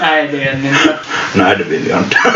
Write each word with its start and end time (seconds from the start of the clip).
Nej, 0.00 0.28
det 0.32 0.42
är 0.42 0.52
den 0.52 0.66
inte. 0.66 0.98
Nej, 1.34 1.56
det 1.58 1.64
vill 1.64 1.88
jag 1.88 1.98
inte. 1.98 2.16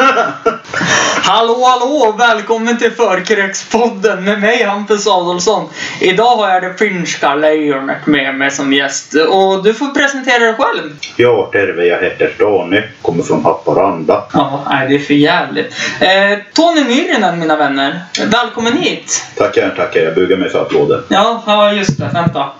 Hallå, 1.24 1.64
hallå! 1.64 2.14
Välkommen 2.18 2.79
till 2.79 2.90
Förkrökspodden 2.90 4.24
med 4.24 4.40
mig 4.40 4.62
Hampus 4.64 5.06
Adolfsson. 5.06 5.68
Idag 6.00 6.36
har 6.36 6.48
jag 6.48 6.62
det 6.62 6.75
finska 6.75 7.34
lejonet 7.34 8.06
med 8.06 8.35
mig 8.35 8.50
som 8.50 8.72
gäst. 8.72 9.14
Och 9.29 9.64
du 9.64 9.75
får 9.75 9.86
presentera 9.86 10.38
dig 10.38 10.54
själv. 10.54 10.90
Ja, 11.16 11.48
terve, 11.52 11.85
jag 11.86 12.00
heter 12.02 12.35
Tony. 12.38 12.82
Kommer 13.02 13.22
från 13.22 13.44
Haparanda. 13.44 14.24
Ja, 14.32 14.64
nej, 14.71 14.88
det 14.88 14.94
är 14.94 14.99
för 14.99 15.14
jävligt. 15.14 15.74
Eh, 16.00 16.38
Tony 16.52 16.85
Nyrinen, 16.85 17.38
mina 17.38 17.57
vänner. 17.57 18.00
Välkommen 18.26 18.76
hit. 18.76 19.24
Tackar, 19.36 19.74
tackar. 19.76 20.00
Jag 20.00 20.14
bugar 20.14 20.36
mig 20.36 20.50
för 20.50 20.63
applåder. 20.63 21.02
Ja, 21.08 21.43
ja 21.46 21.72
just 21.72 21.99
det. 21.99 22.10
Vänta. 22.14 22.50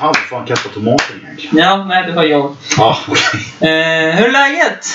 Ah, 0.00 0.06
vad 0.06 0.16
fan 0.16 0.46
kastar 0.46 0.70
tomaten 0.70 1.20
egentligen? 1.24 1.58
Ja, 1.58 1.84
nej, 1.88 2.04
det 2.06 2.12
var 2.12 2.22
jag. 2.22 2.56
Ah, 2.78 2.96
okej. 3.08 3.40
Eh, 3.60 4.16
hur 4.16 4.26
är 4.26 4.32
läget? 4.32 4.86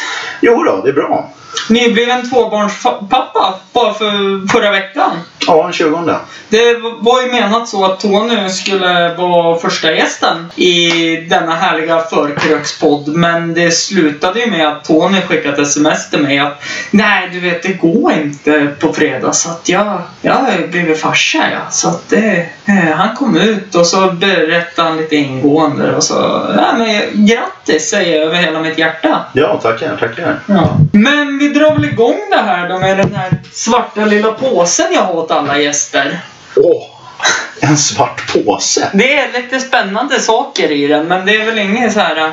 Jo 0.42 0.64
då, 0.64 0.82
det 0.82 0.90
är 0.90 0.94
bra. 0.94 1.34
Nybliven 1.70 2.30
tvåbarnspappa 2.30 3.60
bara 3.74 3.94
för 3.94 4.48
förra 4.48 4.72
veckan. 4.72 5.12
Ja, 5.48 5.64
den 5.64 5.74
20. 5.74 6.16
Det 6.50 6.76
var 7.00 7.22
ju 7.22 7.32
menat 7.32 7.68
så 7.68 7.86
att 7.86 8.00
Tony 8.00 8.50
skulle 8.50 9.16
vara 9.16 9.60
första 9.60 9.92
gästen 9.92 10.52
i 10.56 10.90
denna 11.30 11.56
härliga 11.56 12.00
förkrökspodd. 12.00 13.08
Men 13.08 13.54
det 13.54 13.72
slutade 13.72 14.40
ju 14.40 14.52
med 14.52 14.68
att 14.68 14.84
Tony 14.84 15.22
skickade 15.22 15.62
ett 15.62 15.68
sms 15.68 16.10
till 16.10 16.20
mig 16.20 16.40
att 16.40 16.64
Nej, 16.92 17.30
du 17.34 17.40
vet, 17.40 17.64
det 17.64 17.74
går 17.74 18.12
inte 18.12 18.76
på 18.80 18.94
fredag 18.94 19.34
så 19.34 19.50
att 19.50 19.70
jag, 19.70 20.02
jag 20.22 20.34
har 20.34 20.68
blivit 20.68 21.02
farsa 21.02 21.44
ja. 21.52 21.72
Så 21.72 21.90
att 21.90 22.10
det, 22.10 22.50
eh, 22.66 22.96
han 22.96 23.16
kom 23.16 23.38
ut 23.38 23.76
och 23.76 23.88
så 23.88 24.12
berättade 24.12 24.93
han 24.94 25.02
lite 25.02 25.16
ingående 25.16 25.96
och 25.96 26.04
så, 26.04 26.14
ja 26.58 26.76
men 26.78 27.26
grattis 27.26 27.90
säger 27.90 28.18
jag 28.18 28.26
över 28.28 28.36
hela 28.36 28.60
mitt 28.60 28.78
hjärta. 28.78 29.26
Ja, 29.34 29.60
tackar, 29.62 29.98
tackar. 29.98 30.40
Ja. 30.48 30.78
Men 30.92 31.38
vi 31.38 31.48
drar 31.50 31.74
väl 31.74 31.86
igång 31.86 32.20
det 32.30 32.38
här 32.38 32.70
då 32.70 32.80
med 32.80 32.98
den 32.98 33.16
här 33.16 33.32
svarta 33.52 34.06
lilla 34.06 34.32
påsen 34.32 34.86
jag 34.94 35.02
har 35.02 35.16
åt 35.16 35.32
alla 35.32 35.60
gäster. 35.60 36.20
Åh, 36.56 36.84
en 37.60 37.78
svart 37.78 38.34
påse. 38.34 38.90
Det 38.94 39.18
är 39.18 39.42
lite 39.42 39.60
spännande 39.60 40.20
saker 40.20 40.72
i 40.72 40.88
den, 40.88 41.06
men 41.08 41.26
det 41.26 41.36
är 41.36 41.46
väl 41.46 41.58
inget 41.60 41.94
så 41.94 42.00
här... 42.00 42.18
äh, 42.18 42.32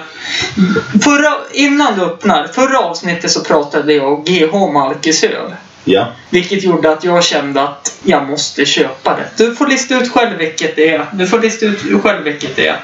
Förra, 1.05 1.35
innan 1.53 1.99
du 1.99 2.05
öppnar, 2.05 2.47
förra 2.47 2.79
avsnittet 2.79 3.31
så 3.31 3.41
pratade 3.45 3.93
jag 3.93 4.13
om 4.13 4.25
GH 4.25 4.73
Malkisöl. 4.73 5.55
Ja. 5.85 6.13
Vilket 6.31 6.65
gjorde 6.65 6.93
att 6.93 7.05
jag 7.05 7.25
kände 7.25 7.63
att 7.63 7.99
jag 8.05 8.29
måste 8.29 8.67
köpa 8.67 9.17
det. 9.17 9.45
Du 9.45 9.55
får 9.55 9.67
lista 9.67 9.99
ut 9.99 10.13
själv 10.13 10.39
vilket 10.39 10.77
det 10.77 10.89
är. 10.89 11.07
Du 11.13 11.27
får 11.27 11.39
lista 11.39 11.67
ut 11.67 12.03
själv 12.03 12.25
vilket 12.25 12.57
det 12.57 12.67
är. 12.67 12.81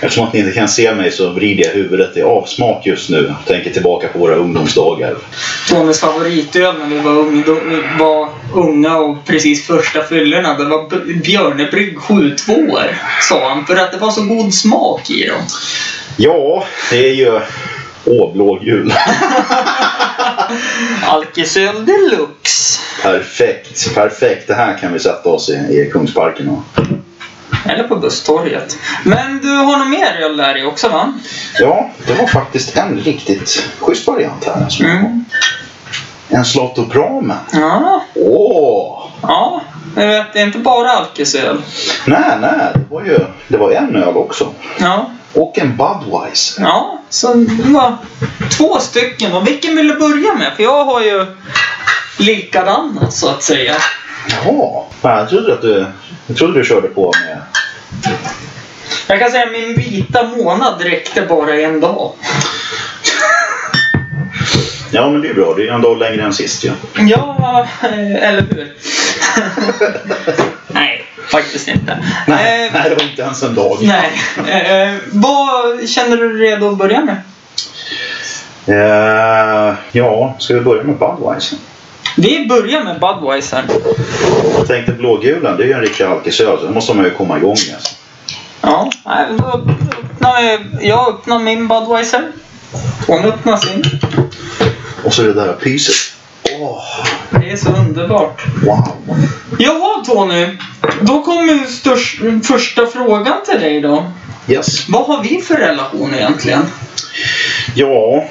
Eftersom 0.00 0.26
att 0.26 0.32
ni 0.32 0.38
inte 0.38 0.52
kan 0.52 0.68
se 0.68 0.94
mig 0.94 1.10
så 1.10 1.30
vrider 1.30 1.64
jag 1.64 1.72
huvudet 1.72 2.16
i 2.16 2.22
avsmak 2.22 2.86
just 2.86 3.10
nu. 3.10 3.34
Tänker 3.46 3.70
tillbaka 3.70 4.08
på 4.08 4.18
våra 4.18 4.34
ungdomsdagar. 4.34 5.16
Tonys 5.68 6.00
favoritöl 6.00 6.74
när 6.78 6.86
vi 6.86 6.98
var, 6.98 7.12
ungdom, 7.12 7.82
var 7.98 8.28
unga 8.54 8.96
och 8.96 9.24
precis 9.24 9.66
första 9.66 10.02
fyllorna. 10.02 10.54
Det 10.54 10.64
var 10.64 11.04
Björnebrygg 11.22 11.98
72 11.98 12.78
sa 13.22 13.48
han. 13.48 13.66
För 13.66 13.76
att 13.76 13.92
det 13.92 13.98
var 13.98 14.10
så 14.10 14.22
god 14.22 14.54
smak 14.54 15.10
i 15.10 15.26
dem. 15.26 15.42
Ja, 16.16 16.66
det 16.90 17.08
är 17.08 17.14
ju... 17.14 17.40
Åh, 18.04 18.32
Alkisöl 21.06 21.86
deluxe. 21.86 22.80
Perfekt, 23.02 23.94
perfekt. 23.94 24.48
Det 24.48 24.54
här 24.54 24.78
kan 24.78 24.92
vi 24.92 24.98
sätta 24.98 25.28
oss 25.28 25.48
i, 25.48 25.52
i 25.52 25.90
Kungsparken 25.92 26.48
och... 26.48 26.80
Eller 27.70 27.84
på 27.84 27.96
busstorget. 27.96 28.78
Men 29.04 29.40
du 29.40 29.48
har 29.56 29.78
nog 29.78 29.88
mer 29.88 30.16
öl 30.22 30.36
där 30.36 30.56
i 30.56 30.64
också 30.64 30.88
va? 30.88 31.12
Ja, 31.58 31.90
det 32.06 32.14
var 32.14 32.26
faktiskt 32.26 32.76
en 32.76 32.98
riktigt 32.98 33.68
schysst 33.80 34.06
variant 34.06 34.44
här. 34.44 34.68
Som 34.68 34.86
Mm. 34.86 35.24
En 36.28 36.44
Slotto 36.44 36.86
Pramen. 36.86 37.36
Ja, 37.52 38.04
Åh! 38.14 39.10
ja. 39.22 39.62
Jag 39.96 40.06
vet, 40.06 40.32
det 40.32 40.40
är 40.40 40.46
inte 40.46 40.58
bara 40.58 40.90
alkisöl. 40.90 41.62
Nej, 42.04 42.38
nej. 42.40 42.72
Det 42.74 42.94
var 42.94 43.04
ju 43.04 43.18
det 43.48 43.56
var 43.56 43.70
en 43.70 43.96
öl 43.96 44.16
också. 44.16 44.52
Ja, 44.80 45.10
Och 45.36 45.58
en 45.58 45.76
Budweiser. 45.76 46.62
ja. 46.62 46.98
Så 47.10 47.34
det 47.34 47.72
var 47.72 47.96
två 48.56 48.78
stycken. 48.78 49.32
Och 49.32 49.46
vilken 49.46 49.76
vill 49.76 49.88
du 49.88 49.94
börja 49.94 50.34
med? 50.34 50.52
För 50.56 50.62
jag 50.62 50.84
har 50.84 51.00
ju 51.00 51.26
likadana 52.18 53.10
så 53.10 53.28
att 53.28 53.42
säga. 53.42 53.74
Jaha. 54.44 54.82
Jag 55.02 55.28
trodde 55.28 55.54
att 55.54 55.62
du, 55.62 55.86
jag 56.26 56.36
trodde 56.36 56.58
du 56.58 56.64
körde 56.64 56.88
på 56.88 57.12
med... 57.26 57.38
Jag 59.08 59.18
kan 59.20 59.30
säga 59.30 59.46
att 59.46 59.52
min 59.52 59.74
vita 59.74 60.22
månad 60.22 60.80
räckte 60.80 61.22
bara 61.22 61.60
en 61.60 61.80
dag. 61.80 62.12
Ja, 64.96 65.10
men 65.10 65.20
det 65.20 65.28
är 65.28 65.34
bra. 65.34 65.54
Det 65.56 65.68
är 65.68 65.72
en 65.72 65.80
dag 65.80 65.98
längre 65.98 66.22
än 66.22 66.32
sist 66.32 66.64
ju. 66.64 66.70
Ja, 66.94 67.66
eh, 67.82 68.28
eller 68.28 68.42
hur? 68.50 68.72
Nej, 70.68 71.04
faktiskt 71.32 71.68
inte. 71.68 71.98
Nej, 72.26 72.66
Eh, 72.66 72.72
nej, 72.74 72.90
det 72.90 72.94
var 72.94 73.02
inte 73.02 73.22
ens 73.22 73.42
en 73.42 73.54
dag. 73.54 73.78
Nej. 73.80 74.12
Eh, 74.48 74.94
vad 75.12 75.88
känner 75.88 76.16
du 76.16 76.38
dig 76.38 76.50
redo 76.50 76.68
att 76.68 76.78
börja 76.78 77.00
med? 77.04 77.16
Eh, 78.66 79.74
ja, 79.92 80.34
ska 80.38 80.54
vi 80.54 80.60
börja 80.60 80.82
med 80.82 80.96
Budweiser? 80.96 81.58
Vi 82.16 82.46
börjar 82.48 82.84
med 82.84 83.00
Budweiser. 83.00 83.64
Jag 84.58 84.66
tänkte 84.66 84.92
blågulen, 84.92 85.56
det 85.56 85.62
är 85.62 85.66
ju 85.66 85.72
en 85.72 85.80
riktig 85.80 86.04
alkisöl. 86.04 86.58
Så 86.60 86.66
det 86.66 86.72
måste 86.72 86.94
man 86.94 87.04
ju 87.04 87.10
komma 87.10 87.36
igång 87.36 87.56
med. 87.70 87.80
Ja, 88.60 88.90
då 89.38 89.44
öppnar 89.46 90.40
jag, 90.40 90.60
jag 90.80 91.08
öppnar 91.08 91.38
min 91.38 91.68
Budweiser. 91.68 92.22
Hon 93.06 93.24
öppnar 93.24 93.56
sin. 93.56 93.82
Och 95.06 95.12
så 95.14 95.22
det 95.22 95.32
där 95.32 95.52
pyset. 95.52 95.94
Åh, 96.60 96.82
Det 97.30 97.50
är 97.50 97.56
så 97.56 97.68
underbart. 97.72 98.40
wow. 98.64 98.98
Jaha 99.58 100.04
Tony, 100.06 100.48
då 101.00 101.22
kommer 101.22 101.64
störst, 101.66 102.18
första 102.46 102.86
frågan 102.86 103.34
till 103.44 103.60
dig 103.60 103.80
då. 103.80 104.12
Yes. 104.48 104.88
Vad 104.88 105.06
har 105.06 105.22
vi 105.22 105.40
för 105.42 105.54
relation 105.56 106.14
egentligen? 106.14 106.66
Ja, 107.74 108.24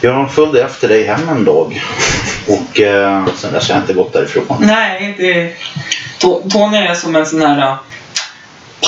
jag 0.00 0.32
följde 0.34 0.64
efter 0.64 0.88
dig 0.88 1.06
hem 1.06 1.28
en 1.28 1.44
dag. 1.44 1.82
Och 2.48 2.80
eh, 2.80 3.26
sen 3.36 3.52
dess 3.52 3.68
har 3.68 3.74
jag 3.74 3.82
inte 3.82 3.92
gått 3.92 4.12
därifrån. 4.12 4.44
Nej, 4.60 5.14
det... 5.18 5.54
To- 6.26 6.50
Tony 6.50 6.76
är 6.78 6.94
som 6.94 7.16
en 7.16 7.26
sån 7.26 7.42
här 7.42 7.76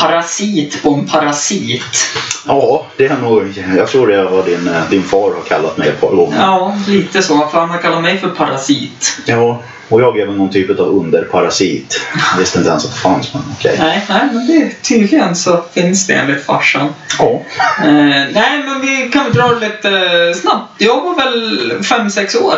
parasit 0.00 0.82
på 0.82 0.94
en 0.94 1.06
parasit. 1.06 2.06
Ja, 2.46 2.86
det 2.96 3.06
är 3.06 3.16
nog... 3.16 3.64
Jag 3.76 3.88
tror 3.88 4.06
det 4.06 4.16
är 4.16 4.24
vad 4.24 4.44
din, 4.44 4.68
eh, 4.68 4.90
din 4.90 5.02
far 5.02 5.34
har 5.34 5.42
kallat 5.48 5.76
mig 5.78 5.88
ett 5.88 6.00
par 6.00 6.10
gånger. 6.16 6.36
Ja, 6.40 6.76
lite 6.88 7.22
så. 7.22 7.48
För 7.48 7.60
han 7.60 7.70
har 7.70 7.78
kallat 7.78 8.02
mig 8.02 8.18
för 8.18 8.28
parasit. 8.28 9.18
Ja, 9.26 9.62
och 9.88 10.00
jag 10.00 10.18
är 10.18 10.26
väl 10.26 10.36
någon 10.36 10.50
typ 10.50 10.80
av 10.80 10.86
underparasit. 10.86 12.00
Jag 12.32 12.40
visste 12.40 12.58
inte 12.58 12.70
ens 12.70 12.84
att 12.84 12.94
det 12.94 13.00
fanns, 13.00 13.34
men 13.34 13.42
okej. 13.56 13.76
Nej, 13.78 14.04
nej, 14.08 14.20
men 14.32 14.46
det, 14.46 14.82
tydligen 14.82 15.36
så 15.36 15.64
finns 15.72 16.06
det 16.06 16.14
enligt 16.14 16.44
farsan. 16.44 16.94
Ja. 17.18 17.42
Eh, 17.84 18.24
nej, 18.32 18.62
men 18.64 18.80
vi 18.80 19.10
kan 19.12 19.32
dra 19.32 19.48
det 19.48 19.68
lite 19.68 19.90
eh, 19.90 20.34
snabbt. 20.40 20.72
Jag 20.78 21.00
var 21.02 21.14
väl 21.14 21.72
5-6 21.82 22.42
år. 22.42 22.54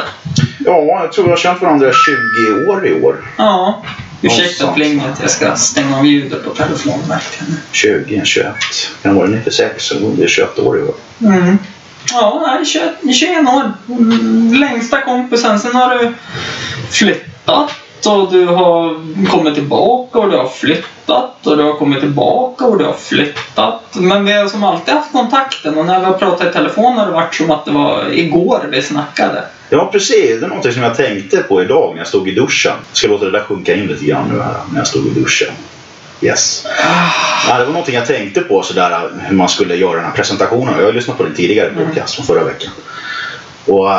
ja, 0.58 1.00
jag 1.02 1.12
tror 1.12 1.24
vi 1.24 1.30
har 1.30 1.36
känt 1.36 1.62
varandra 1.62 1.90
20 1.92 2.70
år 2.70 2.86
i 2.86 3.02
år. 3.02 3.16
Ja. 3.36 3.82
Ursäkta 4.22 4.72
plinget, 4.72 5.18
jag 5.20 5.30
ska 5.30 5.56
stänga 5.56 5.98
av 5.98 6.06
ljudet 6.06 6.44
på 6.44 6.50
telefonverken. 6.50 7.46
20, 7.72 8.22
21. 8.24 8.54
Kan 9.02 9.12
det 9.14 9.18
vara 9.20 9.28
96? 9.28 9.84
Så 9.84 9.94
det 9.94 10.24
är 10.24 10.28
21 10.28 10.58
år 10.58 10.78
i 10.78 10.82
år. 10.82 10.94
Mm. 11.20 11.58
Ja, 12.10 12.44
nej, 12.46 12.66
21, 12.66 13.16
21 13.16 13.48
år. 13.48 13.72
Mm, 13.88 14.54
Längsta 14.54 15.00
kompisen. 15.00 15.60
Sen 15.60 15.74
har 15.74 15.98
du 15.98 16.14
flyttat 16.90 17.70
och 18.06 18.32
du 18.32 18.46
har 18.46 18.94
kommit 19.30 19.54
tillbaka 19.54 20.18
och 20.18 20.30
du 20.30 20.36
har 20.36 20.48
flyttat 20.48 21.46
och 21.46 21.56
du 21.56 21.62
har 21.62 21.72
kommit 21.72 22.00
tillbaka 22.00 22.64
och 22.64 22.78
du 22.78 22.84
har 22.84 22.92
flyttat. 22.92 23.82
Men 23.92 24.24
vi 24.24 24.32
har 24.32 24.48
som 24.48 24.64
alltid 24.64 24.94
haft 24.94 25.12
kontakten 25.12 25.78
och 25.78 25.86
när 25.86 26.00
vi 26.00 26.06
har 26.06 26.12
pratat 26.12 26.48
i 26.48 26.52
telefon 26.52 26.98
har 26.98 27.06
det 27.06 27.12
varit 27.12 27.34
som 27.34 27.50
att 27.50 27.64
det 27.64 27.70
var 27.70 28.12
igår 28.12 28.68
vi 28.70 28.82
snackade. 28.82 29.44
Ja, 29.70 29.88
precis. 29.92 30.40
Det 30.40 30.46
är 30.46 30.48
något 30.48 30.74
som 30.74 30.82
jag 30.82 30.96
tänkte 30.96 31.36
på 31.36 31.62
idag 31.62 31.90
när 31.92 31.98
jag 32.00 32.06
stod 32.06 32.28
i 32.28 32.34
duschen. 32.34 32.72
Jag 32.88 32.96
ska 32.96 33.08
låta 33.08 33.24
det 33.24 33.30
där 33.30 33.40
sjunka 33.40 33.74
in 33.74 33.86
lite 33.86 34.04
grann 34.04 34.28
nu 34.32 34.40
här 34.40 34.54
när 34.72 34.78
jag 34.78 34.86
stod 34.86 35.06
i 35.06 35.10
duschen. 35.10 35.52
Yes. 36.20 36.66
Ja, 37.48 37.58
det 37.58 37.64
var 37.64 37.72
någonting 37.72 37.94
jag 37.94 38.06
tänkte 38.06 38.40
på 38.40 38.62
sådär 38.62 39.10
hur 39.20 39.36
man 39.36 39.48
skulle 39.48 39.74
göra 39.74 39.96
den 39.96 40.04
här 40.04 40.12
presentationen. 40.12 40.74
Jag 40.78 40.84
har 40.84 40.92
lyssnat 40.92 41.16
på 41.16 41.22
den 41.22 41.34
tidigare 41.34 41.70
podcast 41.70 42.14
från 42.14 42.26
förra 42.26 42.44
veckan. 42.44 42.72
Och 43.66 43.90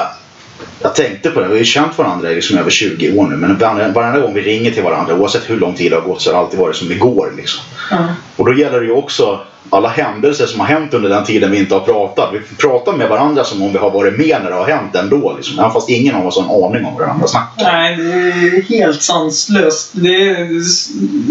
Jag 0.81 0.95
tänkte 0.95 1.29
på 1.29 1.39
det, 1.39 1.47
vi 1.47 1.53
har 1.53 1.59
ju 1.59 1.65
känt 1.65 1.97
varandra 1.97 2.29
liksom 2.29 2.57
över 2.57 2.69
20 2.69 3.17
år 3.17 3.27
nu 3.27 3.35
men 3.35 3.57
varenda, 3.57 3.91
varenda 3.91 4.19
gång 4.19 4.33
vi 4.33 4.41
ringer 4.41 4.71
till 4.71 4.83
varandra 4.83 5.15
oavsett 5.15 5.49
hur 5.49 5.57
lång 5.57 5.73
tid 5.73 5.91
det 5.91 5.95
har 5.95 6.03
gått 6.03 6.21
så 6.21 6.29
har 6.29 6.33
det 6.33 6.39
alltid 6.39 6.59
varit 6.59 6.75
som 6.75 6.91
igår. 6.91 7.33
Liksom. 7.37 7.61
Ja. 7.91 7.97
Och 8.35 8.45
då 8.45 8.53
gäller 8.53 8.79
det 8.79 8.85
ju 8.85 8.91
också 8.91 9.39
alla 9.69 9.89
händelser 9.89 10.45
som 10.45 10.59
har 10.59 10.67
hänt 10.67 10.93
under 10.93 11.09
den 11.09 11.23
tiden 11.23 11.51
vi 11.51 11.57
inte 11.59 11.73
har 11.73 11.81
pratat. 11.81 12.29
Vi 12.33 12.55
pratar 12.55 12.93
med 12.93 13.09
varandra 13.09 13.43
som 13.43 13.61
om 13.61 13.71
vi 13.71 13.77
har 13.77 13.91
varit 13.91 14.17
med 14.17 14.37
när 14.43 14.49
det 14.49 14.55
har 14.55 14.65
hänt 14.65 14.95
ändå. 14.95 15.33
Liksom. 15.37 15.59
Även 15.59 15.71
fast 15.71 15.89
ingen 15.89 16.15
av 16.15 16.27
oss 16.27 16.37
har 16.37 16.43
en 16.43 16.63
aning 16.63 16.85
om 16.85 16.93
vad 16.93 17.03
den 17.03 17.09
andra 17.09 17.27
snackar. 17.27 17.63
Nej, 17.63 17.95
det 17.97 18.13
är 18.13 18.61
helt 18.61 19.01
sanslöst. 19.01 19.91
Det 19.93 20.29
är 20.29 20.63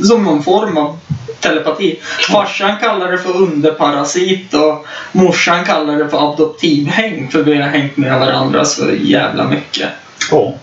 som 0.06 0.25
någon 0.25 0.43
form 0.43 0.76
av 0.76 0.99
telepati. 1.40 1.99
Farsan 2.31 2.76
kallar 2.81 3.12
det 3.12 3.19
för 3.19 3.37
underparasit 3.37 4.55
och 4.55 4.87
morsan 5.12 5.64
kallar 5.64 5.96
det 5.96 6.08
för 6.08 6.32
adoptivhäng 6.32 7.29
för 7.31 7.43
vi 7.43 7.56
har 7.56 7.69
hängt 7.69 7.96
med 7.96 8.20
varandra 8.20 8.64
så 8.64 8.90
jävla 9.02 9.44
mycket. 9.44 9.88
Ja. 10.31 10.55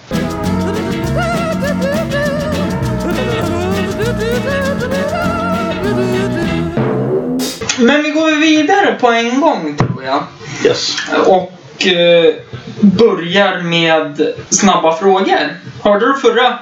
Men 7.78 8.04
vi 8.04 8.10
går 8.10 8.32
vidare 8.32 8.98
på 9.00 9.12
en 9.12 9.42
gång 9.42 9.78
tror 9.78 10.04
jag. 10.04 10.24
Yes. 10.66 10.96
Och 11.26 11.88
eh, 11.88 12.34
börjar 12.82 13.62
med 13.62 14.34
snabba 14.50 14.98
frågor. 14.98 15.60
Hörde 15.84 16.08
du 16.08 16.20
förra 16.20 16.60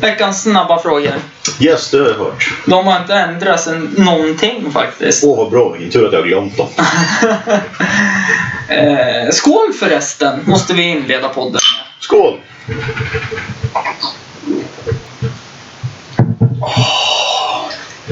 veckans 0.00 0.42
snabba 0.42 0.78
frågor? 0.82 1.14
Yes, 1.60 1.90
det 1.90 1.98
har 1.98 2.06
jag 2.06 2.14
hört. 2.14 2.52
De 2.66 2.86
har 2.86 3.00
inte 3.00 3.14
ändrats 3.14 3.66
än 3.66 3.94
någonting 3.98 4.70
faktiskt. 4.72 5.24
Åh, 5.24 5.36
vad 5.36 5.50
bra. 5.50 5.70
Vilken 5.70 5.90
tur 5.90 6.06
att 6.06 6.12
jag 6.12 6.20
har 6.20 6.26
glömt 6.26 6.56
dem. 6.56 6.68
Eh, 8.68 9.30
skål 9.32 9.72
förresten, 9.80 10.40
måste 10.44 10.74
vi 10.74 10.82
inleda 10.82 11.28
podden 11.28 11.52
med. 11.52 11.60
Skål! 12.00 12.40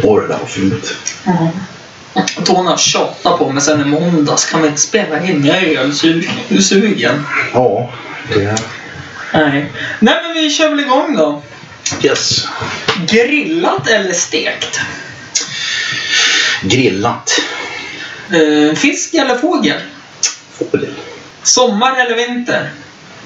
Åh, 0.02 0.20
det 0.20 0.28
där 0.28 0.38
var 0.38 0.46
fint. 0.46 0.94
Tony 2.44 2.68
har 2.70 2.76
tjatat 2.76 3.38
på 3.38 3.52
mig 3.52 3.62
sen 3.62 3.80
i 3.80 3.84
måndags. 3.84 4.44
Kan 4.46 4.62
vi 4.62 4.68
inte 4.68 4.80
spela 4.80 5.24
in? 5.24 5.44
Jag 5.44 5.56
är 5.56 5.78
ölsugen. 6.50 7.26
Ja, 7.52 7.92
det... 8.34 8.62
Nej. 9.32 9.72
Nej 10.00 10.14
men 10.22 10.32
vi 10.34 10.50
kör 10.50 10.70
väl 10.70 10.80
igång 10.80 11.16
då. 11.16 11.42
Yes. 12.02 12.48
Grillat 13.06 13.88
eller 13.88 14.12
stekt? 14.12 14.80
Grillat. 16.62 17.40
Eh, 18.30 18.74
fisk 18.76 19.14
eller 19.14 19.38
fågel? 19.38 19.80
Fågel. 20.52 20.94
Sommar 21.42 22.00
eller 22.00 22.16
vinter? 22.16 22.70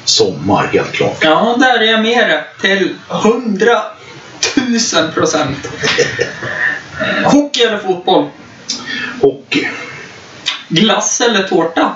Sommar, 0.05 0.67
helt 0.73 0.93
klart. 0.93 1.19
Ja, 1.21 1.57
där 1.59 1.81
är 1.81 1.85
jag 1.85 2.03
med 2.03 2.29
det. 2.31 2.45
Till 2.61 2.95
hundra 3.09 3.83
tusen 4.41 5.13
procent. 5.13 5.69
Hockey 7.25 7.63
eller 7.63 7.79
fotboll? 7.79 8.29
Hockey. 9.23 9.69
Glass 10.69 11.21
eller 11.21 11.49
tårta? 11.49 11.93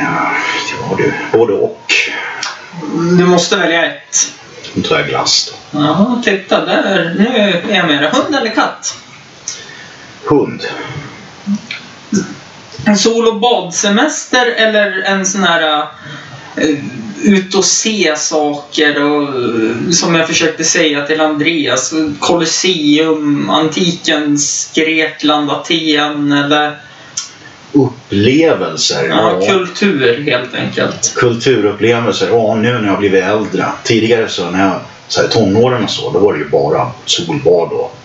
Ja, 0.00 0.32
ja 0.70 0.96
du. 0.96 1.12
Både 1.32 1.52
och. 1.52 1.92
Du 3.18 3.26
måste 3.26 3.56
välja 3.56 3.86
ett. 3.86 4.32
Nu 4.74 4.82
tar 4.82 4.98
jag 4.98 5.08
glass 5.08 5.52
då. 5.72 5.78
Ja, 5.80 6.22
titta 6.24 6.64
där. 6.64 7.14
Nu 7.18 7.26
är 7.36 7.76
jag 7.76 7.86
med 7.86 8.02
det. 8.02 8.08
Hund 8.08 8.34
eller 8.34 8.54
katt? 8.54 8.96
Hund. 10.24 10.62
En 12.86 12.98
sol 12.98 13.26
och 13.26 13.40
badsemester 13.40 14.46
eller 14.46 15.02
en 15.02 15.26
sån 15.26 15.44
här 15.44 15.86
ut 17.22 17.54
och 17.54 17.64
se 17.64 18.14
saker 18.16 19.04
och 19.04 19.22
eh, 19.22 19.90
som 19.90 20.14
jag 20.14 20.28
försökte 20.28 20.64
säga 20.64 21.06
till 21.06 21.20
Andreas. 21.20 21.94
Colosseum, 22.18 23.50
antikens 23.50 24.72
Grekland, 24.74 25.50
Aten 25.50 26.32
eller 26.32 26.76
Upplevelser. 27.72 29.08
ja, 29.08 29.40
kultur 29.48 30.22
helt 30.30 30.54
enkelt. 30.54 31.14
Kulturupplevelser. 31.16 32.28
Ja, 32.28 32.54
nu 32.54 32.78
när 32.78 32.88
jag 32.88 32.98
blivit 32.98 33.24
äldre. 33.24 33.64
Tidigare 33.84 34.28
så 34.28 34.50
när 34.50 34.64
jag 34.68 34.80
så 35.08 35.20
här, 35.20 35.28
tonåren 35.28 35.84
och 35.84 35.90
så, 35.90 36.10
då 36.10 36.18
var 36.18 36.32
det 36.32 36.38
ju 36.38 36.48
bara 36.48 36.90
solbad 37.04 37.72
och 37.72 37.96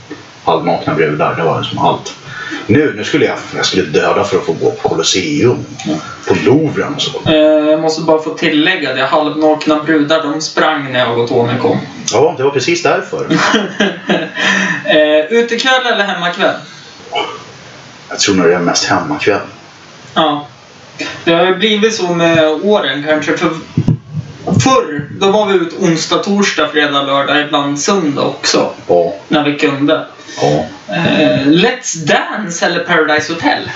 halvnakna 0.44 0.94
brudar. 0.94 1.36
Det 1.36 1.44
var 1.44 1.62
liksom 1.62 1.80
allt. 1.80 2.14
Nu, 2.68 2.94
nu 2.98 3.04
skulle 3.04 3.26
jag, 3.26 3.38
jag 3.56 3.66
skulle 3.66 3.84
döda 3.84 4.24
för 4.24 4.38
att 4.38 4.46
få 4.46 4.54
gå 4.54 4.72
på 4.72 4.90
Colosseum. 4.90 5.66
På 6.28 6.36
Louvren 6.46 6.94
och 6.96 7.02
så. 7.02 7.30
Eh, 7.30 7.36
Jag 7.36 7.82
måste 7.82 8.02
bara 8.02 8.22
få 8.22 8.30
tillägga 8.34 8.94
det. 8.94 9.04
Halvnakna 9.04 9.84
brudar 9.84 10.24
de 10.24 10.42
sprang 10.42 10.92
när 10.92 11.00
jag 11.00 11.20
och 11.20 11.30
Tony 11.30 11.60
kom. 11.62 11.78
Ja, 12.12 12.36
det 12.38 12.44
var 12.44 12.52
precis 12.52 12.84
därför. 12.84 13.28
Eh, 14.88 15.26
utekväll 15.30 15.86
eller 15.94 16.04
hemmakväll? 16.04 16.56
Jag 18.10 18.20
tror 18.20 18.36
nog 18.36 18.46
det 18.46 18.56
är 18.56 18.60
mest 18.60 18.86
hemmakväll. 18.86 19.40
Ja. 20.14 20.48
Det 21.24 21.34
har 21.34 21.46
ju 21.46 21.56
blivit 21.56 21.96
så 21.96 22.08
med 22.14 22.44
åren 22.64 23.04
kanske. 23.08 23.38
För 23.38 23.50
förr, 24.64 25.08
då 25.12 25.32
var 25.32 25.46
vi 25.46 25.54
ut 25.54 25.74
onsdag, 25.80 26.18
torsdag, 26.18 26.68
fredag, 26.72 27.02
lördag, 27.04 27.42
ibland 27.42 27.80
söndag 27.80 28.22
också. 28.22 28.74
Ja, 28.88 29.14
När 29.28 29.44
vi 29.44 29.60
kunde. 29.60 30.08
ja. 30.42 30.66
Eh, 30.96 31.46
Let's 31.48 31.98
Dance 32.06 32.66
eller 32.66 32.80
Paradise 32.84 33.34
Hotel? 33.34 33.72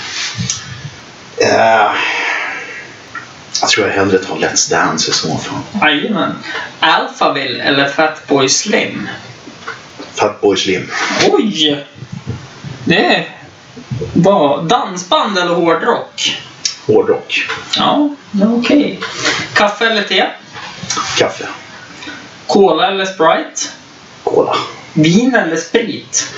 Eh, 1.37 1.91
jag 3.61 3.69
tror 3.69 3.87
jag 3.87 3.93
hellre 3.95 4.17
tar 4.17 4.35
Let's 4.35 4.71
Dance 4.71 5.11
i 5.11 5.13
så 5.13 5.37
fall. 5.37 5.59
Jajamän. 5.81 6.35
Alphaville 6.79 7.63
eller 7.63 7.87
Fatboy 7.89 8.49
Slim? 8.49 9.09
Fatboy 10.15 10.57
Slim. 10.57 10.91
Oj! 11.31 11.85
Det 12.85 13.25
var 14.13 14.63
dansband 14.63 15.37
eller 15.37 15.53
hårdrock? 15.53 16.37
Hårdrock. 16.87 17.47
Ja, 17.77 18.09
okej. 18.57 18.99
Kaffe 19.53 19.87
eller 19.87 20.03
te? 20.03 20.25
Kaffe. 21.17 21.45
Cola 22.47 22.87
eller 22.87 23.05
Sprite? 23.05 23.61
Cola. 24.23 24.55
Vin 24.93 25.35
eller 25.35 25.55
sprit? 25.55 26.33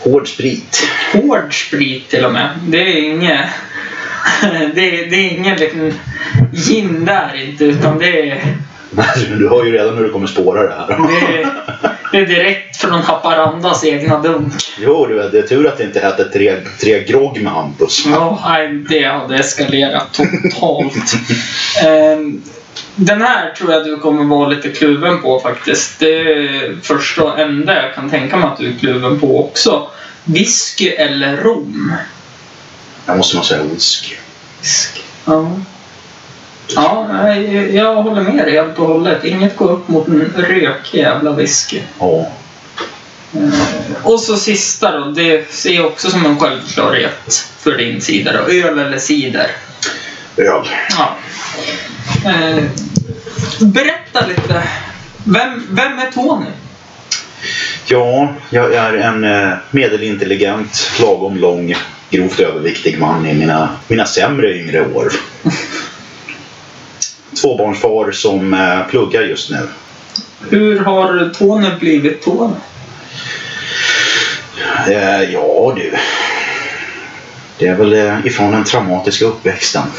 Hård 0.00 0.28
sprit. 0.28 0.88
Hård 1.12 1.66
sprit 1.66 2.08
till 2.08 2.24
och 2.24 2.32
med. 2.32 2.48
Det 2.68 2.78
är 2.82 3.02
inget... 3.10 3.40
Det 4.74 5.00
är, 5.00 5.10
det 5.10 5.16
är 5.16 5.30
ingen 5.30 5.56
liksom 5.56 5.92
gin 6.52 7.04
där 7.04 7.44
inte, 7.48 7.64
utan 7.64 7.98
det 7.98 8.30
är, 8.30 8.56
Du 9.38 9.48
hör 9.48 9.64
ju 9.64 9.72
redan 9.72 9.96
hur 9.96 10.04
du 10.04 10.10
kommer 10.10 10.26
spåra 10.26 10.62
det 10.62 10.74
här. 10.74 10.86
det 10.88 11.42
är, 11.42 11.50
det 12.12 12.18
är 12.18 12.26
direkt 12.26 12.76
från 12.76 12.92
Haparandas 13.02 13.84
egna 13.84 14.18
dunk. 14.18 14.52
Jo, 14.78 15.06
du 15.06 15.28
det 15.28 15.38
är 15.38 15.42
tur 15.42 15.66
att 15.66 15.78
det 15.78 15.84
inte 15.84 16.00
hette 16.00 16.24
tre, 16.24 16.56
tre 16.80 17.04
grogg 17.04 17.42
med 17.42 17.52
Hampus. 17.52 18.04
Ja, 18.10 18.42
nej, 18.44 18.68
det 18.88 19.04
hade 19.04 19.36
eskalerat 19.36 20.12
totalt. 20.12 21.14
Ehm, 21.86 22.42
Den 22.96 23.22
här 23.22 23.50
tror 23.50 23.72
jag 23.72 23.84
du 23.84 23.96
kommer 23.96 24.24
vara 24.24 24.48
lite 24.48 24.68
kluven 24.68 25.22
på 25.22 25.40
faktiskt. 25.40 25.98
Det 25.98 26.20
är 26.20 26.76
första 26.82 27.24
och 27.24 27.38
enda 27.40 27.82
jag 27.82 27.94
kan 27.94 28.10
tänka 28.10 28.36
mig 28.36 28.46
att 28.46 28.58
du 28.58 28.68
är 28.74 28.78
kluven 28.78 29.20
på 29.20 29.44
också. 29.44 29.88
Whisky 30.24 30.88
eller 30.88 31.36
rom? 31.36 31.92
Jag 33.06 33.16
måste 33.16 33.36
nog 33.36 33.44
säga 33.44 33.62
whisky. 33.62 34.14
Whisky. 34.60 35.00
Ja. 35.24 35.60
Ja, 36.74 37.08
nej, 37.12 37.76
jag 37.76 37.94
håller 37.94 38.22
med 38.22 38.44
dig 38.44 38.52
helt 38.52 38.78
och 38.78 38.86
hållet. 38.86 39.24
Inget 39.24 39.56
går 39.56 39.72
upp 39.72 39.88
mot 39.88 40.08
en 40.08 40.32
rökig 40.36 40.98
jävla 40.98 41.32
whisky. 41.32 41.80
Ja. 41.98 42.32
Och 44.02 44.20
så 44.20 44.36
sista 44.36 44.98
då, 44.98 45.04
det 45.04 45.52
ser 45.52 45.74
jag 45.74 45.86
också 45.86 46.10
som 46.10 46.26
en 46.26 46.38
självklarhet 46.38 47.48
för 47.58 47.76
din 47.76 48.00
sida 48.00 48.32
då. 48.32 48.52
Öl 48.52 48.78
eller 48.78 48.98
cider? 48.98 49.50
Öl. 50.36 50.68
Ja. 50.98 51.16
Eh, 52.24 52.64
berätta 53.60 54.26
lite. 54.26 54.62
Vem, 55.24 55.66
vem 55.70 55.98
är 55.98 56.10
Tony? 56.10 56.46
Ja, 57.86 58.34
jag 58.50 58.74
är 58.74 58.92
en 58.92 59.24
eh, 59.24 59.52
medelintelligent, 59.70 60.90
lagom 61.00 61.36
lång, 61.36 61.74
grovt 62.10 62.40
överviktig 62.40 62.98
man 62.98 63.26
i 63.26 63.34
mina, 63.34 63.68
mina 63.88 64.06
sämre 64.06 64.58
yngre 64.58 64.86
år. 64.86 65.12
Tvåbarnsfar 67.40 68.12
som 68.12 68.54
eh, 68.54 68.86
pluggar 68.90 69.22
just 69.22 69.50
nu. 69.50 69.68
Hur 70.50 70.80
har 70.80 71.30
Tony 71.38 71.70
blivit 71.80 72.22
Tony? 72.22 72.54
Eh, 74.88 75.22
ja 75.32 75.74
du. 75.76 75.92
Det 77.58 77.66
är 77.66 77.74
väl 77.74 78.20
ifrån 78.24 78.52
den 78.52 78.64
traumatiska 78.64 79.24
uppväxten. 79.24 79.82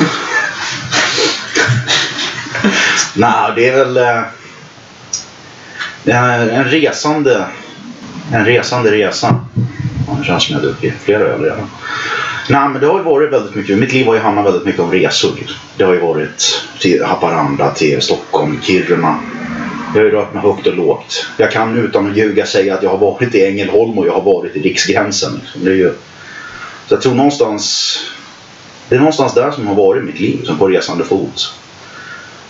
Nej, 3.15 3.51
det 3.55 3.69
är 3.69 3.77
väl 3.77 3.98
eh, 3.98 4.22
det 6.03 6.12
är 6.12 6.50
en 6.50 6.63
resande 6.63 7.48
en 8.31 8.45
resande 8.45 8.91
resa. 8.91 9.45
Det 10.19 10.25
känns 10.25 10.43
som 10.43 10.53
jag 10.53 10.60
har 10.62 10.67
druckit 10.67 10.93
flera 11.03 11.24
öl 11.24 11.41
redan. 11.41 11.69
Nej, 12.50 12.69
men 12.69 12.81
det 12.81 12.88
har 12.88 12.98
ju 12.98 13.03
varit 13.03 13.34
väldigt 13.34 13.55
mycket. 13.55 13.77
Mitt 13.77 13.93
liv 13.93 14.05
har 14.05 14.13
ju 14.13 14.19
handlat 14.19 14.45
väldigt 14.45 14.65
mycket 14.65 14.81
om 14.81 14.91
resor. 14.91 15.31
Det 15.77 15.84
har 15.84 15.93
ju 15.93 16.00
varit 16.00 16.63
till 16.79 17.03
Haparanda, 17.03 17.72
till 17.72 18.01
Stockholm, 18.01 18.60
Kiruna. 18.62 19.19
Jag 19.93 20.01
har 20.01 20.05
ju 20.05 20.12
rört 20.12 20.34
mig 20.34 20.43
högt 20.43 20.67
och 20.67 20.75
lågt. 20.75 21.27
Jag 21.38 21.51
kan 21.51 21.77
utan 21.77 22.12
att 22.12 22.17
ljuga 22.17 22.45
säga 22.45 22.74
att 22.74 22.84
jag 22.84 22.89
har 22.89 22.98
varit 22.98 23.36
i 23.36 23.45
Ängelholm 23.45 23.98
och 23.98 24.07
jag 24.07 24.13
har 24.13 24.22
varit 24.22 24.55
i 24.55 24.62
Riksgränsen. 24.62 25.41
Det 25.55 25.69
är 25.69 25.75
ju... 25.75 25.93
Så 26.88 26.93
jag 26.93 27.01
tror 27.01 27.15
någonstans... 27.15 27.98
Det 28.89 28.95
är 28.95 29.00
någonstans 29.00 29.34
där 29.34 29.51
som 29.51 29.67
har 29.67 29.75
varit 29.75 30.03
mitt 30.03 30.19
liv, 30.19 30.41
som 30.45 30.57
på 30.57 30.67
resande 30.67 31.03
fot. 31.03 31.53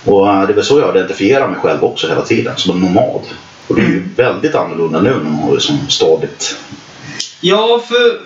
Och 0.06 0.28
eh, 0.30 0.42
det 0.48 0.54
är 0.54 0.56
väl 0.56 0.66
så 0.66 0.80
jag 0.80 0.96
identifierar 0.96 1.48
mig 1.48 1.60
själv 1.60 1.84
också 1.84 2.08
hela 2.08 2.22
tiden, 2.22 2.54
som 2.58 2.76
en 2.76 2.82
nomad. 2.82 3.22
Och 3.68 3.76
det 3.76 3.82
är 3.82 3.86
ju 3.86 4.04
väldigt 4.16 4.56
annorlunda 4.56 5.02
nu 5.02 5.10
när 5.10 5.20
man 5.24 5.34
har 5.34 5.56
det 5.56 5.62
som 5.62 5.80
stadigt. 5.90 6.56
Ja, 7.42 7.82
för 7.88 8.22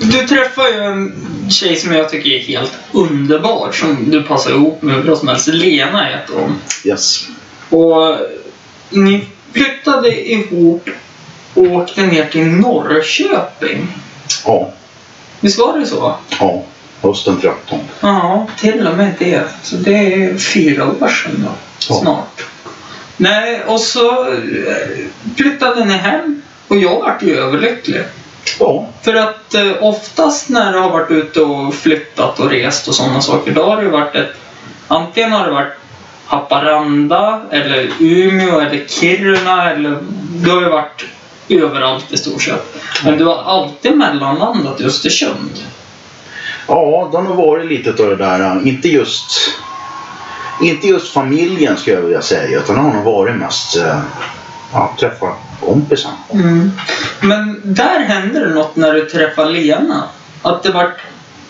du 0.00 0.26
träffar 0.28 0.68
ju 0.68 0.74
en 0.80 1.12
tjej 1.50 1.76
som 1.76 1.92
jag 1.94 2.08
tycker 2.10 2.30
är 2.30 2.38
helt 2.38 2.72
underbar 2.92 3.72
som 3.72 4.10
du 4.10 4.22
passar 4.22 4.50
ihop 4.50 4.82
med 4.82 4.94
hur 4.94 5.02
bra 5.02 5.16
som 5.16 5.28
helst. 5.28 5.46
Lena 5.46 6.04
heter 6.04 6.34
hon. 6.34 6.54
Yes. 6.84 7.28
Och 7.70 8.16
ni 8.90 9.26
flyttade 9.52 10.30
ihop 10.30 10.88
och 11.54 11.62
åkte 11.62 12.02
ner 12.06 12.24
till 12.24 12.46
Norrköping. 12.46 13.86
Ja, 14.44 14.72
Visst 15.40 15.58
var 15.58 15.78
det 15.78 15.86
så? 15.86 16.16
ja. 16.38 16.62
Hösten 17.02 17.40
13. 17.40 17.78
Ja, 18.00 18.46
till 18.58 18.86
och 18.86 18.96
med 18.96 19.12
det. 19.18 19.42
Så 19.62 19.76
det 19.76 20.14
är 20.14 20.38
fyra 20.38 20.84
år 20.84 21.08
sedan 21.08 21.44
då. 21.46 21.52
Ja. 21.88 22.00
Snart. 22.00 22.42
Nej, 23.16 23.62
och 23.66 23.80
så 23.80 24.32
eh, 24.32 25.06
flyttade 25.36 25.84
ni 25.84 25.94
hem. 25.94 26.42
Och 26.68 26.76
jag 26.76 27.00
vart 27.00 27.22
ju 27.22 27.38
överlycklig. 27.38 28.02
Ja, 28.58 28.88
För 29.02 29.14
att 29.14 29.54
eh, 29.54 29.72
oftast 29.80 30.48
när 30.48 30.72
du 30.72 30.78
har 30.78 30.90
varit 30.90 31.10
ute 31.10 31.40
och 31.40 31.74
flyttat 31.74 32.40
och 32.40 32.50
rest 32.50 32.88
och 32.88 32.94
sådana 32.94 33.20
saker, 33.20 33.52
då 33.52 33.64
har 33.64 33.76
det 33.76 33.82
ju 33.82 33.88
varit 33.88 34.14
ett... 34.14 34.34
Antingen 34.88 35.32
har 35.32 35.46
det 35.46 35.52
varit 35.52 35.72
Haparanda, 36.26 37.42
eller 37.50 37.90
Umeå, 37.98 38.60
eller 38.60 38.84
Kiruna, 38.88 39.70
eller... 39.70 39.98
Du 40.32 40.50
har 40.50 40.60
ju 40.60 40.68
varit 40.68 41.04
överallt 41.48 42.12
i 42.12 42.16
stort 42.16 42.42
sett. 42.42 42.76
Men 43.04 43.18
du 43.18 43.24
har 43.24 43.42
alltid 43.42 43.96
mellanlandat 43.96 44.80
i 44.80 44.84
Östersund. 44.84 45.50
Ja, 46.70 47.08
det 47.12 47.16
har 47.18 47.24
nog 47.24 47.36
varit 47.36 47.66
lite 47.66 47.90
av 47.90 48.08
det 48.08 48.16
där. 48.16 48.40
äh, 48.40 48.68
Inte 48.68 48.88
just, 48.88 49.32
inte 50.62 50.86
just 50.88 51.12
familjen 51.12 51.76
skulle 51.76 51.96
jag 51.96 52.02
vilja 52.02 52.22
säga. 52.22 52.58
Utan 52.58 52.76
det 52.76 52.82
har 52.82 52.92
nog 52.92 53.04
varit 53.04 53.36
mest 53.36 53.76
äh, 53.76 54.00
ja, 54.72 54.96
träffa 55.00 55.34
kompisar. 55.60 56.12
Men 57.20 57.60
där 57.64 58.00
hände 58.00 58.40
det 58.40 58.54
något 58.54 58.76
när 58.76 58.92
du 58.94 59.04
träffade 59.08 59.50
Lena. 59.50 60.04
Att 60.42 60.62
det 60.62 60.70
vart 60.72 60.98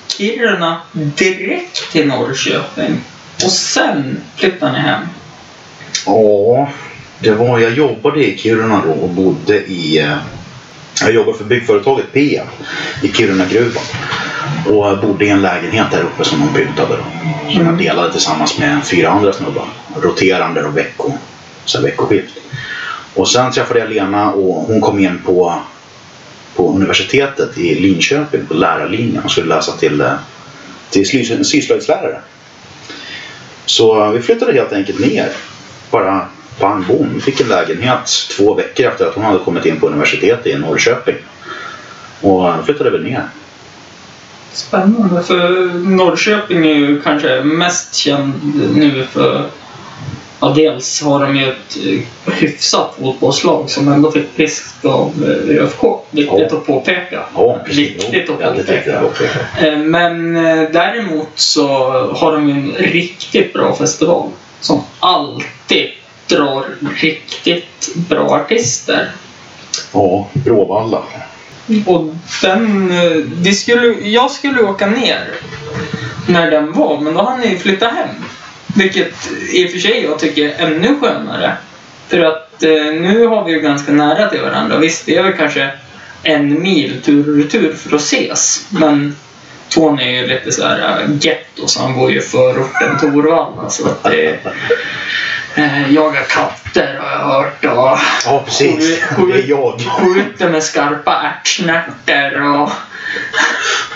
Kiruna 0.09 0.81
direkt 0.93 1.93
till 1.93 2.07
Norrköping. 2.09 3.01
Och 3.45 3.51
sen 3.53 4.21
flyttade 4.37 4.73
ni 4.73 4.79
hem. 4.79 5.03
Ja, 6.07 6.69
det 7.19 7.31
var, 7.31 7.59
jag 7.59 7.73
jobbade 7.73 8.25
i 8.27 8.39
Kiruna 8.39 8.83
då 8.87 8.93
och 8.93 9.09
bodde 9.09 9.55
i... 9.57 9.99
äh, 10.01 10.17
Jag 11.03 11.13
jobbade 11.13 11.39
för 11.39 11.45
byggföretaget 11.45 12.13
PM 12.13 12.47
i 13.03 13.09
Kiruna-gruvan. 13.13 13.83
Och 14.67 14.99
bodde 14.99 15.25
i 15.25 15.29
en 15.29 15.43
lägenhet 15.43 15.87
där 15.91 16.03
uppe 16.03 16.25
som 16.25 16.41
de 16.41 16.61
pyntade. 16.61 16.97
Då, 16.97 17.53
som 17.53 17.67
jag 17.67 17.79
delade 17.79 18.13
tillsammans 18.13 18.59
med 18.59 18.87
fyra 18.87 19.09
andra 19.09 19.33
snubbar. 19.33 19.69
Roterande 20.03 20.65
och 20.65 20.77
vecko, 20.77 21.13
så 21.65 21.81
veckoskift. 21.83 22.35
Och 23.15 23.29
sen 23.29 23.53
träffade 23.53 23.81
jag 23.81 23.91
Lena 23.91 24.33
och 24.33 24.55
hon 24.55 24.81
kom 24.81 24.99
in 24.99 25.19
på, 25.25 25.55
på 26.57 26.73
universitetet 26.75 27.59
i 27.59 27.75
Linköping 27.75 28.47
på 28.47 28.55
lärarlinjen 28.55 29.25
och 29.25 29.31
skulle 29.31 29.55
läsa 29.55 29.73
till, 29.73 30.01
eh, 30.01 30.13
till 30.91 31.07
syslöjdslärare. 31.45 32.21
Så 33.67 34.11
vi 34.11 34.23
flyttade 34.23 34.53
helt 34.53 34.73
enkelt 34.73 34.99
ner. 34.99 35.29
Bara 35.91 36.29
pang 36.59 36.85
bom. 36.89 37.21
Fick 37.21 37.41
en 37.41 37.49
lägenhet 37.49 38.11
två 38.37 38.55
veckor 38.55 38.87
efter 38.87 39.07
att 39.07 39.15
hon 39.15 39.25
hade 39.25 39.39
kommit 39.39 39.67
in 39.67 39.81
på 39.81 39.87
universitetet 39.87 40.47
i 40.47 40.59
Norrköping. 40.59 41.15
Och 42.21 42.43
då 42.57 42.63
flyttade 42.65 42.91
vi 42.91 43.11
ner. 43.11 43.29
Spännande. 44.53 45.23
För 45.23 45.51
Norrköping 45.75 46.67
är 46.67 46.75
ju 46.75 47.01
kanske 47.03 47.41
mest 47.43 47.95
känd 47.95 48.33
nu 48.77 49.07
för... 49.13 49.45
Ja, 50.43 50.53
dels 50.57 51.03
har 51.03 51.21
de 51.27 51.37
ju 51.37 51.49
ett 51.49 51.77
eh, 51.87 52.33
hyfsat 52.35 52.95
fotbollslag 52.99 53.71
som 53.71 53.89
ändå 53.89 54.13
fick 54.13 54.37
pisk 54.37 54.65
av 54.85 55.13
eh, 55.49 55.63
ÖFK. 55.65 55.85
Viktigt 56.11 56.39
Ja. 56.51 56.57
att 56.57 56.67
påpeka. 56.67 57.23
Ja, 57.35 57.59
precis. 57.67 57.89
Viktigt 57.97 58.31
att 58.31 58.57
påpeka. 58.57 59.01
Eh, 59.61 59.79
Men 59.79 60.35
däremot 60.73 61.29
så 61.35 61.69
har 62.15 62.33
de 62.33 62.49
ju 62.49 62.55
en 62.55 62.73
riktigt 62.79 63.53
bra 63.53 63.75
festival. 63.75 64.29
Som 64.61 64.83
alltid 65.01 65.87
drar 66.29 66.65
riktigt 67.01 67.95
bra 68.09 68.31
artister. 68.31 69.09
Ja, 69.93 70.29
Bråvalla. 70.33 71.03
Och 71.87 72.15
den... 72.43 72.91
eh, 73.47 73.53
skulle, 73.53 74.09
jag 74.09 74.31
skulle 74.31 74.63
åka 74.63 74.87
ner 74.87 75.25
när 76.29 76.51
den 76.51 76.73
var, 76.73 77.01
men 77.01 77.15
då 77.15 77.23
hann 77.23 77.41
ni 77.41 77.57
flytta 77.59 77.87
hem. 77.87 78.09
Vilket 78.75 79.31
i 79.53 79.67
och 79.67 79.71
för 79.71 79.79
sig 79.79 80.05
jag 80.05 80.19
tycker 80.19 80.49
är 80.49 80.67
ännu 80.67 80.97
skönare. 81.01 81.57
För 82.09 82.21
att 82.21 82.63
eh, 82.63 82.71
nu 83.01 83.27
har 83.27 83.45
vi 83.45 83.53
ju 83.53 83.61
ganska 83.61 83.93
nära 83.93 84.29
till 84.29 84.41
varandra. 84.41 84.79
Visst, 84.79 85.07
det 85.07 85.17
är 85.17 85.23
väl 85.23 85.33
kanske 85.33 85.71
en 86.23 86.63
mil 86.63 87.03
tur 87.03 87.29
och 87.31 87.37
retur 87.37 87.73
för 87.75 87.97
att 87.97 88.03
ses. 88.03 88.67
Men 88.71 89.17
Tony 89.71 90.03
är 90.03 90.21
ju 90.23 90.27
lite 90.27 90.53
så 90.53 90.67
här 90.67 91.01
äh, 91.01 91.11
getto, 91.21 91.67
så 91.67 91.83
han 91.83 91.95
bor 91.95 92.11
ju 92.11 92.19
i 92.19 92.21
förorten 92.21 92.99
Torvalla. 93.01 93.71
Så 93.71 93.87
att 93.89 94.03
det 94.03 94.39
eh, 95.55 95.93
jagar 95.93 96.23
katter 96.25 96.99
har 97.03 97.11
jag 97.11 97.19
hört 97.19 97.65
och 97.65 97.99
Ja, 98.27 98.43
precis. 98.47 99.01
Det 99.17 99.33
är 99.33 99.49
jag. 99.49 99.81
skjuter 99.81 100.51
med 100.51 100.63
skarpa 100.63 101.23
ärtsnärtor 101.35 102.61
och... 102.61 102.71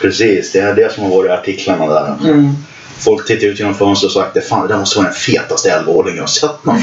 Precis, 0.01 0.53
det 0.53 0.59
är 0.59 0.75
det 0.75 0.93
som 0.93 1.03
har 1.03 1.11
varit 1.11 1.31
artiklarna 1.31 1.87
där. 1.87 2.17
Mm. 2.25 2.53
Folk 2.99 3.27
tittar 3.27 3.47
ut 3.47 3.59
genom 3.59 3.75
fönstret 3.75 4.17
och 4.17 4.23
sagt 4.23 4.49
Fan, 4.49 4.63
det 4.63 4.75
där 4.75 4.79
måste 4.79 4.99
vara 4.99 5.09
den 5.09 5.17
fetaste 5.17 5.71
elvaåringen 5.71 6.17
jag 6.17 6.23
har 6.23 6.29
sett 6.29 6.65
någon. 6.65 6.83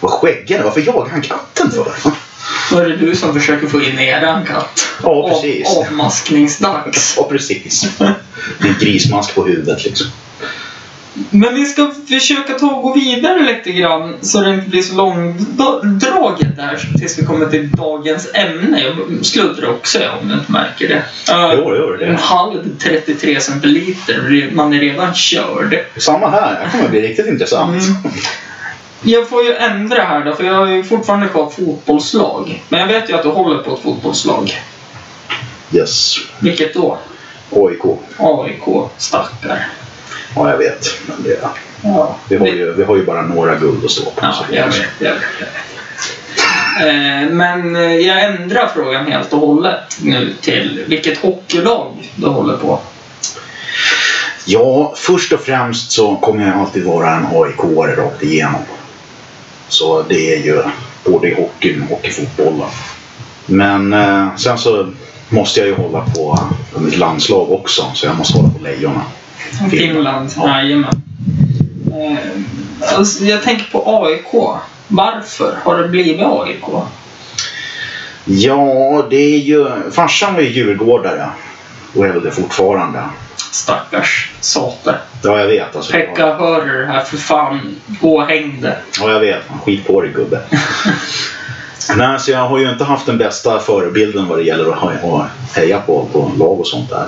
Vad 0.00 0.10
skäggig 0.10 0.54
han. 0.54 0.64
Varför 0.64 0.80
jagar 0.80 1.10
han 1.10 1.22
katten 1.22 1.70
för? 1.70 1.86
Då 2.70 2.78
är 2.78 2.88
det 2.88 2.96
du 2.96 3.16
som 3.16 3.34
försöker 3.34 3.66
få 3.66 3.82
in 3.82 3.98
eran 3.98 4.46
katt. 4.46 4.88
Ja, 5.02 5.28
precis. 5.28 5.66
Av, 5.66 5.86
avmaskningsdags. 5.86 7.14
Ja, 7.18 7.28
precis. 7.30 7.86
Det 8.58 8.68
är 8.68 8.74
grismask 8.80 9.34
på 9.34 9.44
huvudet 9.44 9.84
liksom. 9.84 10.06
Men 11.30 11.54
vi 11.54 11.64
ska 11.64 11.94
försöka 12.08 12.52
ta 12.52 12.66
och 12.66 12.82
gå 12.82 12.94
vidare 12.94 13.42
lite 13.42 13.72
grann 13.72 14.14
så 14.20 14.40
det 14.40 14.54
inte 14.54 14.68
blir 14.68 14.82
så 14.82 14.94
långdraget 14.94 16.56
där 16.56 16.88
tills 16.98 17.18
vi 17.18 17.24
kommer 17.24 17.46
till 17.46 17.70
dagens 17.70 18.30
ämne. 18.34 18.82
Jag 18.82 19.26
sluddrar 19.26 19.68
också 19.68 19.98
om 20.20 20.28
du 20.28 20.34
inte 20.34 20.52
märker 20.52 20.88
det. 20.88 21.02
Jo, 21.28 21.76
gör 21.76 21.96
det. 21.98 22.06
En 22.06 22.16
halv 22.16 22.78
33 22.78 23.40
centiliter. 23.40 24.50
Man 24.52 24.72
är 24.72 24.78
redan 24.78 25.14
körd. 25.14 25.78
Samma 25.96 26.30
här. 26.30 26.52
Det 26.52 26.58
här 26.58 26.70
kommer 26.70 26.88
bli 26.88 27.00
riktigt 27.00 27.26
intressant. 27.26 27.82
Mm. 27.82 27.94
Jag 29.02 29.28
får 29.28 29.44
ju 29.44 29.54
ändra 29.54 30.02
här 30.02 30.24
då, 30.24 30.34
för 30.34 30.44
jag 30.44 30.54
har 30.54 30.66
ju 30.66 30.84
fortfarande 30.84 31.28
kvar 31.28 31.50
fotbollslag. 31.50 32.62
Men 32.68 32.80
jag 32.80 32.86
vet 32.86 33.10
ju 33.10 33.14
att 33.14 33.22
du 33.22 33.28
håller 33.28 33.62
på 33.62 33.74
ett 33.74 33.82
fotbollslag. 33.82 34.60
Yes. 35.72 36.16
Vilket 36.40 36.74
då? 36.74 36.98
AIK. 37.50 37.84
AIK, 38.18 38.90
stackar. 38.96 39.66
Ja, 40.36 40.50
jag 40.50 40.58
vet. 40.58 40.86
Men 41.06 41.22
det, 41.22 41.40
Ja, 41.84 42.16
vi, 42.28 42.36
har 42.36 42.46
ju, 42.46 42.72
vi 42.72 42.84
har 42.84 42.96
ju 42.96 43.04
bara 43.04 43.22
några 43.22 43.54
guld 43.54 43.84
att 43.84 43.90
stå 43.90 44.04
på. 44.04 44.12
Ja, 44.22 44.44
vet, 44.50 44.56
jag 44.58 44.66
vet. 44.66 44.86
Jag 44.98 45.10
vet. 45.12 45.22
Eh, 46.80 47.30
Men 47.30 47.76
eh, 47.76 47.96
jag 47.96 48.24
ändrar 48.24 48.70
frågan 48.74 49.06
helt 49.12 49.32
och 49.32 49.38
hållet 49.38 49.98
nu 50.02 50.34
till 50.40 50.84
vilket 50.86 51.18
hockeylag 51.18 52.10
du 52.16 52.26
håller 52.26 52.56
på. 52.56 52.78
Ja, 54.46 54.94
först 54.96 55.32
och 55.32 55.40
främst 55.40 55.92
så 55.92 56.16
kommer 56.16 56.46
jag 56.46 56.56
alltid 56.58 56.84
vara 56.84 57.10
en 57.14 57.26
AIK-are 57.26 57.96
rakt 57.96 58.22
igenom. 58.22 58.60
Så 59.72 60.02
det 60.08 60.34
är 60.34 60.42
ju 60.44 60.62
både 61.04 61.28
i 61.28 61.34
hockeyn 61.34 61.86
och 61.90 62.00
i 62.04 62.10
fotbollen. 62.10 62.68
Men 63.46 63.92
eh, 63.92 64.36
sen 64.36 64.58
så 64.58 64.92
måste 65.28 65.60
jag 65.60 65.68
ju 65.68 65.74
hålla 65.74 66.00
på 66.00 66.38
mitt 66.78 66.98
landslag 66.98 67.50
också, 67.52 67.84
så 67.94 68.06
jag 68.06 68.16
måste 68.16 68.38
hålla 68.38 68.48
på 68.48 68.58
Lejonen. 68.64 69.00
Finland, 69.70 70.30
Ja. 70.36 70.48
jajamän. 70.62 71.02
Eh, 71.92 72.96
alltså, 72.98 73.24
jag 73.24 73.42
tänker 73.42 73.64
på 73.72 74.04
AIK. 74.04 74.60
Varför 74.88 75.58
har 75.64 75.78
det 75.82 75.88
blivit 75.88 76.20
AIK? 76.22 76.64
Ja, 78.24 79.06
det 79.10 79.16
är 79.34 79.38
ju... 79.38 79.66
Farsan 79.92 80.34
var 80.34 80.40
ju 80.40 80.48
djurgårdare 80.48 81.28
och 81.94 82.06
är 82.06 82.12
väl 82.12 82.22
det 82.22 82.30
fortfarande. 82.30 83.02
Stackars 83.52 84.30
sate. 84.40 84.94
Ja, 85.22 85.38
jag 85.38 85.46
vet. 85.46 85.76
Alltså, 85.76 85.92
Pekka, 85.92 86.34
hör 86.34 86.66
du 86.66 86.78
det 86.78 86.86
här? 86.86 87.04
För 87.04 87.16
fan, 87.16 87.76
gå 87.86 88.16
och 88.16 88.26
häng. 88.26 88.64
Ja, 89.00 89.10
jag 89.10 89.20
vet. 89.20 89.42
Skit 89.64 89.86
på 89.86 90.00
dig 90.00 90.10
gubbe. 90.10 90.40
Nej, 91.96 92.20
så 92.20 92.30
jag 92.30 92.48
har 92.48 92.58
ju 92.58 92.70
inte 92.70 92.84
haft 92.84 93.06
den 93.06 93.18
bästa 93.18 93.58
förebilden 93.58 94.28
vad 94.28 94.38
det 94.38 94.44
gäller 94.44 94.72
att 94.72 95.30
heja 95.56 95.80
på, 95.80 96.08
på 96.12 96.32
lag 96.38 96.60
och 96.60 96.66
sånt 96.66 96.90
där. 96.90 97.06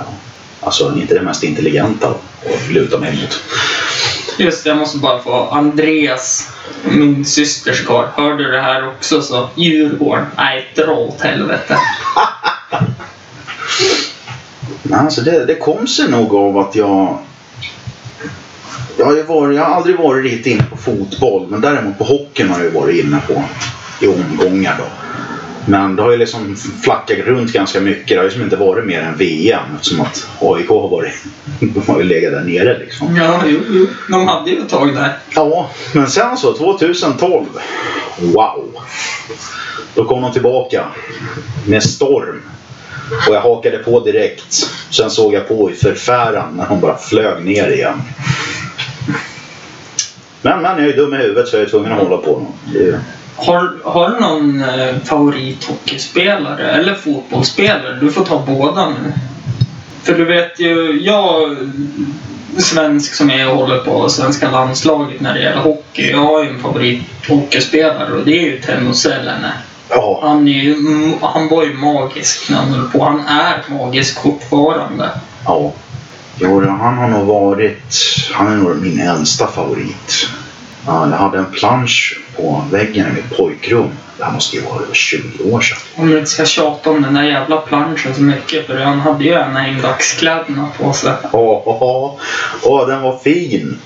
Alltså 0.61 0.95
inte 0.97 1.15
det 1.15 1.23
mest 1.23 1.43
intelligenta 1.43 2.09
att 2.09 2.71
luta 2.71 2.99
mig 2.99 3.19
mot. 3.23 3.43
Just 4.39 4.65
det, 4.65 4.71
jag 4.71 4.79
måste 4.79 4.99
bara 4.99 5.23
få 5.23 5.49
Andreas, 5.49 6.51
min 6.85 7.25
systers 7.25 7.87
karl. 7.87 8.07
Hörde 8.17 8.45
du 8.45 8.51
det 8.51 8.61
här 8.61 8.89
också 8.89 9.23
så 9.23 9.49
Djurgården. 9.55 10.27
Nej, 10.37 10.73
dra 10.75 10.93
åt 10.93 11.21
helvete. 11.21 11.79
Alltså 14.93 15.21
det, 15.21 15.45
det 15.45 15.55
kom 15.55 15.87
sig 15.87 16.11
nog 16.11 16.35
av 16.35 16.59
att 16.59 16.77
jag... 16.77 17.19
Jag 18.99 19.07
har, 19.07 19.23
varit, 19.23 19.57
jag 19.57 19.65
har 19.65 19.75
aldrig 19.75 19.99
varit 19.99 20.25
riktigt 20.25 20.47
inne 20.47 20.63
på 20.71 20.77
fotboll 20.77 21.47
men 21.49 21.61
däremot 21.61 21.99
på 21.99 22.05
hockeyn 22.05 22.51
har 22.51 22.65
jag 22.65 22.71
varit 22.71 23.05
inne 23.05 23.21
på 23.27 23.43
i 24.01 24.07
omgångar 24.07 24.75
då. 24.79 24.85
Men 25.67 25.97
det 25.97 26.03
har 26.03 26.11
ju 26.11 26.17
liksom 26.17 26.57
flackat 26.83 27.19
runt 27.19 27.53
ganska 27.53 27.81
mycket. 27.81 28.09
Det 28.09 28.15
har 28.15 28.23
ju 28.23 28.29
liksom 28.29 28.43
inte 28.43 28.57
varit 28.57 28.85
mer 28.85 29.01
än 29.01 29.17
VM 29.17 29.63
eftersom 29.77 30.01
att 30.01 30.27
AIK 30.41 30.69
har 30.69 30.89
varit... 30.89 31.13
De 31.61 31.81
har 31.87 31.99
ju 31.99 32.05
legat 32.05 32.33
där 32.33 32.45
nere 32.45 32.79
liksom. 32.79 33.17
Ja, 33.17 33.43
jo, 33.47 33.59
jo. 33.71 33.87
De 34.09 34.29
hade 34.29 34.51
ju 34.51 34.59
ett 34.59 34.69
tag 34.69 34.95
där. 34.95 35.19
Ja, 35.35 35.71
men 35.93 36.11
sen 36.11 36.37
så 36.37 36.53
2012. 36.53 37.45
Wow! 38.21 38.71
Då 39.95 40.05
kom 40.05 40.23
de 40.23 40.33
tillbaka 40.33 40.85
med 41.67 41.83
storm. 41.83 42.43
Och 43.29 43.35
jag 43.35 43.41
hakade 43.41 43.79
på 43.79 44.01
direkt. 44.01 44.67
Sen 44.91 45.11
såg 45.11 45.35
jag 45.35 45.49
på 45.49 45.71
i 45.71 45.75
förfäran 45.75 46.55
när 46.57 46.67
hon 46.67 46.81
bara 46.81 46.97
flög 46.99 47.45
ner 47.45 47.69
igen. 47.71 48.03
Men, 50.43 50.63
men 50.63 50.71
jag 50.71 50.81
är 50.81 50.87
ju 50.87 50.93
dum 50.93 51.15
i 51.15 51.17
huvudet 51.17 51.49
så 51.49 51.57
jag 51.57 51.63
är 51.63 51.69
tvungen 51.69 51.93
att 51.93 51.99
hålla 51.99 52.17
på. 52.17 52.47
Det 52.73 52.79
är- 52.89 53.01
Har, 53.37 53.73
har 53.85 54.09
du 54.11 54.21
någon 54.21 54.63
eh, 54.65 54.95
favorithockeyspelare 55.05 56.71
eller 56.71 56.95
fotbollsspelare? 56.95 57.99
Du 58.01 58.11
får 58.11 58.25
ta 58.25 58.43
båda 58.47 58.89
nu. 58.89 59.13
För 60.03 60.15
du 60.15 60.25
vet 60.25 60.61
ju, 60.61 61.01
jag 61.03 61.57
svensk 62.59 63.15
som 63.15 63.31
är 63.31 63.51
och 63.51 63.57
håller 63.57 63.79
på 63.79 64.09
svenska 64.09 64.51
landslaget 64.51 65.21
när 65.21 65.35
det 65.35 65.41
gäller 65.41 65.61
hockey. 65.63 66.11
Jag 66.11 66.19
har 66.19 66.45
ju 66.45 66.49
en 66.51 66.61
favorithockeyspelare 66.61 68.13
och 68.13 68.25
det 68.25 68.39
är 68.39 68.43
ju 68.43 68.61
Teemu 68.61 68.95
Selänne. 68.95 69.53
Ja, 69.89 70.21
Han, 70.23 70.49
är 70.49 70.53
ju, 70.53 70.77
han 71.23 71.49
var 71.49 71.65
ju 71.65 71.75
magisk 71.75 72.51
när 72.51 72.57
han 72.57 72.69
höll 72.69 72.89
på. 72.89 73.05
Han 73.05 73.21
är 73.27 73.65
magisk 73.71 74.23
fortfarande. 74.23 75.11
ja. 75.45 75.73
Jo, 76.37 76.67
han 76.67 76.99
har 76.99 77.09
nog 77.09 77.27
varit... 77.27 77.95
Han 78.33 78.53
är 78.53 78.57
nog 78.57 78.83
min 78.83 79.01
äldsta 79.01 79.47
favorit. 79.47 80.29
Ja, 80.87 81.09
jag 81.11 81.17
hade 81.17 81.39
en 81.39 81.51
plansch 81.53 82.21
på 82.37 82.65
väggen 82.71 83.07
i 83.07 83.13
mitt 83.13 83.37
pojkrum. 83.37 83.89
Det 84.19 84.25
här 84.25 84.33
måste 84.33 84.57
ju 84.57 84.63
vara 84.63 84.83
över 84.83 84.95
20 84.95 85.53
år 85.53 85.61
sedan. 85.61 85.79
Om 85.97 86.09
vi 86.09 86.19
inte 86.19 86.31
ska 86.31 86.45
tjata 86.45 86.91
om 86.91 87.03
den 87.03 87.15
där 87.15 87.23
jävla 87.23 87.57
planschen 87.57 88.15
så 88.15 88.23
mycket 88.23 88.67
för 88.67 88.79
han 88.81 89.01
hade 89.01 89.25
ju 89.25 89.33
en 89.35 89.57
av 89.57 89.83
dagsკläderna 89.83 90.69
på 90.79 90.93
sig. 90.93 91.13
Ja, 91.23 91.63
ja, 91.67 92.17
ja, 92.65 92.85
den 92.85 93.03
var 93.03 93.19
fin. 93.19 93.79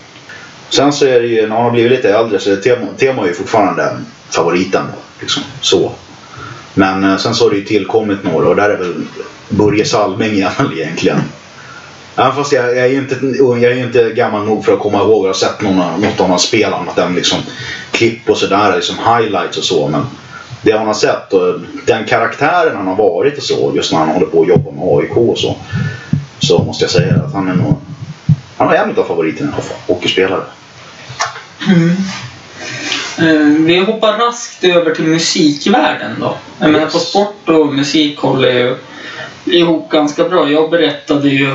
Sen 0.69 0.93
så 0.93 1.07
är 1.07 1.21
det 1.21 1.27
ju, 1.27 1.41
när 1.43 1.49
man 1.49 1.63
har 1.63 1.71
blivit 1.71 1.93
lite 1.93 2.15
äldre 2.15 2.39
så 2.39 2.53
är 2.53 2.57
Temo, 2.57 2.87
Temo 2.99 3.23
är 3.23 3.27
ju 3.27 3.35
fortfarande 3.35 3.97
favoriten. 4.31 4.85
Liksom, 5.21 5.43
så. 5.61 5.93
Men 6.75 7.05
eh, 7.05 7.17
sen 7.17 7.35
så 7.35 7.45
har 7.45 7.51
det 7.51 7.57
ju 7.57 7.65
tillkommit 7.65 8.25
några 8.25 8.49
och 8.49 8.57
där 8.57 8.71
är 8.71 8.77
väl 8.77 8.95
Börje 9.49 9.85
Salming 9.85 10.33
igen 10.33 10.53
egentligen. 10.77 11.21
Även 12.17 12.35
fast 12.35 12.53
jag, 12.53 12.77
jag 12.77 12.87
är 12.87 12.93
inte, 12.93 13.17
jag 13.39 13.63
är 13.63 13.75
ju 13.75 13.85
inte 13.85 14.11
gammal 14.11 14.47
nog 14.47 14.65
för 14.65 14.73
att 14.73 14.81
komma 14.81 14.99
ihåg 14.99 15.27
att 15.27 15.41
ha 15.41 15.49
sett 15.49 15.63
någon, 15.63 16.01
något 16.01 16.21
av 16.21 16.29
hans 16.29 16.43
spel 16.43 16.75
annat 16.75 16.99
än 16.99 17.15
liksom 17.15 17.39
klipp 17.91 18.31
och 18.31 18.37
sådär, 18.37 18.77
liksom 18.77 18.97
highlights 18.99 19.59
och 19.59 19.65
så. 19.65 19.89
Men 19.89 20.07
det 20.63 20.73
han 20.73 20.87
har 20.87 20.95
sett 20.95 21.33
och 21.33 21.61
den 21.87 22.07
karaktären 22.07 22.77
han 22.77 22.87
har 22.87 22.97
varit 22.97 23.37
och 23.37 23.43
så, 23.43 23.73
just 23.75 23.93
när 23.93 23.99
han 23.99 24.09
håller 24.09 24.27
på 24.27 24.43
att 24.43 24.49
jobba 24.49 24.71
med 24.71 24.99
AIK 24.99 25.17
och 25.17 25.39
så. 25.39 25.57
Så 26.39 26.65
måste 26.65 26.85
jag 26.85 26.91
säga 26.91 27.15
att 27.15 27.33
han 27.33 27.49
är 27.49 27.55
nog... 27.55 27.77
Han 28.57 28.69
är 28.69 28.75
en 28.75 28.99
av 28.99 29.05
favoriterna 29.05 29.51
i 29.51 29.53
alla 29.53 29.63
fall. 29.63 29.77
Hockeyspelare. 29.87 30.43
Mm. 31.67 31.97
Eh, 33.21 33.65
vi 33.67 33.79
hoppar 33.79 34.19
raskt 34.19 34.65
över 34.65 34.95
till 34.95 35.05
musikvärlden 35.05 36.17
då. 36.21 36.37
Jag 36.59 36.71
menar 36.71 36.87
på 36.87 36.99
sport 36.99 37.49
och 37.49 37.75
musik 37.75 38.19
håller 38.19 38.53
ju 38.53 38.77
ihop 39.45 39.91
ganska 39.91 40.29
bra. 40.29 40.51
Jag 40.51 40.71
berättade 40.71 41.29
ju 41.29 41.55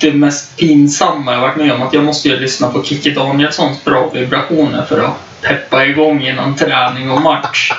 det 0.00 0.12
mest 0.12 0.56
pinsamma 0.56 1.32
jag 1.32 1.40
varit 1.40 1.56
med 1.56 1.72
om. 1.72 1.82
Att 1.82 1.92
jag 1.92 2.04
måste 2.04 2.28
ju 2.28 2.40
lyssna 2.40 2.68
på 2.68 2.82
Kikki 2.82 3.10
Danielssons 3.10 3.84
bra 3.84 4.10
vibrationer 4.14 4.84
för 4.88 5.00
att 5.00 5.33
peppa 5.44 5.86
igång 5.86 6.22
innan 6.22 6.56
träning 6.56 7.10
och 7.10 7.22
match. 7.22 7.72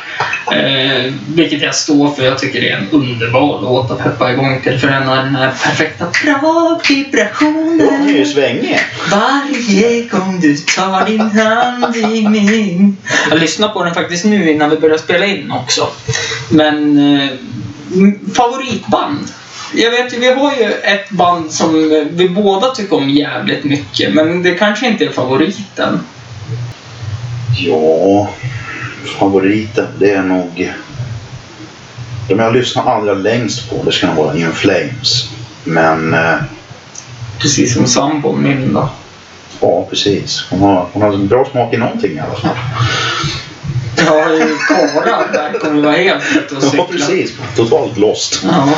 Eh, 0.52 1.14
vilket 1.28 1.62
jag 1.62 1.76
står 1.76 2.10
för. 2.10 2.24
Jag 2.24 2.40
tycker 2.40 2.62
det 2.62 2.70
är 2.70 2.78
en 2.78 2.90
underbar 2.92 3.62
låt 3.62 3.92
att 3.92 4.04
peppa 4.04 4.32
igång 4.32 4.62
till. 4.62 4.80
För 4.80 4.88
den 4.88 5.04
har 5.04 5.18
den 5.18 5.36
här 5.36 5.52
perfekta 5.64 6.06
bra 6.24 6.80
Ja, 7.80 7.92
han 7.92 8.10
är 8.10 8.18
ju 8.18 8.26
svängig. 8.26 8.80
Varje 9.12 10.06
gång 10.06 10.40
du 10.42 10.58
tar 10.58 11.06
din 11.06 11.20
hand 11.20 11.96
i 11.96 12.28
min. 12.28 12.98
Jag 13.30 13.40
lyssnar 13.40 13.70
på 13.70 13.84
den 13.84 13.94
faktiskt 13.94 14.26
nu 14.26 14.52
innan 14.52 14.70
vi 14.70 14.78
börjar 14.78 14.98
spela 14.98 15.26
in 15.26 15.52
också. 15.52 15.88
Men 16.50 16.98
eh, 16.98 17.30
favoritband? 18.36 19.28
Jag 19.74 19.92
vet 19.92 20.14
ju, 20.14 20.20
vi 20.20 20.34
har 20.34 20.56
ju 20.56 20.64
ett 20.64 21.10
band 21.10 21.52
som 21.52 21.92
eh, 21.92 22.04
vi 22.12 22.30
båda 22.30 22.68
tycker 22.68 22.96
om 22.96 23.10
jävligt 23.10 23.64
mycket. 23.64 24.14
Men 24.14 24.44
det 24.44 24.52
kanske 24.52 24.88
inte 24.88 25.06
är 25.06 25.10
favoriten. 25.10 26.00
Ja, 27.58 28.30
favoriten 29.20 29.88
det 30.00 30.12
är 30.12 30.24
nog... 30.24 30.74
De 32.28 32.40
jag 32.40 32.54
lyssnar 32.54 32.84
allra 32.96 33.14
längst 33.14 33.70
på 33.70 33.84
det 33.86 33.92
ska 33.92 34.08
nog 34.08 34.16
vara 34.16 34.38
In 34.38 34.52
Flames. 34.52 35.30
Men 35.64 36.14
eh, 36.14 36.36
Precis 37.40 37.74
som 37.74 37.88
sambon 37.88 38.44
min 38.44 38.74
då. 38.74 38.90
ja, 39.62 39.88
precis. 39.90 40.46
Hon 40.50 40.60
har, 40.60 40.88
hon 40.94 41.02
har 41.02 41.14
en 41.14 41.28
bra 41.28 41.46
smak 41.52 41.74
i 41.74 41.78
någonting 41.78 42.12
i 42.16 42.20
alla 42.20 42.36
fall. 42.36 42.56
Ja, 43.98 44.34
i 44.34 44.56
Kara 44.68 45.28
där 45.34 45.60
kommer 45.60 45.76
vi 45.76 45.82
vara 45.82 45.96
helt 45.96 46.24
ute 46.36 46.56
och 46.56 46.64
cykla. 46.64 46.78
Ja, 46.78 46.88
precis. 46.92 47.34
Totalt 47.56 47.98
lost. 47.98 48.44
Ja. 48.44 48.70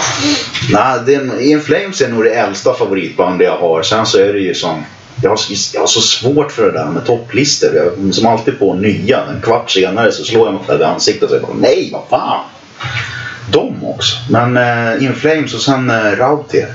Nej, 0.72 1.52
In 1.52 1.62
Flames 1.62 2.02
är 2.02 2.10
nog 2.10 2.24
det 2.24 2.30
äldsta 2.34 2.74
favoritbandet 2.74 3.48
jag 3.48 3.58
har. 3.58 3.84
Sen 3.84 4.06
så 4.06 4.20
är 4.20 4.34
det 4.34 4.40
ju 4.40 4.54
som... 4.54 4.84
Jag 5.22 5.30
har, 5.30 5.40
jag 5.74 5.82
har 5.82 5.88
så 5.88 6.02
svårt 6.02 6.52
för 6.52 6.66
det 6.66 6.72
där 6.72 6.86
med 6.86 7.06
topplistor. 7.06 7.76
Jag 7.76 7.86
är 7.86 8.12
som 8.12 8.28
alltid 8.28 8.60
på 8.60 8.74
nya. 8.74 9.24
En 9.26 9.42
kvart 9.42 9.72
senare 9.72 10.12
så 10.12 10.24
slår 10.24 10.48
jag 10.48 10.54
mig 10.54 10.64
själv 10.68 10.82
i 10.82 10.84
ansiktet 10.84 11.24
och 11.24 11.30
säger 11.30 11.42
bara, 11.42 11.58
nej, 11.58 11.90
vad 11.94 12.08
fan. 12.10 12.46
De 13.52 13.86
också. 13.86 14.18
Men 14.30 14.58
uh, 14.58 15.04
In 15.04 15.16
Flames 15.16 15.54
och 15.54 15.62
sen 15.62 15.90
uh, 15.90 16.16
Rauter. 16.16 16.68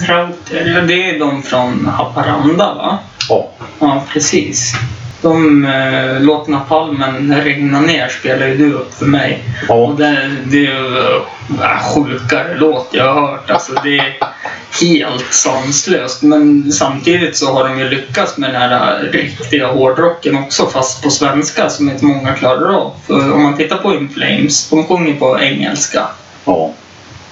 Rauter, 0.00 0.72
ja, 0.74 0.80
det 0.80 1.10
är 1.10 1.18
de 1.18 1.42
från 1.42 1.86
Haparanda 1.86 2.74
va? 2.74 2.98
Ja, 3.28 3.50
Ja, 3.80 4.04
precis. 4.12 4.74
De 5.22 5.64
eh, 5.64 6.20
Låt 6.20 6.48
napalmen 6.48 7.34
regna 7.40 7.80
ner 7.80 8.08
spelar 8.08 8.46
ju 8.46 8.56
du 8.56 8.72
upp 8.72 8.94
för 8.94 9.06
mig. 9.06 9.44
Och 9.68 9.76
ja, 9.76 9.94
det, 9.98 10.30
det 10.44 10.56
är 10.56 10.60
ju 10.60 10.96
äh, 11.62 11.94
sjukare 11.94 12.56
låt 12.58 12.88
jag 12.92 13.14
har 13.14 13.20
hört. 13.20 13.50
Alltså, 13.50 13.72
det 13.84 13.98
är 13.98 14.18
helt 14.80 15.32
sanslöst. 15.32 16.22
Men 16.22 16.72
samtidigt 16.72 17.36
så 17.36 17.52
har 17.52 17.68
de 17.68 17.78
ju 17.78 17.88
lyckats 17.88 18.38
med 18.38 18.50
den 18.50 18.60
här 18.60 19.02
riktiga 19.12 19.66
hårdrocken 19.66 20.36
också 20.36 20.66
fast 20.66 21.02
på 21.02 21.10
svenska 21.10 21.70
som 21.70 21.90
inte 21.90 22.04
många 22.04 22.34
klarar 22.34 22.74
av. 22.74 22.92
För 23.06 23.32
om 23.32 23.42
man 23.42 23.56
tittar 23.56 23.76
på 23.76 23.94
In 23.94 24.08
Flames, 24.08 24.70
de 24.70 24.84
sjunger 24.86 25.14
på 25.14 25.40
engelska. 25.40 26.06
ja. 26.44 26.72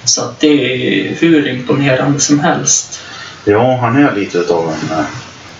Så 0.04 0.22
det 0.40 0.46
är 0.48 1.14
hur 1.14 1.48
imponerande 1.48 2.20
som 2.20 2.40
helst. 2.40 3.00
Ja, 3.44 3.78
han 3.80 4.04
är 4.04 4.14
lite 4.14 4.38
av 4.38 4.68
en, 4.68 5.04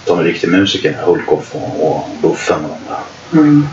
uh, 0.08 0.14
av 0.14 0.20
en 0.20 0.24
riktig 0.24 0.48
musiker. 0.48 0.96
Hulkoff 1.04 1.54
och, 1.54 1.90
och 1.90 2.08
Buffen 2.22 2.64
och 2.64 2.70
de 2.70 2.92
där. 2.92 3.40
Mm. 3.40 3.68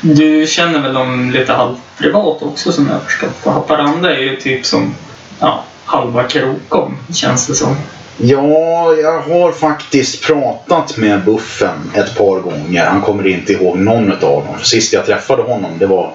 Du 0.00 0.46
känner 0.46 0.80
väl 0.80 0.94
dem 0.94 1.30
lite 1.30 1.52
halvt 1.52 1.80
privat 1.98 2.42
också 2.42 2.72
som 2.72 2.86
jag 2.86 2.94
har 2.94 3.00
förstått. 3.00 3.36
För 3.42 3.50
Haparanda 3.50 4.16
är 4.16 4.20
ju 4.20 4.36
typ 4.36 4.66
som 4.66 4.94
ja, 5.40 5.64
halva 5.84 6.22
Krokom 6.22 6.96
känns 7.14 7.46
det 7.46 7.54
som. 7.54 7.76
Ja, 8.16 8.92
jag 8.94 9.20
har 9.20 9.52
faktiskt 9.52 10.22
pratat 10.22 10.96
med 10.96 11.24
Buffen 11.24 11.90
ett 11.94 12.18
par 12.18 12.40
gånger. 12.40 12.86
Han 12.86 13.02
kommer 13.02 13.26
inte 13.26 13.52
ihåg 13.52 13.78
någon 13.78 14.12
av 14.12 14.18
dem. 14.20 14.58
För 14.58 14.66
sist 14.66 14.92
jag 14.92 15.06
träffade 15.06 15.42
honom, 15.42 15.78
det 15.78 15.86
var 15.86 16.14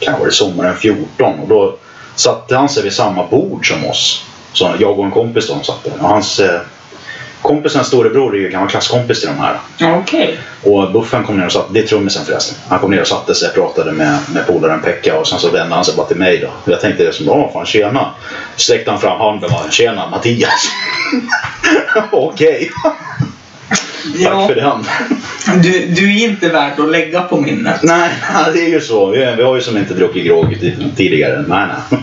kan 0.00 0.18
vara 0.18 0.24
det 0.24 0.34
sommaren 0.34 0.76
14 0.76 1.40
och 1.40 1.48
då 1.48 1.76
satte 2.14 2.56
han 2.56 2.68
sig 2.68 2.82
vid 2.82 2.92
samma 2.92 3.26
bord 3.26 3.68
som 3.68 3.86
oss. 3.86 4.24
Så 4.52 4.74
jag 4.78 4.98
och 4.98 5.04
en 5.04 5.10
kompis 5.10 5.48
då 5.48 5.60
satt 5.62 5.84
där. 5.84 5.92
Och 6.00 6.08
hans 6.08 6.40
eh, 6.40 6.60
kompisens 7.42 7.86
storebror 7.86 8.36
är 8.36 8.40
ju 8.40 8.48
gammal 8.48 8.68
klasskompis 8.68 9.20
till 9.20 9.28
de 9.28 9.38
här. 9.38 9.58
Ja, 9.78 9.96
Okej. 9.96 10.38
Och 10.62 10.92
Buffen 10.92 11.24
kom 11.24 11.36
ner 11.38 11.46
och 11.46 11.52
satt, 11.52 11.74
det 11.74 11.80
är 11.80 11.86
trummisen 11.86 12.24
förresten. 12.24 12.56
Han 12.68 12.78
kom 12.78 12.90
ner 12.90 13.00
och 13.00 13.06
satte 13.06 13.34
sig, 13.34 13.52
pratade 13.54 13.92
med, 13.92 14.18
med 14.34 14.46
polaren 14.46 14.80
Pekka 14.80 15.18
och 15.18 15.26
sen 15.28 15.38
så 15.38 15.50
vände 15.50 15.74
han 15.74 15.84
sig 15.84 15.96
bara 15.96 16.06
till 16.06 16.16
mig 16.16 16.38
då. 16.38 16.46
Och 16.46 16.72
jag 16.72 16.80
tänkte 16.80 17.04
det 17.04 17.12
som, 17.12 17.26
ja 17.26 17.50
fan 17.52 17.66
tjena. 17.66 18.10
Sträckte 18.56 18.90
han 18.90 19.00
fram 19.00 19.18
handen 19.20 19.44
och 19.44 19.50
bara, 19.50 19.70
tjena 19.70 20.10
Mattias. 20.10 20.68
Okej, 22.12 22.70
tack 24.24 24.46
för 24.46 24.56
Ja, 24.56 24.80
den. 25.46 25.62
du, 25.62 25.86
du 25.86 26.16
är 26.20 26.24
inte 26.28 26.48
värd 26.48 26.80
att 26.80 26.90
lägga 26.90 27.20
på 27.22 27.36
minnet. 27.40 27.82
Nej, 27.82 28.10
det 28.54 28.60
är 28.60 28.68
ju 28.68 28.80
så. 28.80 29.06
Vi, 29.10 29.18
vi 29.36 29.42
har 29.42 29.54
ju 29.54 29.60
som 29.60 29.76
inte 29.76 29.94
druckit 29.94 30.24
grogg 30.26 30.46
ti- 30.60 30.96
tidigare. 30.96 31.44
Nej, 31.48 31.66
nej. 31.68 32.00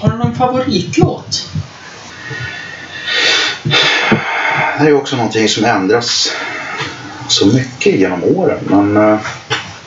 Har 0.00 0.08
du 0.10 0.18
någon 0.18 0.34
favoritlåt? 0.34 1.48
Här 4.78 4.86
är 4.86 4.94
också 4.96 5.16
någonting 5.16 5.48
som 5.48 5.64
ändras 5.64 6.32
så 7.28 7.46
mycket 7.46 7.94
genom 7.94 8.24
åren. 8.24 8.58
Men 8.64 8.96
eh, 8.96 9.18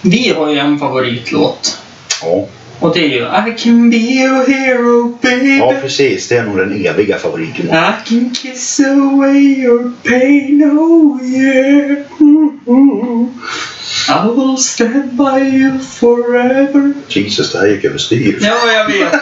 Vi 0.01 0.33
har 0.37 0.49
ju 0.51 0.59
en 0.59 0.79
favoritlåt. 0.79 1.77
ja, 2.21 2.47
Och 2.79 2.93
det 2.93 2.99
är 2.99 3.07
ju 3.09 3.51
I 3.51 3.55
can 3.57 3.89
be 3.89 3.97
your 3.97 4.47
hero 4.47 5.17
baby. 5.21 5.57
ja, 5.57 5.73
precis. 5.81 6.27
Det 6.27 6.37
är 6.37 6.43
nog 6.43 6.57
den 6.57 6.85
eviga 6.85 7.17
favoriten. 7.17 7.65
I 7.65 8.09
can 8.09 8.35
kiss 8.35 8.79
away 8.79 9.37
your 9.37 9.91
pain, 10.03 10.63
oh 10.79 11.23
yeah. 11.23 11.97
Ooh, 12.69 13.27
I 14.09 14.27
will 14.35 14.57
stand 14.57 15.11
by 15.17 15.39
you 15.57 15.79
forever. 15.79 16.93
Jesus, 17.07 17.51
det 17.51 17.59
här 17.59 17.67
gick 17.67 17.85
överstyr. 17.85 18.37
Ja, 18.41 18.71
jag 18.73 18.85
vet. 18.87 19.13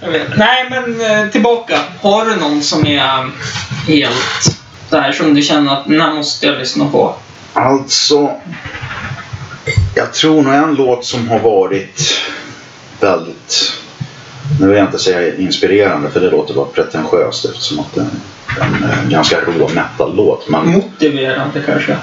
jag 0.00 0.10
vet. 0.10 0.36
Nej, 0.38 0.66
men 0.70 1.00
eh, 1.24 1.30
tillbaka. 1.30 1.78
Har 2.00 2.24
du 2.26 2.36
någon 2.36 2.62
som 2.62 2.86
är 2.86 3.30
helt 3.86 4.56
där 4.90 5.12
som 5.12 5.34
du 5.34 5.42
känner 5.42 5.72
att 5.72 5.84
den 5.84 6.00
här 6.00 6.14
måste 6.14 6.46
jag 6.46 6.58
lyssna 6.58 6.88
på? 6.88 7.14
Alltså, 7.52 8.30
jag 9.94 10.14
tror 10.14 10.42
nog 10.42 10.54
en 10.54 10.74
låt 10.74 11.04
som 11.04 11.28
har 11.28 11.38
varit 11.38 12.20
väldigt, 13.00 13.72
nu 14.60 14.66
vill 14.66 14.76
jag 14.76 14.86
inte 14.86 14.98
säga 14.98 15.36
inspirerande 15.36 16.10
för 16.10 16.20
det 16.20 16.30
låter 16.30 16.54
bara 16.54 16.66
pretentiöst 16.66 17.44
eftersom 17.44 17.80
att 17.80 17.94
det 17.94 18.00
är 18.00 19.02
en, 19.04 19.10
ganska 19.10 19.36
rå 19.40 19.68
metal-låt. 19.68 20.48
Men 20.48 20.68
Motiverande 20.68 21.60
kanske? 21.66 21.96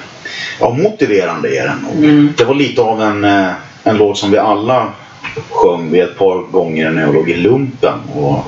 ja, 0.60 0.69
motiverande 0.69 1.58
är 1.58 1.67
den 1.67 1.78
nog. 1.78 2.04
Mm. 2.04 2.34
Det 2.38 2.43
var 2.43 2.56
lite 2.56 2.82
av 2.82 3.02
en, 3.02 3.24
eh, 3.24 3.52
en 3.84 3.98
låt 3.98 4.17
som 4.17 4.32
vi 4.32 4.38
alla 4.38 4.93
sjöng 5.50 5.91
vid 5.91 6.04
ett 6.04 6.17
par 6.17 6.52
gånger 6.52 6.91
när 6.91 7.02
jag 7.02 7.13
låg 7.13 7.30
i 7.30 7.38
lumpen. 7.38 8.00
Och 8.15 8.46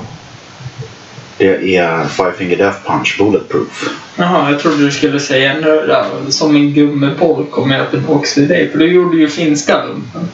det 1.38 1.76
är 1.76 2.04
Five 2.04 2.32
Finger 2.38 2.56
Death 2.56 2.78
Punch 2.86 3.16
Bulletproof. 3.18 3.88
Jaha, 4.16 4.50
jag 4.50 4.60
trodde 4.60 4.84
du 4.84 4.90
skulle 4.90 5.20
säga 5.20 5.56
ja, 5.88 6.06
som 6.28 6.56
en 6.56 6.72
gummipolk 6.72 7.50
kommer 7.50 7.78
jag 7.78 7.90
tillbaka 7.90 8.26
till 8.26 8.48
dig. 8.48 8.70
För 8.70 8.78
du 8.78 8.92
gjorde 8.92 9.16
ju 9.16 9.28
finska 9.28 9.84
lumpen. 9.84 10.28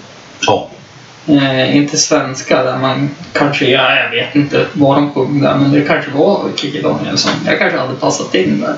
Ja, 0.47 0.71
Eh, 1.27 1.77
inte 1.77 1.97
svenska 1.97 2.62
där 2.62 2.79
man 2.79 3.11
kanske, 3.33 3.65
ja, 3.65 3.97
jag 3.97 4.11
vet 4.11 4.35
inte 4.35 4.67
vad 4.73 4.97
de 4.97 5.12
sjöng 5.12 5.41
där, 5.41 5.57
men 5.57 5.73
det 5.73 5.81
kanske 5.81 6.11
var 6.11 6.45
Kikki 6.57 6.83
Danielsson. 6.83 7.33
Jag 7.47 7.59
kanske 7.59 7.79
hade 7.79 7.95
passat 7.95 8.35
in 8.35 8.61
där. 8.61 8.75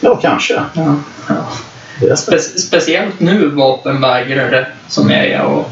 ja 0.00 0.16
kanske. 0.16 0.54
Ja, 0.74 0.94
ja. 1.28 2.16
Spe 2.16 2.38
speciellt 2.38 3.20
nu 3.20 3.48
vapenvägrare 3.48 4.66
som 4.88 5.10
jag 5.10 5.26
är 5.26 5.42
och 5.42 5.70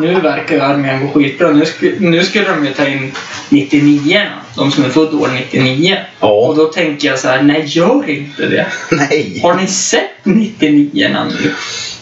nu 0.00 0.20
verkar 0.20 0.58
armén 0.58 1.06
gå 1.06 1.12
skitbra. 1.12 1.50
Nu, 1.50 1.66
sk 1.66 1.82
nu 2.00 2.24
skulle 2.24 2.48
de 2.48 2.64
ju 2.66 2.74
ta 2.74 2.86
in 2.86 3.12
99 3.48 4.26
de 4.54 4.72
som 4.72 4.84
är 4.84 4.88
födda 4.88 5.16
år 5.16 5.28
99. 5.28 5.98
Och 6.18 6.28
Ja, 6.28 6.54
då 6.56 6.64
tänker 6.64 7.08
jag 7.08 7.18
så 7.18 7.28
här, 7.28 7.42
nej 7.42 7.62
gör 7.66 8.10
inte 8.10 8.46
det. 8.46 8.66
nej. 8.90 9.40
Har 9.42 9.54
ni 9.54 9.66
sett 9.66 10.24
99 10.24 11.08
nu? 11.08 11.54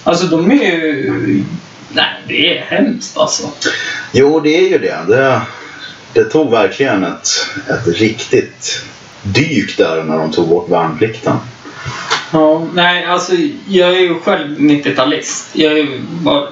Alltså 0.05 0.27
de 0.27 0.51
är 0.51 0.65
ju... 0.65 1.45
Nej, 1.93 2.11
det 2.29 2.59
är 2.59 2.63
hemskt 2.63 3.17
alltså. 3.17 3.51
Jo, 4.13 4.41
det 4.41 4.57
är 4.57 4.69
ju 4.69 4.79
det. 4.79 5.05
Det, 5.09 5.41
det 6.13 6.25
tog 6.25 6.51
verkligen 6.51 7.05
ett, 7.05 7.29
ett 7.69 8.01
riktigt 8.01 8.83
dyk 9.23 9.77
där 9.77 10.05
när 10.05 10.19
de 10.19 10.33
tog 10.33 10.49
bort 10.49 10.71
värnplikten. 10.71 11.37
Ja, 12.33 12.67
nej, 12.75 13.05
alltså 13.05 13.33
jag 13.69 13.89
är 13.97 14.01
ju 14.01 14.21
själv 14.21 14.59
90-talist. 14.59 15.45
Jag 15.53 15.79
är 15.79 15.87
bara, 16.01 16.49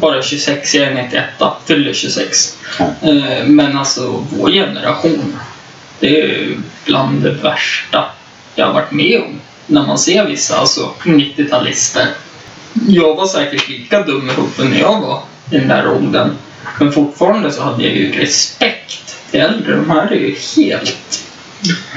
bara 0.00 0.22
26, 0.22 0.74
jag 0.74 0.86
är 0.86 0.94
91, 0.94 1.24
fyller 1.66 1.92
26. 1.92 2.58
Ja. 2.78 2.84
Eh, 3.08 3.44
Men 3.46 3.78
alltså 3.78 4.24
vår 4.30 4.50
generation, 4.50 5.36
det 6.00 6.20
är 6.20 6.48
bland 6.84 7.22
det 7.22 7.30
värsta 7.30 8.04
jag 8.54 8.66
har 8.66 8.72
varit 8.72 8.92
med 8.92 9.20
om. 9.20 9.40
När 9.66 9.86
man 9.86 9.98
ser 9.98 10.26
vissa, 10.26 10.56
alltså 10.58 10.90
90-talister. 11.02 12.06
Jag 12.88 13.14
var 13.16 13.26
säkert 13.26 13.68
lika 13.68 14.02
dum 14.02 14.30
i 14.30 14.32
huvudet 14.32 14.70
när 14.72 14.80
jag 14.80 15.00
var 15.00 15.22
i 15.50 15.56
den 15.58 15.68
där 15.68 15.88
åldern. 15.92 16.30
Men 16.80 16.92
fortfarande 16.92 17.52
så 17.52 17.62
hade 17.62 17.82
jag 17.84 17.94
ju 17.96 18.12
respekt 18.12 19.16
till 19.30 19.40
äldre. 19.40 19.76
De 19.76 19.90
här 19.90 20.12
är 20.12 20.16
ju 20.16 20.34
helt 20.56 21.24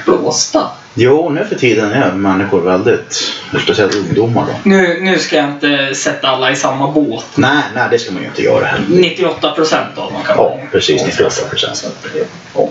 blåsta. 0.05 0.71
Jo, 0.93 1.29
nu 1.29 1.45
för 1.45 1.55
tiden 1.55 1.91
är 1.91 2.11
människor 2.11 2.61
väldigt, 2.61 3.33
speciellt 3.63 3.95
ungdomar 3.95 4.45
då. 4.45 4.69
Nu, 4.69 4.99
nu 5.01 5.19
ska 5.19 5.35
jag 5.35 5.49
inte 5.49 5.95
sätta 5.95 6.27
alla 6.27 6.51
i 6.51 6.55
samma 6.55 6.91
båt. 6.91 7.25
Nej, 7.35 7.63
nej, 7.75 7.87
det 7.91 7.99
ska 7.99 8.11
man 8.11 8.21
ju 8.21 8.27
inte 8.27 8.41
göra 8.41 8.65
heller. 8.65 8.85
98 8.89 9.51
procent 9.51 9.97
av 9.97 10.11
dem 10.11 10.23
kan 10.23 10.35
Ja, 10.37 10.59
precis. 10.71 11.05
98 11.05 11.41
procent. 11.49 11.85
Ja, 12.55 12.69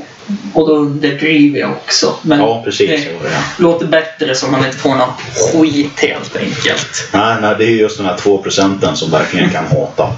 Och 0.53 0.69
då 0.69 0.77
underdriver 0.77 1.61
jag 1.61 1.71
också. 1.71 2.15
Men 2.23 2.39
ja 2.41 2.63
precis. 2.65 2.91
det 2.91 2.97
det. 2.97 3.63
låter 3.63 3.87
bättre 3.87 4.35
så 4.35 4.47
man 4.47 4.65
inte 4.65 4.77
får 4.77 4.95
någon 4.95 5.13
skit 5.53 6.01
helt 6.01 6.37
enkelt. 6.37 7.09
Nej, 7.13 7.37
nej, 7.41 7.55
det 7.59 7.65
är 7.65 7.71
just 7.71 7.99
de 7.99 8.07
här 8.07 8.17
två 8.17 8.39
procenten 8.39 8.97
som 8.97 9.11
verkligen 9.11 9.51
kan 9.51 9.67
hata. 9.67 10.17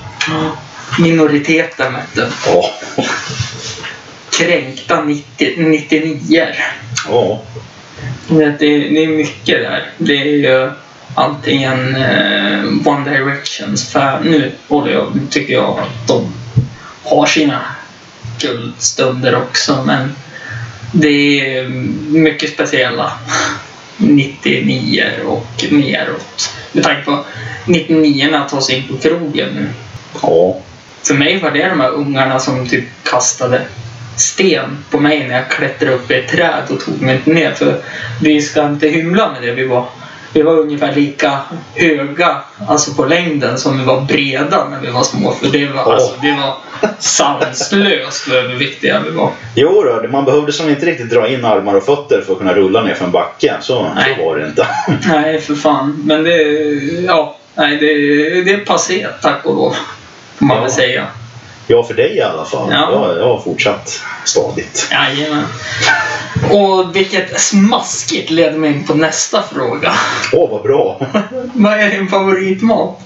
Minoriteten 0.99 1.93
vet 1.93 2.15
du. 2.15 2.27
Ja, 2.47 2.71
Kränkta 4.39 5.03
90, 5.05 5.55
99 5.57 6.47
ja, 7.09 7.41
det, 8.29 8.57
det 8.59 9.05
är 9.05 9.09
mycket 9.09 9.61
där. 9.61 9.91
Det 9.99 10.17
är 10.17 10.25
ju 10.25 10.71
antingen 11.15 11.97
eh, 11.97 12.89
One 12.89 13.11
Directions 13.11 13.93
fan. 13.93 14.23
Nu 14.23 14.53
håller 14.69 14.93
jag, 14.93 15.13
tycker 15.31 15.53
jag 15.55 15.79
att 15.79 16.09
de 16.09 16.33
har 17.05 17.27
sina 17.27 17.61
guldstunder 18.41 19.37
också 19.37 19.83
men 19.87 20.15
det 20.93 21.41
är 21.41 21.69
mycket 22.09 22.51
speciella 22.51 23.13
99 23.97 25.05
och 25.27 25.65
neråt. 25.71 26.55
Med 26.73 26.85
tanke 26.85 27.03
på 27.05 27.25
99 27.67 28.41
tar 28.51 28.61
sig 28.61 28.77
in 28.77 28.89
på 28.89 28.97
krogen 28.97 29.49
nu. 29.55 29.69
ja. 30.23 30.61
För 31.03 31.15
mig 31.15 31.41
var 31.41 31.51
det 31.51 31.69
de 31.69 31.81
här 31.81 31.91
ungarna 31.91 32.39
som 32.39 32.69
typ 32.69 32.85
kastade 33.03 33.63
sten 34.23 34.85
på 34.91 34.99
mig 35.01 35.29
när 35.29 35.35
jag 35.35 35.51
klättrade 35.51 35.95
upp 35.95 36.11
i 36.11 36.15
ett 36.15 36.29
träd 36.29 36.63
och 36.71 36.81
tog 36.85 37.03
mig 37.03 37.21
ner. 37.25 37.53
För 37.53 37.77
vi 38.23 38.43
ska 38.43 38.67
inte 38.67 38.89
hymla 38.89 39.33
med 39.33 39.43
det. 39.43 39.53
Vi 39.55 39.67
var, 39.67 39.85
vi 40.33 40.43
var 40.43 40.53
ungefär 40.59 40.93
lika 40.95 41.39
höga, 41.75 42.37
alltså 42.69 42.95
på 42.95 43.05
längden, 43.05 43.59
som 43.59 43.79
vi 43.79 43.85
var 43.85 44.01
breda 44.01 44.69
när 44.69 44.81
vi 44.81 44.91
var 44.91 45.03
små. 45.03 45.33
För 45.33 45.47
det 45.47 45.67
var, 45.67 45.87
Åh. 45.87 45.93
alltså, 45.93 46.15
vi 46.23 46.31
var 46.31 46.57
sanslöst 46.99 48.29
överviktiga 48.29 49.01
vi 49.05 49.11
var. 49.11 49.31
Jo 49.55 49.83
då, 49.83 50.09
man 50.09 50.25
behövde 50.25 50.53
som 50.53 50.69
inte 50.69 50.87
riktigt 50.87 51.11
dra 51.11 51.29
in 51.29 51.45
armar 51.45 51.75
och 51.75 51.85
fötter 51.85 52.21
för 52.27 52.33
att 52.33 52.39
kunna 52.39 52.55
rulla 52.55 52.83
ner 52.83 52.95
för 52.95 53.05
en 53.05 53.11
backe. 53.11 53.55
Så, 53.61 53.93
Nej. 53.95 54.15
så 54.19 54.25
var 54.25 54.37
det 54.39 54.47
inte. 54.47 54.67
Nej, 55.09 55.41
för 55.41 55.55
fan. 55.55 56.03
Men 56.05 56.25
det, 56.25 56.43
ja, 57.07 57.37
nej, 57.55 57.77
det, 57.77 57.87
det 58.45 58.53
är 58.53 58.65
passé, 58.65 59.07
tack 59.23 59.47
och 59.47 59.55
lov. 59.57 59.77
Får 60.39 60.47
man 60.47 60.57
Ja. 60.57 60.63
väl 60.63 60.73
säga. 60.73 61.07
Ja, 61.67 61.83
för 61.83 61.95
dig 61.95 62.17
i 62.17 62.21
alla 62.23 62.45
fall. 62.45 62.69
Ja. 62.71 62.93
Jag, 62.93 63.19
jag 63.19 63.29
har 63.29 63.41
fortsatt 63.41 64.01
stadigt. 64.25 64.89
Jajamän. 64.91 65.45
Och 66.51 66.97
vilket 66.97 67.41
smaskigt 67.41 68.31
leder 68.31 68.59
mig 68.59 68.71
in 68.71 68.85
på 68.85 68.95
nästa 68.95 69.43
fråga. 69.43 69.93
Åh, 70.33 70.51
vad 70.51 70.63
bra! 70.63 71.01
Vad 71.55 71.73
är 71.73 71.91
din 71.91 72.09
favoritmat? 72.09 72.99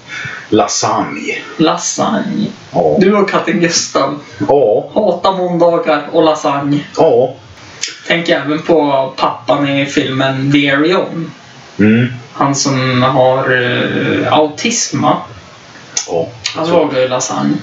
Lasagne. 0.48 1.34
Lasagne. 1.56 2.46
Ja. 2.72 2.96
Du 2.98 3.16
och 3.16 3.30
katten 3.30 3.60
Gustav 3.60 4.20
Ja. 4.48 4.90
hatar 4.94 5.32
måndagar 5.32 6.08
och 6.12 6.22
lasagne. 6.24 6.80
Ja. 6.96 7.34
Tänk 8.06 8.28
även 8.28 8.62
på 8.62 9.12
pappan 9.16 9.68
i 9.68 9.86
filmen 9.86 10.52
The 10.52 10.70
Arion. 10.70 11.32
Mm. 11.78 12.06
Han 12.32 12.54
som 12.54 13.02
har 13.02 13.52
uh, 13.52 14.32
autism, 14.32 15.02
va? 15.02 15.16
Ja. 16.08 16.28
Han 16.56 16.68
lagar 16.70 17.00
ju 17.00 17.08
lasagne. 17.08 17.56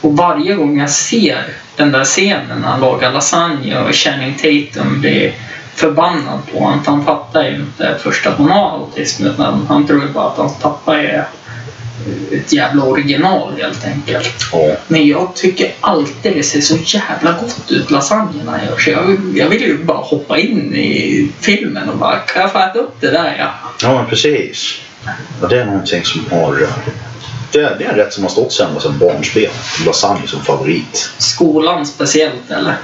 Och 0.00 0.16
varje 0.16 0.54
gång 0.54 0.80
jag 0.80 0.90
ser 0.90 1.44
den 1.76 1.92
där 1.92 2.04
scenen 2.04 2.60
när 2.60 2.68
han 2.68 2.80
lagar 2.80 3.12
lasagne 3.12 3.80
och 3.80 3.94
Channing 3.94 4.34
Tatum 4.34 5.00
blir 5.00 5.34
förbannad 5.74 6.40
på 6.52 6.58
honom. 6.58 6.80
Han 6.86 7.04
fattar 7.04 7.44
ju 7.44 7.54
inte 7.54 7.96
först 8.02 8.26
att 8.26 8.38
hon 8.38 8.50
har 8.50 8.70
autism 8.70 9.26
utan 9.26 9.66
han 9.68 9.86
tror 9.86 10.08
bara 10.14 10.26
att 10.26 10.36
hans 10.36 10.58
pappa 10.58 10.98
är 10.98 11.26
ett 12.32 12.52
jävla 12.52 12.82
original 12.84 13.52
helt 13.60 13.86
enkelt. 13.86 14.34
Ja. 14.52 14.76
Men 14.88 15.06
jag 15.06 15.34
tycker 15.34 15.72
alltid 15.80 16.36
det 16.36 16.42
ser 16.42 16.60
så 16.60 16.76
jävla 16.76 17.32
gott 17.32 17.70
ut 17.70 17.90
lasagnen 17.90 18.48
han 18.48 18.66
gör. 18.66 18.78
Så 18.78 18.90
jag, 18.90 19.16
jag 19.34 19.48
vill 19.48 19.62
ju 19.62 19.84
bara 19.84 19.98
hoppa 19.98 20.38
in 20.38 20.74
i 20.74 21.28
filmen 21.40 21.88
och 21.88 21.98
bara 21.98 22.18
kan 22.18 22.42
jag 22.42 22.52
få 22.52 22.58
äta 22.58 22.78
upp 22.78 23.00
det 23.00 23.10
där 23.10 23.36
ja? 23.38 23.52
Ja, 23.82 23.94
men 23.94 24.06
precis. 24.06 24.80
Och 25.40 25.48
det 25.48 25.60
är 25.60 25.66
någonting 25.66 26.04
som 26.04 26.26
har... 26.30 26.66
Det 27.52 27.58
är, 27.58 27.76
det 27.78 27.84
är 27.84 27.88
en 27.88 27.96
rätt 27.96 28.12
som 28.12 28.22
har 28.22 28.30
stått 28.30 28.52
sedan 28.52 28.80
sedan 28.80 28.98
barnsben. 28.98 29.50
Lasagne 29.86 30.26
som 30.26 30.44
favorit. 30.44 31.10
Skolan 31.18 31.86
speciellt 31.86 32.50
eller? 32.50 32.76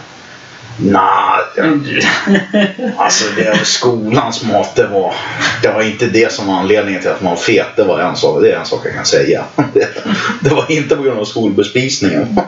Nej, 0.77 1.41
alltså 2.97 3.25
det 3.37 3.67
skolans 3.67 4.45
mat. 4.45 4.77
Det 4.77 4.87
var, 4.87 5.15
det 5.63 5.69
var 5.69 5.83
inte 5.83 6.07
det 6.07 6.33
som 6.33 6.47
var 6.47 6.55
anledningen 6.55 7.01
till 7.01 7.11
att 7.11 7.23
man 7.23 7.31
var 7.31 7.41
fet. 7.41 7.77
Det 7.77 7.85
var 7.85 8.01
en 8.01 8.17
sak, 8.17 8.43
det 8.43 8.53
är 8.53 8.59
en 8.59 8.67
sak 8.67 8.81
jag 8.85 8.95
kan 8.95 9.05
säga. 9.05 9.45
Det, 9.75 9.89
det 10.41 10.51
var 10.51 10.73
inte 10.73 10.97
på 10.97 11.03
grund 11.03 11.21
av 11.21 11.25
skolbespisningen. 11.25 12.41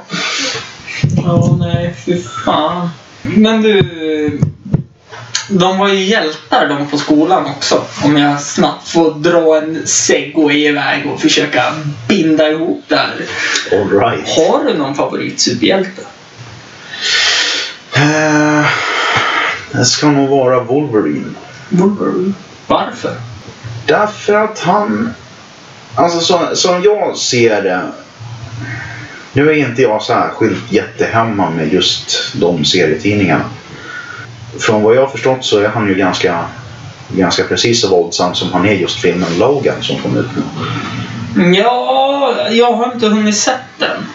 Ja, 1.17 1.57
nej, 1.61 1.95
fy 2.07 2.23
fan. 2.45 2.89
Men 3.23 3.63
du, 3.63 3.83
de 5.49 5.79
var 5.79 5.89
ju 5.89 6.05
hjältar 6.05 6.69
de 6.69 6.87
på 6.87 6.99
skolan 6.99 7.47
också. 7.47 7.85
Om 8.05 8.17
jag 8.17 8.41
snabbt 8.41 8.89
får 8.89 9.15
dra 9.15 9.57
en 9.57 9.87
segway 9.87 10.67
iväg 10.67 11.07
och 11.07 11.21
försöka 11.21 11.63
binda 12.09 12.51
ihop 12.51 12.85
där. 12.89 13.15
All 13.73 13.91
right. 13.91 14.29
Har 14.29 14.65
du 14.65 14.79
någon 14.79 14.95
favoritsuperhjälte? 14.95 16.03
Eh, 17.97 18.67
det 19.73 19.85
ska 19.85 20.07
nog 20.07 20.29
vara 20.29 20.61
Wolverine. 20.61 21.35
Wolverine. 21.69 22.35
Varför? 22.67 23.15
Därför 23.87 24.35
att 24.35 24.59
han... 24.59 25.15
Alltså 25.95 26.21
som, 26.21 26.57
som 26.57 26.83
jag 26.83 27.17
ser 27.17 27.63
det. 27.63 27.83
Nu 29.33 29.51
är 29.51 29.55
inte 29.55 29.83
jag 29.83 30.03
särskilt 30.03 30.73
jättehemma 30.73 31.51
med 31.51 31.73
just 31.73 32.33
de 32.35 32.65
serietidningarna. 32.65 33.45
Från 34.61 34.83
vad 34.83 34.97
jag 34.97 35.01
har 35.01 35.09
förstått 35.09 35.45
så 35.45 35.59
är 35.59 35.69
han 35.69 35.89
ju 35.89 35.95
ganska, 35.95 36.45
ganska 37.09 37.45
precis 37.45 37.81
så 37.81 37.89
våldsam 37.89 38.35
som 38.35 38.53
han 38.53 38.67
är 38.67 38.73
just 38.73 39.01
filmen 39.01 39.39
Logan 39.39 39.83
som 39.83 39.99
kom 39.99 40.17
ut 40.17 40.27
nu. 40.37 40.43
Ja, 41.57 42.35
jag 42.51 42.73
har 42.73 42.93
inte 42.95 43.07
hunnit 43.09 43.37
sett 43.37 43.61
den. 43.79 44.07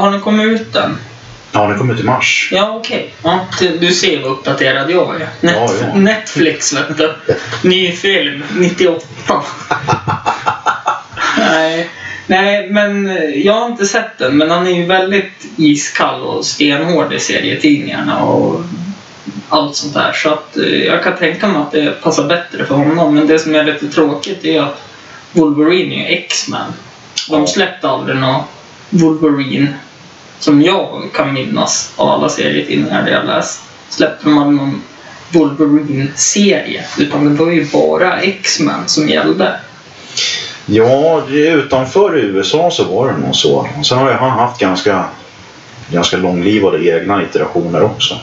Har 0.00 0.10
den 0.10 0.20
kommit 0.20 0.46
ut 0.60 0.76
än? 0.76 0.96
Ja, 1.52 1.66
den 1.66 1.78
kom 1.78 1.90
ut 1.90 2.00
i 2.00 2.02
mars. 2.02 2.48
Ja, 2.52 2.76
okej. 2.76 3.14
Ja, 3.22 3.40
du- 3.60 3.78
du 3.78 3.92
ser 3.92 4.22
vad 4.22 4.30
uppdaterad 4.32 4.90
jag 4.90 5.14
är. 5.20 5.28
Net- 5.40 5.54
Ja, 5.56 5.70
ja. 5.80 5.94
Netflix, 5.94 6.72
vet 6.72 6.98
du. 6.98 7.14
Ny 7.62 7.92
film, 7.92 8.44
98. 8.54 9.06
Nej. 11.38 11.90
Nej, 12.26 12.68
men 12.70 13.08
eh, 13.08 13.24
jag 13.24 13.54
har 13.54 13.66
inte 13.66 13.86
sett 13.86 14.18
den. 14.18 14.36
Men 14.36 14.50
han 14.50 14.66
är 14.66 14.70
ju 14.70 14.86
väldigt 14.86 15.46
iskall 15.56 16.20
och 16.22 16.44
stenhård 16.44 17.12
i 17.12 17.20
serietidningarna 17.20 18.22
och 18.22 18.60
allt 19.50 19.76
sånt 19.76 19.94
där. 19.94 20.12
Så 20.12 20.28
att 20.28 20.56
eh, 20.56 20.84
jag 20.84 21.04
kan 21.04 21.16
tänka 21.16 21.48
mig 21.48 21.62
att 21.62 21.72
det 21.72 22.02
passar 22.02 22.24
bättre 22.24 22.64
för 22.64 22.74
honom. 22.74 23.14
Men 23.14 23.26
det 23.26 23.38
som 23.38 23.54
är 23.54 23.64
lite 23.64 23.88
tråkigt 23.88 24.44
är 24.44 24.60
att 24.60 24.82
Wolverine 25.32 25.94
är 25.94 26.18
X-Men. 26.18 26.72
De 27.28 27.46
släppte 27.46 27.88
aldrig 27.88 28.16
någon 28.16 28.42
Wolverine 28.90 29.74
som 30.38 30.62
jag 30.62 31.10
kan 31.14 31.32
minnas 31.32 31.92
av 31.96 32.08
alla 32.08 32.28
serietidningar 32.28 33.08
jag 33.08 33.26
läst. 33.26 33.62
Släppte 33.88 34.26
aldrig 34.28 34.56
någon 34.56 34.82
Wolverine-serie. 35.30 36.84
Utan 36.98 37.24
det 37.24 37.44
var 37.44 37.52
ju 37.52 37.66
bara 37.72 38.20
X-Men 38.20 38.88
som 38.88 39.08
gällde. 39.08 39.60
Ja, 40.66 41.22
utanför 41.28 42.16
USA 42.16 42.70
så 42.70 42.84
var 42.84 43.12
det 43.12 43.18
nog 43.18 43.36
så. 43.36 43.68
Sen 43.84 43.98
har 43.98 44.10
ju 44.10 44.16
han 44.16 44.30
haft 44.30 44.60
ganska, 44.60 45.04
ganska 45.90 46.16
långlivade 46.16 46.86
egna 46.86 47.22
iterationer 47.22 47.82
också. 47.82 48.16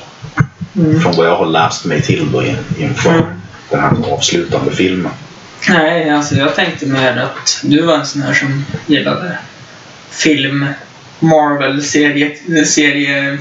Från 1.01 1.15
vad 1.17 1.27
jag 1.27 1.35
har 1.37 1.45
läst 1.45 1.85
mig 1.85 2.01
till 2.01 2.31
då 2.31 2.43
in- 2.45 2.57
inför 2.77 3.09
Mm. 3.09 3.23
den 3.69 3.79
här 3.79 3.91
avslutande 4.13 4.71
filmen. 4.71 5.11
Nej, 5.69 6.09
alltså 6.09 6.35
jag 6.35 6.55
tänkte 6.55 6.85
mer 6.85 7.17
att 7.17 7.59
du 7.63 7.81
var 7.81 7.93
en 7.93 8.05
sån 8.05 8.21
här 8.21 8.33
som 8.33 8.65
gillade 8.85 9.37
film, 10.09 10.65
Marvel-serie, 11.19 12.35
serie, 12.65 13.37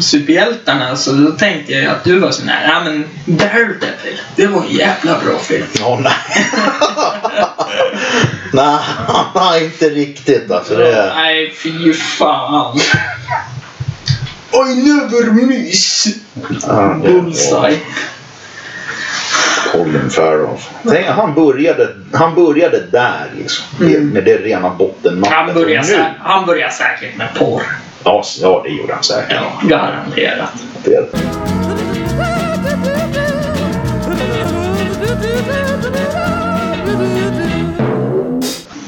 superhjältarna. 0.00 0.96
Så 0.96 1.12
då 1.12 1.30
tänkte 1.30 1.72
jag 1.72 1.86
att 1.86 2.04
du 2.04 2.18
var 2.18 2.30
sån 2.30 2.48
här, 2.48 2.68
ja 2.72 2.84
men 2.84 3.04
Daredevil, 3.24 4.20
det 4.36 4.46
var 4.46 4.64
en 4.64 4.76
jävla 4.76 5.18
bra 5.18 5.38
film. 5.38 5.66
Ja, 5.80 6.00
nej. 6.02 6.12
nej, 9.34 9.64
inte 9.64 9.88
riktigt 9.88 10.50
alltså. 10.50 10.76
Det... 10.76 11.12
Nej, 11.16 11.54
fy 11.62 11.92
fan. 11.92 12.80
I 14.52 14.74
never 14.74 15.32
miss. 15.32 16.06
Ja, 16.66 16.72
det 17.02 17.12
var 17.12 17.20
Bullseye. 17.20 17.78
Colin 19.72 20.10
Farrell. 20.10 20.46
Tänk, 20.88 21.06
han, 21.06 21.34
började, 21.34 21.88
han 22.12 22.34
började 22.34 22.80
där 22.92 23.30
liksom. 23.38 23.64
Mm. 23.80 24.08
Med 24.08 24.24
det 24.24 24.36
rena 24.36 24.70
bottennappet. 24.70 25.32
Han 25.36 25.46
nu- 25.54 25.76
sä- 25.80 26.12
han 26.20 26.46
börjar 26.46 26.68
säkert 26.70 27.16
med 27.16 27.28
porr. 27.38 27.62
Ja, 28.04 28.22
ja, 28.40 28.62
det 28.64 28.70
gjorde 28.70 28.94
han 28.94 29.02
säkert. 29.04 29.32
Ja, 29.40 29.68
garanterat. 29.68 30.52
Det, 30.84 31.14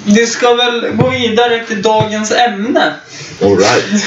Vi 0.07 0.27
ska 0.27 0.55
väl 0.55 0.91
gå 0.97 1.09
vidare 1.09 1.61
till 1.67 1.83
dagens 1.83 2.33
ämne. 2.33 2.95
All 3.43 3.57
right. 3.57 4.05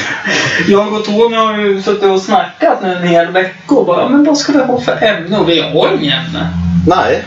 Jag 0.68 0.94
och 0.94 1.06
Tony 1.06 1.36
har 1.36 1.58
ju 1.58 1.82
suttit 1.82 2.04
och 2.04 2.22
snackat 2.22 2.80
nu 2.84 2.94
en 2.96 3.08
hel 3.08 3.28
vecka 3.32 3.76
och 3.76 3.86
bara, 3.86 4.02
"Ja, 4.02 4.10
men 4.10 4.24
vad 4.24 4.38
ska 4.38 4.52
vi 4.54 4.60
ha 4.60 4.82
för 4.82 5.04
ämne? 5.04 5.38
Och 5.40 5.50
vi 5.50 5.60
har 5.62 5.90
inget 6.02 6.14
ämne. 6.14 6.50
Nej, 6.88 7.24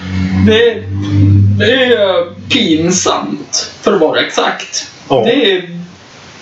Det, 0.46 0.82
det 1.58 1.84
är 1.84 2.24
pinsamt, 2.48 3.72
för 3.82 3.92
att 3.94 4.00
vara 4.00 4.20
exakt. 4.20 4.86
Ja. 5.08 5.22
Det, 5.24 5.52
är- 5.52 5.77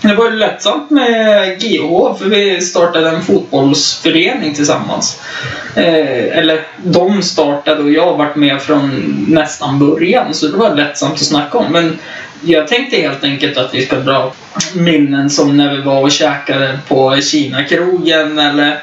det 0.00 0.14
var 0.14 0.30
lättsamt 0.30 0.90
med 0.90 1.60
GH, 1.60 2.18
för 2.18 2.24
vi 2.24 2.60
startade 2.60 3.10
en 3.10 3.22
fotbollsförening 3.22 4.54
tillsammans. 4.54 5.20
Eh, 5.74 6.38
eller 6.38 6.66
de 6.76 7.22
startade 7.22 7.82
och 7.82 7.90
jag 7.90 8.06
har 8.06 8.16
varit 8.16 8.36
med 8.36 8.62
från 8.62 8.90
nästan 9.28 9.78
början, 9.78 10.34
så 10.34 10.46
det 10.46 10.56
var 10.56 10.74
lättsamt 10.74 11.12
att 11.12 11.24
snacka 11.24 11.58
om. 11.58 11.72
Men 11.72 11.98
jag 12.40 12.68
tänkte 12.68 12.96
helt 12.96 13.24
enkelt 13.24 13.56
att 13.56 13.74
vi 13.74 13.86
ska 13.86 13.96
dra 13.96 14.32
minnen 14.74 15.30
som 15.30 15.56
när 15.56 15.76
vi 15.76 15.82
var 15.82 16.02
och 16.02 16.12
käkade 16.12 16.78
på 16.88 17.20
Kina-krogen 17.20 18.38
eller... 18.38 18.82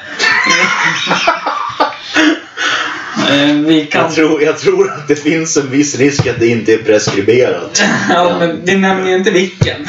Eh, 3.30 3.54
vi 3.54 3.86
kan... 3.86 4.02
jag 4.02 4.14
tror, 4.14 4.42
jag 4.42 4.58
tror 4.58 4.92
att 4.92 5.08
det 5.08 5.16
finns 5.16 5.56
en 5.56 5.70
viss 5.70 5.98
risk 5.98 6.26
att 6.26 6.40
det 6.40 6.46
inte 6.46 6.72
är 6.74 6.78
preskriberat. 6.78 7.82
Ja, 8.10 8.36
men 8.38 8.64
vi 8.64 8.74
nämner 8.76 9.10
ju 9.10 9.16
inte 9.16 9.30
vilken. 9.30 9.88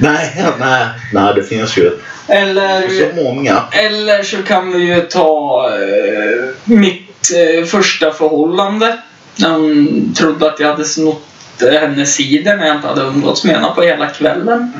Nej, 0.00 0.44
nej, 0.58 0.86
nej, 1.12 1.34
det 1.34 1.42
finns 1.44 1.78
ju 1.78 1.90
Eller, 2.28 2.88
så 2.88 3.22
många. 3.22 3.62
eller 3.72 4.22
så 4.22 4.36
kan 4.42 4.72
vi 4.72 4.78
ju 4.94 5.00
ta 5.00 5.64
eh, 5.74 6.44
mitt 6.64 7.30
eh, 7.34 7.64
första 7.64 8.12
förhållande. 8.12 8.98
Hon 9.42 10.14
trodde 10.18 10.46
att 10.46 10.60
jag 10.60 10.68
hade 10.68 10.84
snott 10.84 11.22
hennes 11.62 12.14
sidor 12.14 12.56
när 12.56 12.66
jag 12.66 12.76
inte 12.76 12.88
hade 12.88 13.02
umgåtts 13.02 13.44
med 13.44 13.54
henne 13.54 13.68
på 13.74 13.82
hela 13.82 14.06
kvällen. 14.06 14.72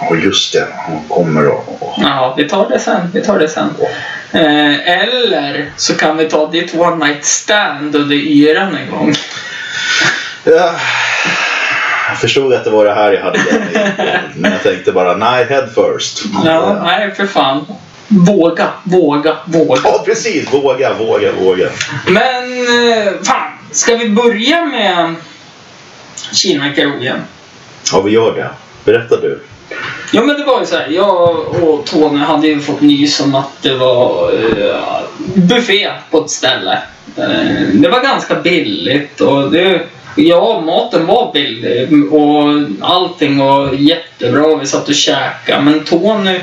Ja, 0.00 0.16
just 0.16 0.52
det. 0.52 0.66
Hon 0.86 1.08
kommer 1.08 1.48
och... 1.48 1.94
Ja, 1.96 2.34
vi 2.36 2.48
tar 2.48 2.68
det 2.68 2.78
sen. 2.78 3.10
Vi 3.14 3.20
tar 3.20 3.38
det 3.38 3.48
sen. 3.48 3.68
Eh, 4.32 4.88
eller 4.88 5.70
så 5.76 5.96
kan 5.96 6.16
vi 6.16 6.28
ta 6.28 6.46
ditt 6.46 6.74
one 6.74 7.06
night 7.06 7.24
stand 7.24 7.96
under 7.96 8.16
yran 8.16 8.76
en 8.76 8.90
gång. 8.90 9.14
Ja, 10.44 10.74
jag 12.08 12.18
förstod 12.20 12.52
att 12.52 12.64
det 12.64 12.70
var 12.70 12.84
det 12.84 12.94
här 12.94 13.12
jag 13.12 13.22
hade 13.22 13.40
Men 14.34 14.52
jag 14.52 14.62
tänkte 14.62 14.92
bara, 14.92 15.16
nej, 15.16 15.46
head 15.48 15.66
first. 15.74 16.22
Ja, 16.44 16.82
nej 16.84 17.14
för 17.14 17.26
fan. 17.26 17.66
Våga, 18.08 18.68
våga, 18.82 19.36
våga. 19.44 19.80
Ja, 19.84 20.02
precis. 20.06 20.52
Våga, 20.52 20.94
våga, 20.94 21.32
våga. 21.32 21.68
Men 22.06 22.44
eh, 22.52 23.12
fan, 23.22 23.50
ska 23.70 23.96
vi 23.96 24.08
börja 24.10 24.64
med 24.64 25.14
Kina-krogen? 26.32 27.18
Ja, 27.92 28.00
vi 28.00 28.10
gör 28.10 28.34
det. 28.34 28.50
Berätta 28.84 29.20
du. 29.20 29.40
Ja 30.12 30.22
men 30.24 30.36
det 30.36 30.44
var 30.44 30.60
ju 30.60 30.66
så 30.66 30.76
här, 30.76 30.88
jag 30.88 31.38
och 31.62 31.86
Tony 31.86 32.18
hade 32.18 32.46
ju 32.48 32.60
fått 32.60 32.80
nys 32.80 33.20
om 33.20 33.34
att 33.34 33.62
det 33.62 33.74
var 33.74 34.32
eh, 34.32 35.00
buffé 35.34 35.90
på 36.10 36.24
ett 36.24 36.30
ställe. 36.30 36.78
Eh, 37.16 37.62
det 37.72 37.88
var 37.88 38.02
ganska 38.02 38.34
billigt 38.34 39.20
och 39.20 39.50
det, 39.50 39.80
ja 40.16 40.62
maten 40.66 41.06
var 41.06 41.32
billig 41.32 42.12
och 42.12 42.44
allting 42.80 43.38
var 43.38 43.72
jättebra. 43.72 44.56
Vi 44.56 44.66
satt 44.66 44.88
och 44.88 44.94
käkade 44.94 45.62
men 45.62 45.84
Tony 45.84 46.40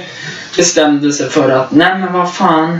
bestämde 0.57 1.13
sig 1.13 1.29
för 1.29 1.49
att 1.49 1.71
nej 1.71 1.99
men 1.99 2.13
vad 2.13 2.33
fan. 2.33 2.79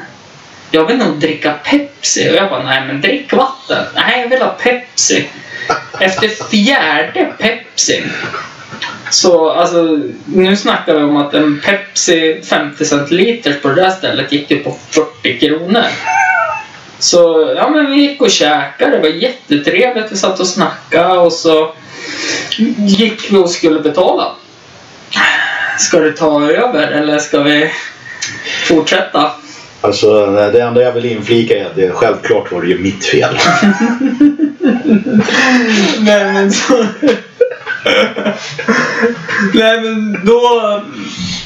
Jag 0.72 0.88
vill 0.88 0.98
nog 0.98 1.20
dricka 1.20 1.54
Pepsi 1.54 2.30
och 2.32 2.36
jag 2.36 2.50
bara 2.50 2.64
nej 2.64 2.84
men 2.88 3.02
drick 3.02 3.34
vatten. 3.34 3.86
Nej 3.96 4.22
jag 4.22 4.30
vill 4.30 4.42
ha 4.42 4.50
Pepsi. 4.50 5.30
Efter 6.00 6.28
fjärde 6.28 7.34
Pepsin 7.40 8.12
så 9.14 9.50
alltså, 9.50 10.00
nu 10.26 10.56
snackar 10.56 10.96
vi 10.96 11.04
om 11.04 11.18
att 11.18 11.34
en 11.34 11.62
Pepsi 11.66 12.42
50 12.50 12.86
centiliter 12.86 13.54
på 13.54 13.68
det 13.68 13.76
där 13.76 13.90
stället 13.90 14.32
gick 14.32 14.52
ju 14.52 14.60
på 14.60 14.78
40 14.90 15.40
kronor. 15.40 15.84
Så 17.00 17.54
ja, 17.58 17.70
men 17.70 17.92
vi 17.92 17.96
gick 17.96 18.22
och 18.22 18.32
käkade. 18.32 18.92
Det 18.92 19.00
var 19.00 19.08
jättetrevligt. 19.08 20.12
Vi 20.12 20.18
satt 20.18 20.40
och 20.40 20.48
snackade 20.48 21.20
och 21.20 21.34
så 21.34 21.74
gick 22.78 23.32
vi 23.32 23.38
och 23.38 23.50
skulle 23.50 23.80
betala. 23.80 24.32
Ska 25.80 26.00
du 26.00 26.12
ta 26.12 26.52
över 26.52 26.92
eller 26.92 27.20
ska 27.20 27.44
vi 27.44 27.72
fortsätta? 28.68 29.32
Alltså, 29.82 30.26
det 30.26 30.62
enda 30.62 30.82
jag 30.82 30.92
vill 30.92 31.06
inflika 31.06 31.58
är 31.58 31.66
att 31.66 31.76
det 31.76 31.92
självklart 31.92 32.52
var 32.52 32.62
det 32.62 32.68
ju 32.68 32.80
mitt 32.80 33.06
fel. 33.06 33.38
Nej 36.00 36.34
men 36.34 36.52
så... 36.54 36.74
Nej 39.54 39.82
men 39.82 40.26
då... 40.26 40.82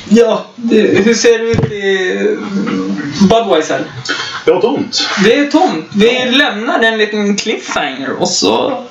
Ja, 0.10 0.45
det, 0.56 0.82
hur 0.82 1.13
ser 1.13 1.39
det 1.39 1.45
ut 1.45 1.71
i 1.71 2.17
Budweiser? 3.30 3.82
Jag 4.45 4.54
har 4.54 4.62
tomt. 4.62 5.10
Det 5.23 5.39
är 5.39 5.52
tomt. 5.52 5.86
Vi 5.95 6.32
lämnar 6.32 6.80
en 6.80 6.97
liten 6.97 7.38
cliffhanger 7.38 8.12
och 8.19 8.30
så... 8.30 8.84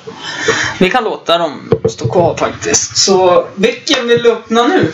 Vi 0.79 0.89
kan 0.89 1.03
låta 1.03 1.37
dem 1.37 1.73
stå 1.89 2.11
kvar 2.11 2.37
faktiskt. 2.37 2.97
Så 2.97 3.47
vilken 3.55 4.07
vill 4.07 4.23
du 4.23 4.31
öppna 4.31 4.67
nu? 4.67 4.93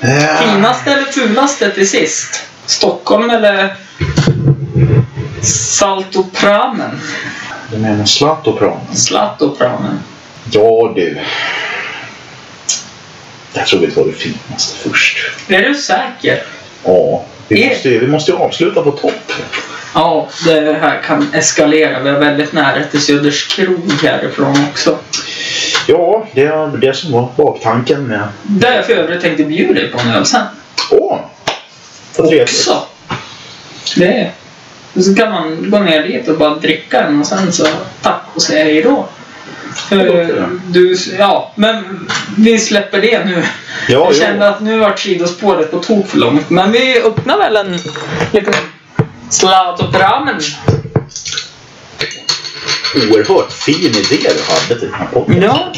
Eh, 0.00 0.52
Finaste 0.52 0.92
eller 0.92 1.04
fulaste 1.04 1.70
till 1.70 1.88
sist? 1.90 2.42
Stockholm 2.66 3.30
eller 3.30 3.76
Saltopramen? 5.42 7.00
Du 7.70 7.78
menar 7.78 8.04
Zlatopran? 8.04 8.80
Zlatopramen. 8.94 9.98
Ja 10.52 10.92
du. 10.96 11.18
Jag 13.52 13.66
tror 13.66 13.80
vi 13.80 13.90
tar 13.90 14.04
det 14.04 14.12
finaste 14.12 14.88
först. 14.88 15.18
Är 15.48 15.62
du 15.62 15.74
säker? 15.74 16.42
Ja. 16.84 17.24
Vi 17.48 17.62
Är- 17.64 17.68
måste, 17.68 17.88
vi 17.88 18.06
måste 18.06 18.32
avsluta 18.32 18.82
på 18.82 18.90
topp. 18.90 19.32
Ja, 19.94 20.28
det 20.44 20.78
här 20.80 21.02
kan 21.02 21.34
eskalera. 21.34 22.00
Vi 22.02 22.08
är 22.10 22.18
väldigt 22.18 22.52
nära 22.52 22.84
till 22.84 23.00
Söderskrog 23.00 23.92
härifrån 24.02 24.56
också. 24.70 24.98
Ja, 25.86 26.26
det 26.34 26.42
är 26.42 26.76
det 26.76 26.94
som 26.96 27.12
var 27.12 27.28
baktanken 27.36 28.06
med... 28.06 28.28
Där 28.42 28.76
jag 28.76 28.86
för 28.86 28.92
övrigt 28.92 29.20
tänkte 29.20 29.44
bjuda 29.44 29.74
dig 29.74 29.88
på 29.92 29.98
en 30.00 30.10
öl 30.10 30.26
sen. 30.26 30.42
Åh! 30.90 31.18
Vad 32.16 32.28
trevligt. 32.28 32.50
Också. 32.50 32.82
Det 33.96 34.06
är... 34.06 34.30
Och 34.94 35.04
så 35.04 35.14
kan 35.14 35.30
man 35.30 35.70
gå 35.70 35.78
ner 35.78 36.02
dit 36.02 36.28
och 36.28 36.38
bara 36.38 36.54
dricka 36.54 37.00
en 37.02 37.20
och 37.20 37.26
sen 37.26 37.52
så 37.52 37.66
tack 38.02 38.22
och 38.34 38.42
säga 38.42 38.64
hej 38.64 38.82
då. 38.82 39.08
Du, 40.66 40.96
ja, 41.18 41.52
men 41.54 42.08
vi 42.36 42.58
släpper 42.58 43.00
det 43.00 43.24
nu. 43.24 43.42
Ja, 43.42 43.44
Jag 43.88 44.08
jo. 44.12 44.18
kände 44.20 44.48
att 44.48 44.60
nu 44.60 44.78
vart 44.78 44.98
sidospåret 44.98 45.70
på 45.70 45.78
tok 45.78 46.06
för 46.08 46.18
långt. 46.18 46.50
Men 46.50 46.72
vi 46.72 47.00
öppnar 47.02 47.38
väl 47.38 47.56
en 47.56 47.78
liten 48.32 48.54
Zlatopramen. 49.28 50.40
Oerhört 52.94 53.52
fin 53.52 53.74
idé 53.80 54.00
du 54.10 54.26
hade 54.26 54.80
till 54.80 54.88
den 54.90 54.94
här 54.94 55.06
podden. 55.12 55.42
Ja. 55.42 55.72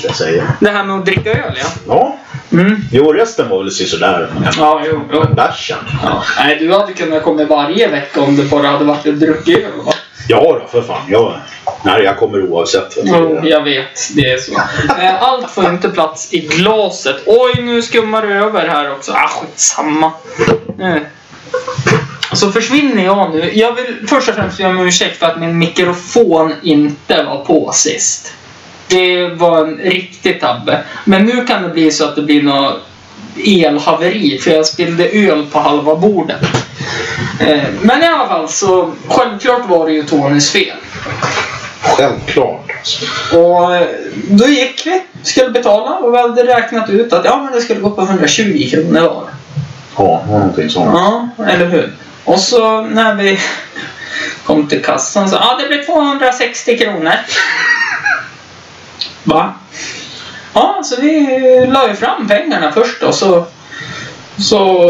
Det 0.61 0.70
här 0.70 0.85
med 0.85 0.96
att 0.96 1.07
dricka 1.07 1.31
öl, 1.31 1.59
ja. 1.61 1.66
Ja. 1.88 2.18
Mm. 2.53 2.77
Jo, 2.93 3.12
resten 3.12 3.49
var 3.49 3.59
väl 3.62 3.71
sådär. 3.73 4.29
Men 4.35 4.53
Ja, 4.59 4.83
jo, 4.87 5.01
jo. 5.12 5.25
bärsen. 5.37 5.79
Ja. 6.03 6.23
Nej, 6.38 6.57
du 6.61 6.73
hade 6.73 6.93
kunnat 6.93 7.23
komma 7.23 7.45
varje 7.45 7.88
vecka 7.88 8.21
om 8.21 8.37
det 8.37 8.45
bara 8.45 8.67
hade 8.69 8.85
varit 8.85 9.07
ett 9.07 9.21
druckit 9.21 9.59
öl. 9.59 9.71
va? 9.87 9.93
Ja 10.29 10.41
då, 10.62 10.69
för 10.71 10.83
fan. 10.83 11.03
Jag, 11.09 11.41
nej, 11.85 12.03
jag 12.03 12.17
kommer 12.19 12.43
oavsett. 12.51 12.97
Jo, 13.05 13.41
jag 13.45 13.62
vet. 13.65 14.11
Det 14.17 14.31
är 14.33 14.38
så. 14.38 14.53
Eh, 15.03 15.23
Allt 15.23 15.51
får 15.51 15.69
inte 15.69 15.88
plats 15.88 16.33
i 16.33 16.38
glaset. 16.38 17.17
Oj, 17.27 17.62
nu 17.62 17.83
skummar 17.83 18.27
det 18.27 18.35
över 18.35 18.69
här 18.69 18.93
också. 18.93 19.12
Ah, 19.12 19.29
skitsamma. 19.29 20.12
Eh. 20.81 21.03
Så 22.33 22.53
försvinner 22.53 23.05
jag 23.05 23.35
nu. 23.35 23.51
Jag 23.55 23.73
vill 23.75 23.97
först 24.09 24.29
och 24.29 24.35
främst 24.35 24.59
be 24.59 24.65
om 24.67 24.81
ursäkt 24.81 25.19
för 25.19 25.27
att 25.27 25.41
min 25.41 25.59
mikrofon 25.59 26.55
inte 26.62 27.23
var 27.23 27.45
på 27.45 27.71
sist. 27.73 28.33
Det 28.93 29.29
var 29.29 29.59
en 29.59 29.77
riktig 29.77 30.41
tabbe. 30.41 30.81
Men 31.05 31.25
nu 31.25 31.45
kan 31.45 31.63
det 31.63 31.69
bli 31.69 31.91
så 31.91 32.05
att 32.05 32.17
det 32.17 32.23
blir 32.23 32.43
något 32.43 32.81
elhaveri 33.47 34.39
för 34.39 34.51
jag 34.51 34.67
spillde 34.67 35.09
öl 35.09 35.47
på 35.53 35.59
halva 35.59 35.97
bordet. 35.97 36.41
Eh, 37.41 37.63
Men 37.83 38.03
i 38.03 38.07
alla 38.07 38.29
fall 38.29 38.49
så 38.49 38.93
självklart 39.09 39.69
var 39.69 39.87
det 39.87 39.93
ju 39.93 40.03
Tonys 40.03 40.51
fel. 40.53 40.77
Självklart. 41.81 42.73
Och 43.33 43.77
eh, 43.77 43.87
då 44.31 44.47
gick 44.47 44.87
vi, 44.87 45.03
skulle 45.23 45.51
betala 45.51 45.91
och 45.91 46.15
vi 46.15 46.19
hade 46.19 46.47
räknat 46.47 46.91
ut 46.91 47.13
att 47.13 47.25
ja, 47.25 47.43
men 47.45 47.53
det 47.53 47.61
skulle 47.61 47.81
gå 47.81 47.91
på 47.91 48.03
120 48.03 48.69
kronor 48.71 49.01
var. 49.01 49.25
Ja, 49.97 50.25
någonting 50.29 50.71
sånt. 50.71 50.91
Ja, 50.95 51.29
eller 51.49 51.67
hur? 51.67 51.93
Och 52.25 52.39
så 52.41 52.83
när 52.83 53.15
vi 53.15 53.39
kom 54.45 54.69
till 54.69 54.83
kassan 54.85 55.31
så 55.31 55.37
ja, 55.37 55.59
det 55.63 55.69
blir 55.69 55.85
260 55.85 56.79
kronor. 56.79 57.13
Va? 59.25 59.55
Ja, 60.55 60.81
så 60.85 61.01
vi 61.01 61.27
la 61.73 61.89
ju 61.89 61.95
fram 61.95 62.29
pengarna 62.29 62.73
först 62.73 63.03
och 63.03 63.15
så 63.15 63.47
så 64.39 64.89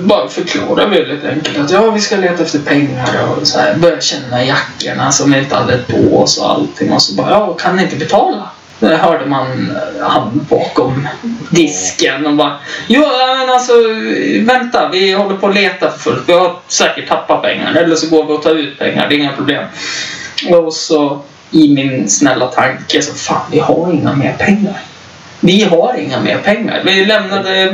bara 0.00 0.28
förklarade 0.28 0.90
vi 0.90 1.04
lite 1.04 1.28
enkelt 1.28 1.58
att 1.58 1.70
ja, 1.70 1.90
vi 1.90 2.00
ska 2.00 2.16
leta 2.16 2.42
efter 2.42 2.58
pengar 2.58 3.08
och 3.36 3.46
så 3.46 3.58
här, 3.58 3.74
börja 3.74 4.00
känna 4.00 4.44
jackorna 4.44 5.12
som 5.12 5.32
vi 5.32 5.38
inte 5.38 5.56
hade 5.56 5.78
på 5.78 6.18
oss 6.18 6.38
och 6.38 6.50
allting. 6.50 6.92
Och 6.92 7.02
så 7.02 7.14
bara, 7.14 7.30
ja, 7.30 7.54
kan 7.54 7.76
ni 7.76 7.82
inte 7.82 7.96
betala? 7.96 8.50
Där 8.78 8.96
hörde 8.96 9.26
man 9.26 9.76
eh, 10.00 10.08
han 10.08 10.46
bakom 10.50 11.08
disken 11.50 12.26
och 12.26 12.34
bara, 12.34 12.58
jo, 12.86 13.02
ja, 13.02 13.34
men 13.38 13.50
alltså 13.50 13.72
vänta, 14.40 14.88
vi 14.88 15.12
håller 15.12 15.36
på 15.36 15.46
att 15.46 15.54
leta 15.54 15.90
för 15.90 15.98
fullt. 15.98 16.22
Vi 16.26 16.32
har 16.32 16.56
säkert 16.68 17.08
tappat 17.08 17.42
pengar 17.42 17.74
eller 17.74 17.96
så 17.96 18.06
går 18.10 18.26
vi 18.26 18.32
och 18.32 18.42
tar 18.42 18.54
ut 18.54 18.78
pengar, 18.78 19.08
det 19.08 19.14
är 19.14 19.18
inga 19.18 19.32
problem. 19.32 19.64
Och 20.50 20.72
så 20.72 21.22
i 21.50 21.68
min 21.74 22.08
snälla 22.08 22.46
tanke 22.46 23.02
så 23.02 23.14
fan, 23.14 23.50
vi 23.50 23.58
har 23.58 23.92
inga 23.92 24.16
mer 24.16 24.32
pengar. 24.32 24.80
Vi 25.40 25.62
har 25.62 25.96
inga 25.98 26.20
mer 26.20 26.38
pengar. 26.38 26.82
Vi 26.84 27.04
lämnade, 27.04 27.72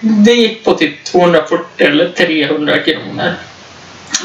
det 0.00 0.32
gick 0.32 0.64
på 0.64 0.74
typ 0.74 1.04
240 1.04 1.86
eller 1.86 2.08
300 2.08 2.78
kronor. 2.78 3.34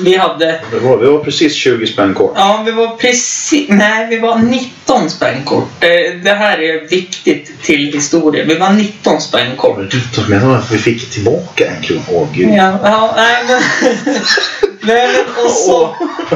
Vi 0.02 0.18
hade, 0.18 0.62
Det 0.72 0.80
var, 0.80 0.98
vi 0.98 1.08
var 1.08 1.20
precis 1.20 1.54
20 1.56 1.88
spänn 1.88 2.14
kort. 2.14 2.34
ja 2.36 2.64
vi 2.66 2.72
var 2.72 2.88
precis, 2.88 3.70
nej 3.70 4.08
vi 4.10 4.18
var 4.20 4.38
19 4.38 5.10
spänn 5.10 5.44
kort. 5.46 5.70
Eh, 5.80 5.90
Det 6.24 6.34
här 6.34 6.58
är 6.62 6.88
viktigt 6.88 7.62
till 7.64 7.94
historien. 7.94 8.48
Vi 8.48 8.56
var 8.56 8.70
19 8.70 9.22
spänn 9.22 9.56
kort. 9.58 9.80
Jag 10.18 10.30
menar 10.30 10.56
att 10.58 10.72
vi 10.72 10.78
fick 10.78 11.12
tillbaka 11.12 11.66
en 11.68 11.82
krona. 11.84 12.02
Åh 12.12 12.28
gud. 12.34 12.50
Ja, 12.50 12.80
ja, 12.84 13.14
nej 13.16 13.44
men... 13.48 13.62
nej 14.82 15.08
men 15.08 15.46
och 15.46 15.52
så... 15.52 15.96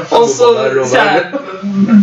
Och 0.10 0.30
så, 0.30 0.86
så 0.86 0.96
här, 0.98 1.32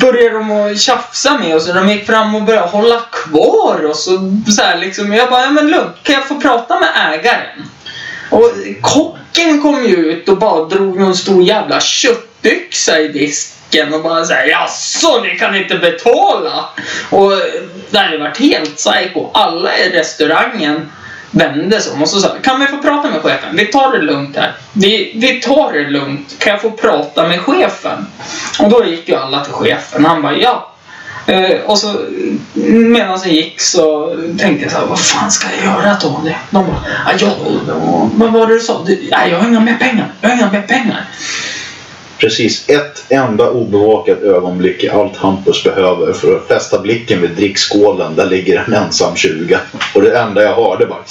började 0.00 0.38
de 0.38 0.50
att 0.50 0.80
tjafsa 0.80 1.38
med 1.38 1.56
oss 1.56 1.66
de 1.66 1.88
gick 1.90 2.06
fram 2.06 2.34
och 2.34 2.42
började 2.42 2.68
hålla 2.68 3.00
kvar 3.12 3.84
oss. 3.84 4.06
Och 4.08 4.52
så 4.52 4.62
här, 4.62 4.78
liksom, 4.78 5.12
jag 5.12 5.30
bara, 5.30 5.42
ja 5.42 5.50
men 5.50 5.70
lugnt, 5.70 5.96
kan 6.02 6.14
jag 6.14 6.28
få 6.28 6.40
prata 6.40 6.80
med 6.80 6.88
ägaren? 7.14 7.68
Och 8.30 8.50
kocken 9.34 9.62
kom 9.62 9.84
ju 9.84 9.96
ut 9.96 10.28
och 10.28 10.38
bara 10.38 10.64
drog 10.64 10.98
någon 10.98 11.16
stor 11.16 11.42
jävla 11.42 11.80
köttyxa 11.80 13.00
i 13.00 13.08
disken 13.08 13.94
och 13.94 14.02
bara 14.02 14.24
såhär 14.24 14.46
Jaså, 14.46 15.20
ni 15.22 15.38
kan 15.38 15.56
inte 15.56 15.74
betala? 15.74 16.68
Och 17.10 17.32
det 17.90 17.98
hade 17.98 18.18
varit 18.18 18.38
helt 18.38 18.76
psycho. 18.76 19.30
Alla 19.34 19.78
i 19.78 19.90
restaurangen 19.90 20.92
vände 21.30 21.80
sig 21.80 21.92
om 21.92 22.02
och 22.02 22.08
så 22.08 22.20
sa 22.20 22.28
kan 22.42 22.60
vi 22.60 22.66
få 22.66 22.78
prata 22.78 23.10
med 23.10 23.22
chefen? 23.22 23.56
Vi 23.56 23.66
tar 23.66 23.92
det 23.92 24.02
lugnt 24.02 24.36
här. 24.36 24.56
Vi, 24.72 25.12
vi 25.16 25.40
tar 25.40 25.72
det 25.72 25.90
lugnt. 25.90 26.38
Kan 26.38 26.50
jag 26.50 26.62
få 26.62 26.70
prata 26.70 27.28
med 27.28 27.40
chefen? 27.40 28.06
Och 28.60 28.70
då 28.70 28.84
gick 28.84 29.08
ju 29.08 29.14
alla 29.14 29.44
till 29.44 29.52
chefen. 29.52 30.04
Han 30.04 30.22
bara 30.22 30.36
ja. 30.36 30.73
Eh, 31.26 31.60
och 31.66 31.78
så 31.78 31.94
medan 32.54 33.18
jag 33.24 33.32
gick 33.32 33.60
så 33.60 34.16
tänkte 34.38 34.62
jag 34.64 34.72
så 34.72 34.78
här, 34.78 34.86
vad 34.86 35.00
fan 35.00 35.30
ska 35.30 35.46
jag 35.56 35.64
göra 35.64 35.94
Tony? 35.94 36.34
De 36.50 36.66
bara, 36.66 36.76
"Ah, 37.06 37.12
ja, 37.18 37.36
ja, 37.68 38.10
vad 38.14 38.32
var 38.32 38.46
det 38.46 38.54
du 38.54 38.60
sa? 38.60 38.82
Du, 38.86 39.08
nej, 39.10 39.30
jag 39.30 39.38
har 39.38 39.48
inga 39.48 39.60
mer 39.60 39.74
pengar. 39.76 40.12
Jag 40.20 40.28
har 40.28 40.36
inga 40.36 40.52
mer 40.52 40.62
pengar. 40.62 41.04
Precis 42.18 42.68
ett 42.68 43.04
enda 43.12 43.50
obevakat 43.50 44.22
ögonblick 44.22 44.84
är 44.84 45.00
allt 45.00 45.16
Hampus 45.16 45.64
behöver 45.64 46.12
för 46.12 46.36
att 46.36 46.48
fästa 46.48 46.78
blicken 46.78 47.20
vid 47.20 47.30
drickskålen. 47.30 48.16
Där 48.16 48.26
ligger 48.26 48.64
en 48.66 48.72
ensam 48.74 49.16
20. 49.16 49.58
Och 49.94 50.02
det 50.02 50.18
enda 50.18 50.42
jag 50.42 50.54
hörde 50.54 50.86
bara... 50.86 50.98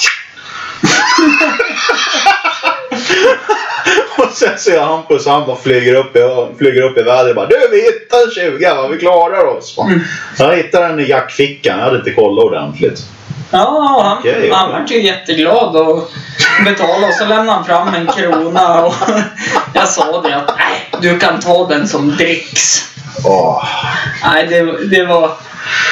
Sen 4.36 4.58
ser 4.58 4.76
jag 4.76 4.86
Hampus 4.86 5.26
han 5.26 5.48
bara 5.48 5.58
flyger 5.58 5.96
upp 5.96 6.16
i, 6.16 6.20
flyger 6.58 6.82
upp 6.82 6.98
i 6.98 7.02
vädret 7.02 7.36
bara 7.36 7.46
Du 7.46 7.68
vi 7.72 7.82
hittar 7.82 8.24
en 8.28 8.58
20 8.58 8.76
va? 8.76 8.88
Vi 8.88 8.98
klarar 8.98 9.46
oss. 9.46 9.78
Mm. 9.78 10.00
Jag 10.38 10.56
hittade 10.56 10.88
den 10.88 11.00
i 11.00 11.10
jackfickan. 11.10 11.78
Jag 11.78 11.86
hade 11.86 11.98
inte 11.98 12.12
kollat 12.12 12.46
ordentligt. 12.46 13.00
Ja, 13.52 14.02
han, 14.04 14.18
Okej. 14.18 14.52
han 14.54 14.72
var 14.72 14.86
ju 14.88 15.02
jätteglad 15.02 15.76
och 15.76 16.12
betalade 16.66 17.08
och 17.08 17.14
så 17.14 17.26
lämnade 17.26 17.52
han 17.52 17.66
fram 17.66 17.94
en 17.94 18.08
krona 18.08 18.86
och 18.86 18.94
jag 19.74 19.88
sa 19.88 20.22
det 20.22 20.36
att 20.36 20.54
nej, 20.58 21.02
du 21.02 21.20
kan 21.20 21.40
ta 21.40 21.68
den 21.68 21.88
som 21.88 22.16
dricks. 22.16 22.90
Åh. 23.26 23.64
Nej, 24.24 24.48
det, 24.48 24.88
det 24.88 25.06
var 25.06 25.32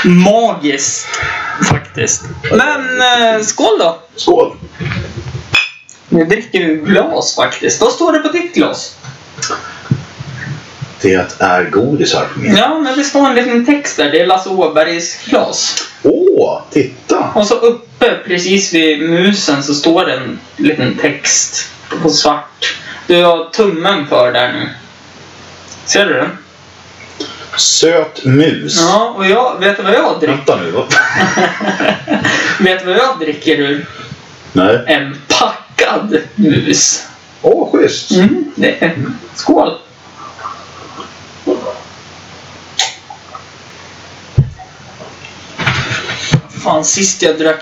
magiskt 0.05 1.07
faktiskt. 1.69 2.23
Men 2.51 3.01
eh, 3.01 3.41
skål 3.41 3.79
då! 3.79 3.97
Skål! 4.15 4.55
Nu 6.13 6.25
dricker 6.25 6.59
du 6.59 6.75
glas 6.75 7.35
faktiskt. 7.35 7.81
Vad 7.81 7.91
står 7.91 8.13
det 8.13 8.19
på 8.19 8.27
ditt 8.27 8.53
glas? 8.53 8.95
Det 11.01 11.39
är 11.39 11.69
godisar 11.69 12.25
på 12.33 12.39
min. 12.39 12.55
Ja, 12.55 12.79
men 12.79 12.97
det 12.97 13.03
står 13.03 13.27
en 13.27 13.35
liten 13.35 13.65
text 13.65 13.97
där. 13.97 14.11
Det 14.11 14.21
är 14.21 14.27
Lasse 14.27 14.49
Åbergs 14.49 15.25
glas. 15.25 15.87
Åh, 16.03 16.61
titta! 16.71 17.31
Och 17.35 17.47
så 17.47 17.55
uppe 17.55 18.15
precis 18.25 18.73
vid 18.73 19.09
musen 19.09 19.63
så 19.63 19.73
står 19.73 20.05
det 20.05 20.13
en 20.13 20.39
liten 20.57 20.97
text 20.97 21.69
på 22.01 22.09
svart. 22.09 22.77
Du 23.07 23.23
har 23.23 23.49
tummen 23.49 24.07
för 24.07 24.33
där 24.33 24.53
nu. 24.53 24.69
Ser 25.85 26.05
du 26.05 26.13
den? 26.13 26.37
Söt 27.57 28.25
mus. 28.25 28.79
Ja, 28.79 29.13
och 29.17 29.25
jag, 29.25 29.59
vet 29.59 29.77
du 29.77 29.83
vad 29.83 29.93
jag 29.93 30.19
dricker? 30.19 30.35
Vänta 30.35 30.55
nu. 30.55 30.71
Vet 32.59 32.79
du 32.79 32.85
vad 32.85 32.97
jag 32.97 33.19
dricker 33.19 33.57
ur? 33.57 33.85
Nej. 34.53 34.83
En 34.87 35.21
packad 35.81 36.17
mus. 36.35 37.07
Åh, 37.41 37.71
schysst. 37.71 38.11
Mm, 38.11 38.51
det 38.55 38.83
är... 38.83 38.95
Skål! 39.35 39.77
Fan, 46.63 46.85
sist 46.85 47.21
jag 47.21 47.39
drack 47.39 47.59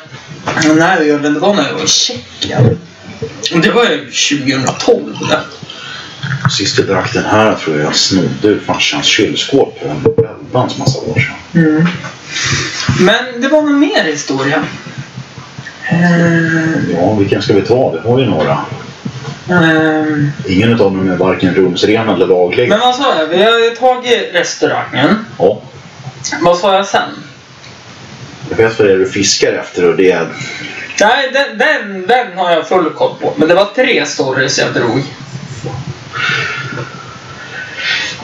den 0.63 0.81
här 0.81 1.01
ölen, 1.01 1.33
det 1.33 1.39
var 1.39 1.53
när 1.53 1.67
jag 1.67 1.73
var 1.73 1.83
i 1.83 1.87
Tjeckien. 1.87 2.79
Det 3.63 3.71
var 3.71 3.85
ju 3.85 3.97
2012 3.97 5.15
det. 5.29 5.39
Sist 6.49 6.77
jag 6.77 6.87
drack 6.87 7.13
den 7.13 7.25
här 7.25 7.55
tror 7.55 7.77
jag 7.77 7.85
jag 7.85 7.95
snodde 7.95 8.47
ur 8.47 8.59
farsans 8.59 9.05
kylskåp 9.05 9.79
för 9.79 9.89
en 9.89 10.03
väldans 10.03 10.77
massa 10.77 10.99
år 10.99 11.19
sedan. 11.19 11.63
Mm. 11.63 11.87
Men 12.99 13.41
det 13.41 13.47
var 13.47 13.61
någon 13.61 13.79
mer 13.79 14.03
historia. 14.03 14.63
Eh, 15.89 16.93
Ja, 16.93 17.13
vilken 17.13 17.41
ska 17.41 17.53
vi 17.53 17.61
ta? 17.61 17.89
Vi 17.91 18.09
har 18.09 18.19
ju 18.19 18.25
några. 18.25 18.57
ehm, 19.49 20.31
Ingen 20.47 20.71
av 20.71 20.77
dem 20.77 21.09
är 21.11 21.15
varken 21.15 21.53
rumsren 21.55 22.09
eller 22.09 22.27
laglig. 22.27 22.69
men 22.69 22.79
vad 22.79 22.95
sa 22.95 23.15
jag? 23.19 23.27
Vi 23.27 23.43
har 23.43 23.59
ju 23.59 23.69
tagit 23.69 24.29
restaurangen. 24.33 25.25
Ja, 25.39 25.61
Vad 26.41 26.57
sa 26.57 26.75
jag 26.75 26.85
sen? 26.87 27.09
jag 28.49 28.57
vet 28.57 28.79
vad 28.79 28.87
det 28.87 28.93
är 28.93 28.97
du 28.97 29.09
fiskar 29.09 29.53
efter 29.53 29.89
och 29.89 29.95
det 29.97 30.11
är... 30.11 30.27
Nej, 31.01 31.31
den, 31.33 31.57
den, 31.57 32.07
den 32.07 32.37
har 32.37 32.51
jag 32.51 32.67
full 32.67 32.89
koll 32.89 33.15
på. 33.21 33.33
Men 33.35 33.47
det 33.47 33.53
var 33.55 33.65
tre 33.75 34.05
stories 34.05 34.59
jag 34.59 34.73
drog. 34.73 35.03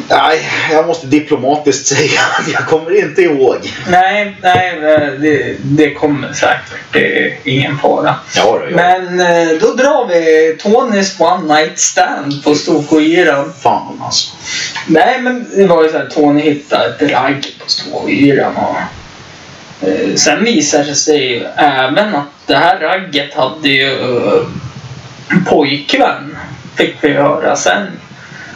Nej, 0.10 0.50
jag 0.72 0.88
måste 0.88 1.08
diplomatiskt 1.08 1.88
säga 1.88 2.20
att 2.40 2.48
jag 2.48 2.66
kommer 2.66 3.00
inte 3.00 3.22
ihåg. 3.22 3.58
Nej, 3.88 4.38
nej, 4.42 4.80
det, 5.20 5.56
det 5.60 5.94
kommer 5.94 6.34
säkert. 6.34 6.80
Det 6.92 7.26
är 7.26 7.38
ingen 7.44 7.78
fara. 7.78 8.16
Ja, 8.36 8.44
då, 8.44 8.66
ja. 8.70 8.76
Men 8.76 9.20
eh, 9.20 9.60
då 9.62 9.74
drar 9.74 10.08
vi 10.08 10.56
Tonys 10.60 11.20
One 11.20 11.54
Night 11.56 11.80
Stand 11.80 12.44
på 12.44 12.56
Storsjöyran. 12.56 13.54
Fan 13.62 14.02
alltså. 14.04 14.36
Nej, 14.88 15.22
men 15.22 15.48
det 15.56 15.68
var 15.68 15.84
ju 15.84 15.90
så 15.90 15.98
här 15.98 16.06
Tony 16.06 16.42
hittade 16.42 16.86
ett 16.86 17.12
ragg 17.12 17.56
på 17.60 17.70
Storsjöyran 17.70 18.56
och 18.56 18.78
eh, 19.88 20.16
sen 20.16 20.44
visade 20.44 20.84
det 20.84 20.96
sig 20.96 21.34
ju 21.34 21.44
även 21.56 22.16
att 22.16 22.28
det 22.46 22.56
här 22.56 22.80
ragget 22.80 23.34
hade 23.34 23.70
ju 23.70 23.92
eh, 23.92 24.48
pojkvän. 25.46 26.38
Fick 26.76 26.96
vi 27.02 27.14
höra 27.14 27.56
sen. 27.56 27.88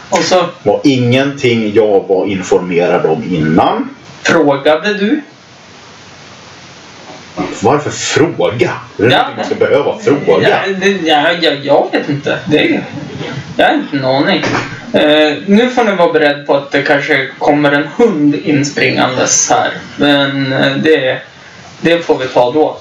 Och 0.09 0.23
så 0.23 0.45
var 0.63 0.81
ingenting 0.83 1.73
jag 1.73 2.07
var 2.07 2.25
informerad 2.25 3.05
om 3.05 3.23
innan. 3.23 3.89
frågade 4.23 4.93
du. 4.93 5.21
Varför 7.61 7.89
fråga? 7.89 8.71
Det 8.97 9.03
är 9.05 9.09
Ja, 9.09 9.27
man 9.35 9.45
ska 9.45 9.55
behöva 9.55 9.97
fråga. 9.99 10.49
Ja, 10.49 10.73
det, 10.79 10.87
ja, 10.87 11.31
ja, 11.41 11.51
jag 11.51 11.89
vet 11.91 12.09
inte. 12.09 12.39
Det 12.45 12.57
är, 12.57 12.83
jag 13.57 13.65
har 13.65 13.73
inte 13.73 13.97
en 13.97 14.05
aning. 14.05 14.43
Eh, 14.93 15.37
nu 15.45 15.69
får 15.69 15.83
ni 15.83 15.95
vara 15.95 16.13
beredd 16.13 16.47
på 16.47 16.55
att 16.55 16.71
det 16.71 16.81
kanske 16.81 17.27
kommer 17.37 17.71
en 17.71 17.87
hund 17.97 18.35
inspringandes 18.35 19.49
här. 19.49 19.71
Men 19.97 20.53
eh, 20.53 20.75
det, 20.75 21.21
det 21.81 22.05
får 22.05 22.17
vi 22.17 22.27
ta 22.27 22.51
då. 22.51 22.77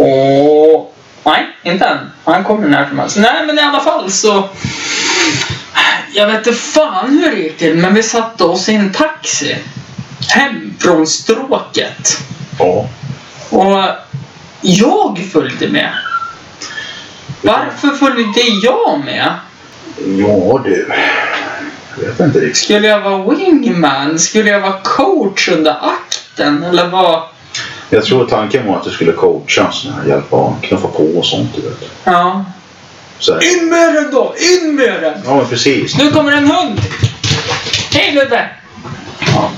Och 0.00 0.94
nej, 1.24 1.46
inte 1.62 1.84
än. 1.84 1.98
Han 2.24 2.44
kommer 2.44 2.68
när 2.68 2.88
som 2.88 2.98
helst. 2.98 3.16
Nej, 3.16 3.46
men 3.46 3.58
i 3.58 3.62
alla 3.62 3.80
fall 3.80 4.10
så... 4.10 4.48
Jag 6.12 6.26
vet 6.26 6.46
inte 6.46 6.52
fan 6.52 7.18
hur 7.18 7.30
det 7.30 7.36
gick 7.36 7.58
till, 7.58 7.76
men 7.76 7.94
vi 7.94 8.02
satte 8.02 8.44
oss 8.44 8.68
i 8.68 8.74
en 8.74 8.92
taxi. 8.92 9.56
Hem 10.28 10.74
från 10.78 11.06
stråket. 11.06 12.18
Ja. 12.58 12.88
Och 13.50 13.84
jag 14.60 15.28
följde 15.32 15.68
med. 15.68 15.92
Varför 17.42 17.88
följde 17.88 18.40
jag 18.62 19.02
med? 19.04 19.32
Ja 19.96 20.60
du. 20.64 20.92
Jag 22.00 22.06
vet 22.06 22.20
inte 22.20 22.38
riktigt. 22.38 22.64
Skulle 22.64 22.88
jag 22.88 23.00
vara 23.00 23.34
wingman? 23.34 24.18
Skulle 24.18 24.50
jag 24.50 24.60
vara 24.60 24.80
coach 24.82 25.48
under 25.48 25.76
akten? 25.82 26.62
Eller 26.62 26.88
vad? 26.88 27.22
Jag 27.90 28.04
tror 28.04 28.26
tanken 28.26 28.66
var 28.66 28.76
att 28.76 28.84
du 28.84 28.90
skulle 28.90 29.12
coacha, 29.12 29.72
så 29.72 29.90
här, 29.90 30.08
hjälpa 30.08 30.54
knuffa 30.62 30.88
på 30.88 31.04
och 31.04 31.26
sånt. 31.26 31.50
Du 31.54 31.62
vet. 31.62 31.90
Ja. 32.04 32.44
Så 33.24 33.34
här. 33.34 33.56
In 33.56 33.68
med 33.68 33.94
den 33.94 34.10
då! 34.10 34.34
In 34.38 34.74
med 34.74 35.02
den! 35.02 35.20
Ja, 35.24 35.36
men 35.36 35.48
precis. 35.48 35.98
Nu 35.98 36.10
kommer 36.10 36.32
en 36.32 36.50
hund! 36.50 36.80
Hej 37.94 38.12
Ludde! 38.12 38.48
Ja. 39.26 39.52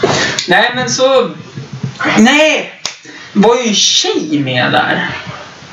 Nej 0.48 0.72
men 0.74 0.90
så... 0.90 1.30
Nej! 2.18 2.82
Det 3.32 3.40
var 3.40 3.56
ju 3.56 3.68
en 3.68 3.74
tjej 3.74 4.40
med 4.44 4.72
där. 4.72 5.10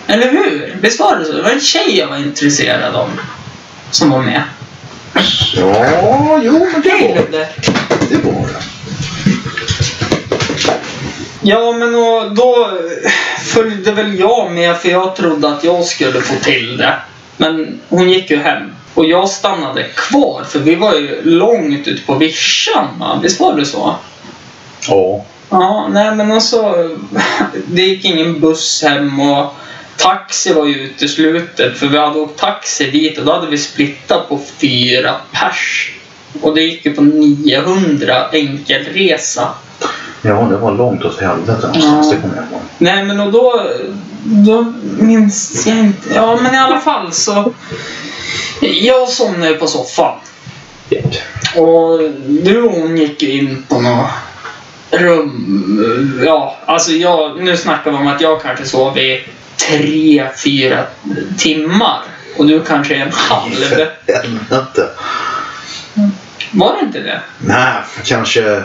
Eller 0.08 0.32
hur? 0.32 0.78
Visst 0.82 1.00
var 1.00 1.16
det 1.16 1.26
så? 1.26 1.32
Det 1.34 1.42
var 1.42 1.50
en 1.50 1.62
tjej 1.62 1.98
jag 1.98 2.08
var 2.08 2.18
intresserad 2.18 2.96
av. 2.96 3.10
Som 3.92 4.10
var 4.10 4.22
med. 4.22 4.42
Ja, 5.56 6.40
jo, 6.44 6.68
men 6.74 6.82
det 6.82 6.94
var 6.94 7.16
Ludde! 7.16 7.50
det. 8.10 8.18
Var 8.18 8.48
det. 8.48 8.64
Ja, 11.42 11.72
men 11.72 11.96
och 11.96 12.36
då 12.36 12.72
följde 13.40 13.92
väl 13.92 14.20
jag 14.20 14.52
med 14.52 14.78
för 14.78 14.90
jag 14.90 15.16
trodde 15.16 15.50
att 15.50 15.64
jag 15.64 15.86
skulle 15.86 16.22
få 16.22 16.36
till 16.44 16.78
det. 16.78 16.96
Men 17.38 17.80
hon 17.90 18.10
gick 18.10 18.30
ju 18.30 18.38
hem. 18.38 18.72
Och 18.94 19.06
jag 19.06 19.30
stannade 19.30 19.84
kvar 19.84 20.44
för 20.44 20.60
vi 20.60 20.76
var 20.76 20.96
ju 20.96 21.22
långt 21.24 21.88
ute 21.88 22.02
på 22.06 22.16
vischan 22.16 22.88
va? 23.00 23.20
Visst 23.24 23.40
var 23.40 23.56
det 23.56 23.66
så? 23.66 23.96
Ja. 24.88 25.26
Ja, 25.50 25.88
nej 25.92 26.16
men 26.16 26.32
alltså. 26.32 26.90
Det 27.68 27.82
gick 27.82 28.06
ingen 28.06 28.40
buss 28.40 28.84
hem 28.84 29.20
och 29.20 29.54
taxi 29.98 30.54
var 30.54 30.66
ju 30.66 30.74
uteslutet 30.74 31.78
för 31.78 31.88
vi 31.88 31.98
hade 31.98 32.20
åkt 32.20 32.40
taxi 32.40 32.92
dit 32.92 33.18
och 33.18 33.26
då 33.26 33.34
hade 33.34 33.48
vi 33.48 33.58
splittat 33.58 34.30
på 34.30 34.40
fyra 34.58 35.16
pers. 35.32 35.94
Och 36.42 36.56
det 36.56 36.62
gick 36.62 36.86
ju 36.86 36.94
på 36.94 37.02
900 37.02 38.30
enkelresa. 38.32 39.50
Ja, 40.26 40.48
det 40.50 40.58
var 40.58 40.72
långt 40.72 41.06
åt 41.06 41.22
helvete 41.22 41.68
någonstans. 41.68 42.12
Det 42.12 42.18
kommer 42.18 42.36
jag 42.36 42.46
ihåg. 42.46 42.62
Nej 42.78 43.06
men 43.06 43.20
och 43.20 43.32
då, 43.32 43.70
då 44.24 44.74
minns 45.00 45.68
jag 45.68 45.78
inte. 45.78 46.14
Ja 46.14 46.40
men 46.42 46.54
i 46.54 46.58
alla 46.58 46.80
fall 46.80 47.14
så. 47.14 47.54
Jag 48.62 49.10
somnade 49.10 49.54
på 49.54 49.68
soffan. 49.68 50.20
Och 51.56 52.00
du 52.28 52.62
och 52.62 52.72
hon 52.72 52.98
gick 52.98 53.22
ju 53.22 53.32
in 53.32 53.66
på 53.70 53.82
något 53.82 54.10
rum. 54.92 56.22
Ja, 56.26 56.58
alltså 56.66 56.92
jag, 56.92 57.44
nu 57.44 57.58
snackar 57.58 57.92
vi 57.92 57.98
om 57.98 58.08
att 58.08 58.22
jag 58.22 58.42
kanske 58.42 58.66
sov 58.66 58.98
i 58.98 59.26
tre, 59.68 60.30
fyra 60.44 60.84
timmar. 61.38 62.02
Och 62.38 62.48
du 62.48 62.62
kanske 62.62 62.96
en 62.96 63.12
halv. 63.12 63.54
Helvete. 64.08 64.90
Var 66.52 66.76
det 66.80 66.86
inte 66.86 67.00
det? 67.00 67.22
Nej, 67.40 67.74
kanske, 68.04 68.64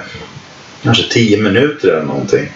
kanske 0.83 1.12
tio 1.12 1.43
minuter 1.43 1.89
eller 1.89 2.03
någonting. 2.03 2.49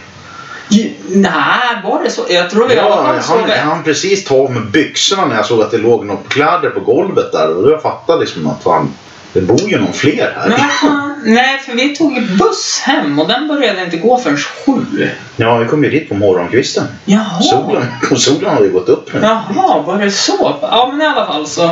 Nej, 1.08 1.82
var 1.84 2.02
det 2.04 2.10
så? 2.10 2.22
Jag 2.28 2.50
tror 2.50 2.64
alla 2.64 2.74
Ja, 2.74 3.20
han, 3.28 3.50
i- 3.50 3.52
han 3.58 3.84
precis 3.84 4.24
ta 4.24 4.34
av 4.34 4.52
mig 4.52 4.62
byxorna 4.62 5.26
när 5.26 5.36
jag 5.36 5.46
såg 5.46 5.62
att 5.62 5.70
det 5.70 5.78
låg 5.78 6.06
något 6.06 6.28
kläder 6.28 6.70
på 6.70 6.80
golvet 6.80 7.32
där. 7.32 7.56
Och 7.56 7.70
jag 7.70 7.82
fattade 7.82 8.20
liksom 8.20 8.46
att 8.46 8.62
fan, 8.62 8.94
det 9.32 9.40
bor 9.40 9.60
ju 9.60 9.78
någon 9.78 9.92
fler 9.92 10.34
här. 10.36 10.50
Fan? 10.80 11.12
Nej, 11.24 11.58
för 11.58 11.72
vi 11.72 11.96
tog 11.96 12.22
buss 12.38 12.80
hem 12.80 13.18
och 13.18 13.28
den 13.28 13.48
började 13.48 13.84
inte 13.84 13.96
gå 13.96 14.18
förrän 14.18 14.36
sju. 14.36 15.08
Ja, 15.36 15.58
vi 15.58 15.66
kom 15.66 15.84
ju 15.84 15.90
dit 15.90 16.08
på 16.08 16.14
morgonkvisten. 16.14 16.86
Jaha. 17.04 17.42
Solen, 17.42 17.86
och 18.10 18.20
solen 18.20 18.50
hade 18.50 18.66
ju 18.66 18.72
gått 18.72 18.88
upp 18.88 19.14
nu. 19.14 19.20
Jaha, 19.22 19.82
var 19.82 19.98
det 19.98 20.10
så? 20.10 20.56
Ja, 20.62 20.88
men 20.92 21.02
i 21.02 21.06
alla 21.06 21.26
fall 21.26 21.46
så 21.46 21.70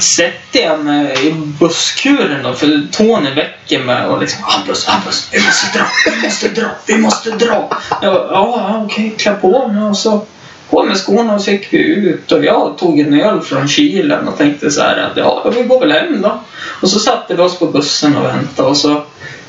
sätter 0.00 0.60
jag 0.60 0.84
mig 0.84 1.26
i 1.26 1.32
busskuren 1.32 2.42
då, 2.42 2.52
för 2.52 2.92
Tony 2.92 3.30
väcker 3.30 3.84
mig 3.84 4.06
och 4.06 4.20
liksom 4.20 4.42
Hampus, 4.42 4.86
Hampus, 4.86 5.28
vi 5.32 5.38
måste 5.38 5.78
dra, 5.78 5.86
vi 6.06 6.22
måste 6.22 6.48
dra, 6.48 6.70
vi 6.86 6.98
måste 6.98 7.30
dra. 7.30 7.78
Jag 8.02 8.12
bara, 8.12 8.32
ja, 8.32 8.66
ja, 8.68 8.84
okej, 8.84 9.14
klä 9.18 9.34
på 9.34 9.68
mig 9.68 9.82
och 9.82 9.96
så 9.96 10.26
på 10.70 10.82
med 10.82 10.96
skorna 10.96 11.34
och 11.34 11.40
så 11.40 11.50
gick 11.50 11.72
vi 11.72 11.78
ut 11.78 12.32
och 12.32 12.44
jag 12.44 12.78
tog 12.78 13.00
en 13.00 13.20
öl 13.20 13.40
från 13.40 13.68
kylen 13.68 14.28
och 14.28 14.38
tänkte 14.38 14.70
så 14.70 14.80
här 14.80 14.96
att 14.96 15.16
ja, 15.16 15.52
vi 15.56 15.62
går 15.62 15.80
väl 15.80 15.92
hem 15.92 16.22
då. 16.22 16.40
Och 16.82 16.90
så 16.90 16.98
satte 16.98 17.34
vi 17.34 17.42
oss 17.42 17.58
på 17.58 17.66
bussen 17.66 18.16
och 18.16 18.24
väntade 18.24 18.68
och 18.68 18.76
så 18.76 19.02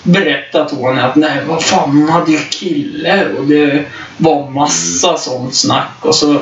berättade 0.04 0.70
Tony 0.70 1.02
att 1.02 1.16
nej, 1.16 1.42
vad 1.48 1.64
fan, 1.64 1.90
hon 1.90 2.10
hade 2.10 2.32
ju 2.32 2.40
kille 2.50 3.28
och 3.38 3.46
det 3.46 3.86
var 4.18 4.50
massa 4.50 5.18
sånt 5.18 5.56
snack 5.56 5.98
och 6.00 6.16
så 6.16 6.42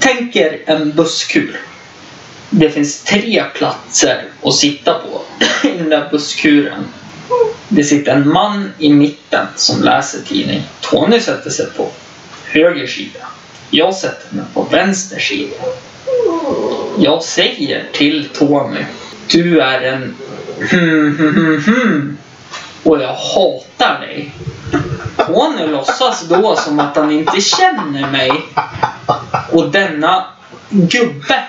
Tänk 0.00 0.36
er 0.36 0.62
en 0.66 0.92
busskur. 0.92 1.60
Det 2.50 2.70
finns 2.70 3.04
tre 3.04 3.44
platser 3.54 4.24
att 4.42 4.54
sitta 4.54 4.94
på 4.94 5.22
i 5.68 5.78
den 5.78 5.88
där 5.88 6.08
busskuren. 6.10 6.84
Det 7.68 7.84
sitter 7.84 8.16
en 8.16 8.28
man 8.28 8.72
i 8.78 8.92
mitten 8.92 9.46
som 9.56 9.82
läser 9.82 10.20
tidning. 10.20 10.62
Tony 10.80 11.20
sätter 11.20 11.50
sig 11.50 11.66
på 11.76 11.88
höger 12.44 12.86
sida. 12.86 13.20
Jag 13.70 13.94
sätter 13.94 14.34
mig 14.36 14.44
på 14.54 14.62
vänster 14.62 15.18
sida. 15.18 15.56
Jag 16.98 17.22
säger 17.22 17.84
till 17.92 18.28
Tony. 18.28 18.84
Du 19.28 19.60
är 19.60 19.80
en 19.80 20.14
Hmm, 20.60 21.16
hmm, 21.16 21.34
hmm. 21.34 21.62
hmm. 21.62 22.18
Och 22.82 23.02
jag 23.02 23.14
hatar 23.14 24.00
dig. 24.00 24.34
Tony 25.16 25.66
låtsas 25.66 26.22
då 26.28 26.56
som 26.56 26.80
att 26.80 26.96
han 26.96 27.10
inte 27.10 27.40
känner 27.40 28.10
mig. 28.10 28.30
Och 29.50 29.70
denna 29.70 30.24
gubbe 30.68 31.44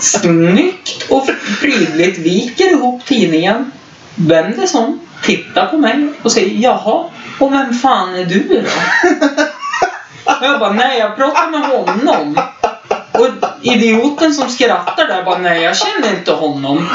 snyggt 0.00 1.06
och 1.08 1.28
prydligt 1.60 2.18
viker 2.18 2.70
ihop 2.70 3.04
tidningen, 3.06 3.72
vänder 4.14 4.66
sig 4.66 4.80
om, 4.80 5.00
tittar 5.22 5.66
på 5.66 5.78
mig 5.78 6.12
och 6.22 6.32
säger 6.32 6.58
jaha, 6.58 7.04
och 7.38 7.52
vem 7.52 7.74
fan 7.74 8.14
är 8.14 8.24
du 8.24 8.48
då? 8.48 8.70
Och 10.24 10.46
jag 10.46 10.60
bara, 10.60 10.72
nej 10.72 10.98
jag 10.98 11.16
pratar 11.16 11.50
med 11.50 11.60
honom. 11.60 12.36
Och 13.12 13.28
idioten 13.62 14.34
som 14.34 14.48
skrattar 14.48 15.08
där 15.08 15.22
bara, 15.22 15.38
nej 15.38 15.62
jag 15.62 15.76
känner 15.76 16.18
inte 16.18 16.32
honom. 16.32 16.88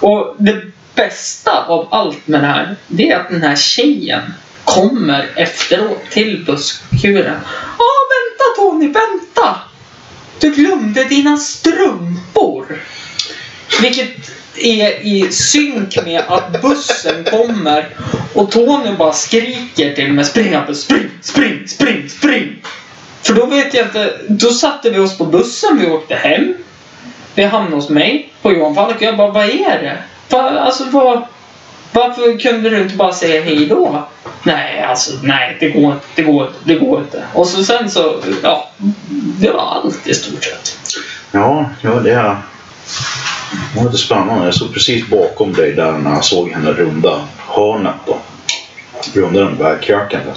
Och 0.00 0.34
det 0.38 0.62
bästa 0.94 1.64
av 1.66 1.88
allt 1.90 2.26
med 2.26 2.40
det 2.40 2.46
här, 2.46 2.76
det 2.86 3.10
är 3.10 3.20
att 3.20 3.28
den 3.28 3.42
här 3.42 3.56
tjejen 3.56 4.34
kommer 4.64 5.30
efteråt 5.36 6.10
till 6.10 6.44
busskuren. 6.46 7.40
Ja, 7.78 7.90
vänta 8.10 8.44
Tony, 8.56 8.86
vänta! 8.86 9.56
Du 10.40 10.50
glömde 10.50 11.04
dina 11.04 11.36
strumpor. 11.36 12.82
Vilket 13.82 14.39
är 14.56 15.06
i 15.06 15.32
synk 15.32 15.98
med 16.04 16.22
att 16.28 16.62
bussen 16.62 17.24
kommer 17.24 17.88
och 18.34 18.50
Tony 18.50 18.92
bara 18.98 19.12
skriker 19.12 19.94
till 19.94 20.12
mig 20.12 20.24
spring 20.24 20.54
Hampus, 20.54 20.82
spring, 20.82 21.10
spring, 21.22 21.68
spring, 21.68 22.08
spring. 22.08 22.56
För 23.22 23.34
då 23.34 23.46
vet 23.46 23.74
jag 23.74 23.86
inte, 23.86 24.16
då 24.28 24.50
satte 24.50 24.90
vi 24.90 24.98
oss 24.98 25.18
på 25.18 25.24
bussen, 25.24 25.78
vi 25.78 25.86
åkte 25.86 26.14
hem. 26.14 26.54
Vi 27.34 27.44
hamnade 27.44 27.76
hos 27.76 27.88
mig 27.88 28.32
på 28.42 28.52
Johan 28.52 28.74
Falk 28.74 28.96
och 28.96 29.02
jag 29.02 29.16
bara, 29.16 29.30
vad 29.30 29.44
är 29.44 29.82
det? 29.82 29.98
Va, 30.28 30.50
alltså 30.50 30.84
vad, 30.90 31.22
varför 31.92 32.38
kunde 32.38 32.70
du 32.70 32.82
inte 32.82 32.96
bara 32.96 33.12
säga 33.12 33.42
hej 33.42 33.66
då? 33.66 34.08
Nej, 34.42 34.82
alltså 34.82 35.12
nej, 35.22 35.56
det 35.60 35.68
går 35.68 35.92
inte, 35.92 36.06
det 36.14 36.22
går 36.22 36.46
inte, 36.46 36.58
det 36.64 36.74
går 36.74 37.00
inte. 37.00 37.22
Och 37.34 37.46
så 37.46 37.64
sen 37.64 37.90
så, 37.90 38.22
ja, 38.42 38.70
det 39.40 39.50
var 39.50 39.62
allt 39.62 40.06
i 40.06 40.14
stort 40.14 40.44
sett. 40.44 40.76
Ja, 41.32 41.70
ja 41.82 41.90
det 41.90 42.12
är... 42.12 42.36
Det 43.50 43.78
var 43.78 43.84
lite 43.84 43.98
spännande. 43.98 44.44
Jag 44.44 44.54
stod 44.54 44.74
precis 44.74 45.08
bakom 45.08 45.52
dig 45.52 45.72
där 45.72 45.92
när 45.92 46.10
jag 46.10 46.24
såg 46.24 46.50
henne 46.50 46.72
runda 46.72 47.20
hörnet 47.36 47.94
då. 48.06 48.18
Runda 49.14 49.40
den 49.40 49.58
vägkröken 49.58 50.20
där. 50.26 50.36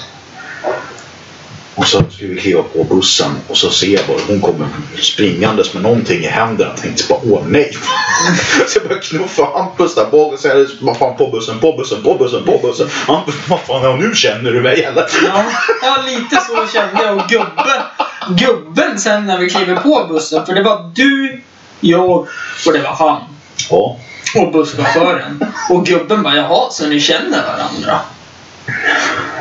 Och 1.75 1.87
så 1.87 2.03
skulle 2.09 2.33
vi 2.33 2.41
kliva 2.41 2.63
på 2.63 2.83
bussen 2.83 3.31
och 3.47 3.57
så 3.57 3.69
ser 3.69 3.87
jag 3.87 4.05
bara 4.07 4.17
hon 4.27 4.41
kommer 4.41 4.67
springandes 5.01 5.73
med 5.73 5.83
någonting 5.83 6.23
i 6.23 6.27
händerna. 6.27 6.71
Jag 6.75 6.81
tänkte 6.81 7.03
bara 7.09 7.19
åh 7.23 7.41
nej. 7.47 7.71
så 8.67 8.79
jag 8.79 8.83
började 8.83 9.05
knuffa 9.05 9.43
Hampus 9.53 9.95
där 9.95 10.05
bak 10.05 10.33
och 10.33 10.39
säga 10.39 10.65
vad 10.81 10.97
fan 10.97 11.17
på 11.17 11.27
bussen, 11.27 11.59
på 11.59 11.73
bussen, 11.77 12.03
på 12.03 12.13
bussen, 12.17 12.43
på 12.45 12.59
bussen. 12.63 12.87
Hampus 13.07 13.35
vad 13.47 13.59
fan 13.59 13.83
ja, 13.83 13.95
nu 13.95 14.15
känner 14.15 14.51
du 14.51 14.61
mig 14.61 14.83
eller? 14.83 15.05
Ja, 15.25 15.45
ja, 15.81 15.97
lite 16.05 16.35
så 16.35 16.67
kände 16.73 17.03
jag. 17.03 17.17
Och 17.17 17.29
gubben, 17.29 17.81
gubben 18.29 18.99
sen 18.99 19.25
när 19.25 19.37
vi 19.37 19.49
kliver 19.49 19.75
på 19.75 20.05
bussen, 20.09 20.45
för 20.45 20.53
det 20.53 20.63
var 20.63 20.91
du, 20.95 21.41
jag 21.83 22.27
och 22.65 22.73
det 22.73 22.79
var 22.79 22.95
han. 22.95 23.21
Ja. 23.69 23.97
Och 24.35 24.51
busschauffören. 24.51 25.45
Och 25.69 25.85
gubben 25.85 26.23
bara, 26.23 26.35
jaha, 26.35 26.69
så 26.71 26.87
ni 26.87 26.99
känner 26.99 27.43
varandra? 27.43 27.99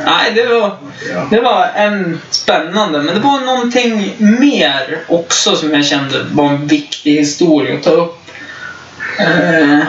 Nej, 0.04 0.32
det 0.34 0.46
var, 0.46 0.76
det 1.30 1.40
var 1.40 1.70
en 1.74 2.20
spännande. 2.30 3.02
Men 3.02 3.14
det 3.14 3.20
var 3.20 3.40
någonting 3.40 4.14
mer 4.18 5.04
också 5.08 5.56
som 5.56 5.74
jag 5.74 5.84
kände 5.86 6.26
var 6.32 6.48
en 6.48 6.66
viktig 6.66 7.16
historia 7.16 7.74
att 7.74 7.82
ta 7.82 7.90
upp. 7.90 8.18
Eh, 9.18 9.78
eh, 9.78 9.86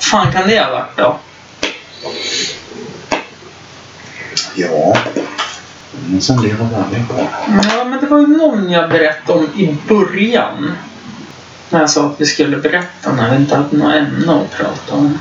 fan 0.00 0.32
kan 0.32 0.48
det 0.48 0.60
ha 0.60 0.70
varit 0.70 0.96
då? 0.96 1.18
Ja. 4.54 4.96
Men 6.06 6.20
sen 6.20 6.36
det 6.42 6.54
var 6.54 6.66
väldigt 6.66 7.08
bra. 7.08 7.28
Ja, 7.76 7.84
men 7.84 8.00
det 8.00 8.06
var 8.06 8.18
ju 8.18 8.26
någon 8.26 8.70
jag 8.70 8.90
berättade 8.90 9.38
om 9.38 9.44
i 9.44 9.76
början. 9.88 10.72
När 11.70 11.80
jag 11.80 11.90
sa 11.90 12.06
att 12.06 12.20
vi 12.20 12.26
skulle 12.26 12.56
berätta 12.56 13.12
när 13.12 13.30
vi 13.30 13.36
inte 13.36 13.56
hade 13.56 13.76
något 13.76 13.94
ämne 13.94 14.32
att 14.32 14.50
prata 14.50 14.94
om. 14.94 15.18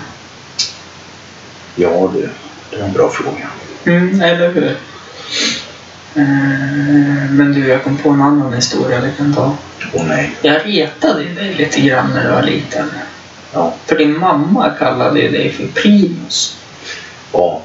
Ja, 1.76 2.12
det, 2.14 2.30
det 2.70 2.82
är 2.82 2.86
en 2.86 2.94
bra 2.94 3.10
fråga. 3.10 3.48
Mm, 3.86 4.22
eller 4.22 4.54
hur? 4.54 4.78
Eh, 6.16 7.32
men 7.32 7.54
du, 7.54 7.68
jag 7.68 7.84
kom 7.84 7.98
på 7.98 8.10
en 8.10 8.22
annan 8.22 8.54
historia 8.54 9.00
vi 9.00 9.12
kan 9.18 9.34
ta. 9.34 9.56
Åh 9.94 10.06
nej. 10.08 10.36
Jag 10.42 10.66
retade 10.66 11.24
dig 11.24 11.54
lite 11.54 11.82
grann 11.82 12.12
när 12.14 12.24
du 12.24 12.30
var 12.30 12.44
liten. 12.44 12.86
Ja. 13.54 13.74
För 13.86 13.98
din 13.98 14.20
mamma 14.20 14.70
kallade 14.70 15.20
dig 15.20 15.52
för 15.52 15.82
Primus. 15.82 16.58
Ja. 17.32 17.62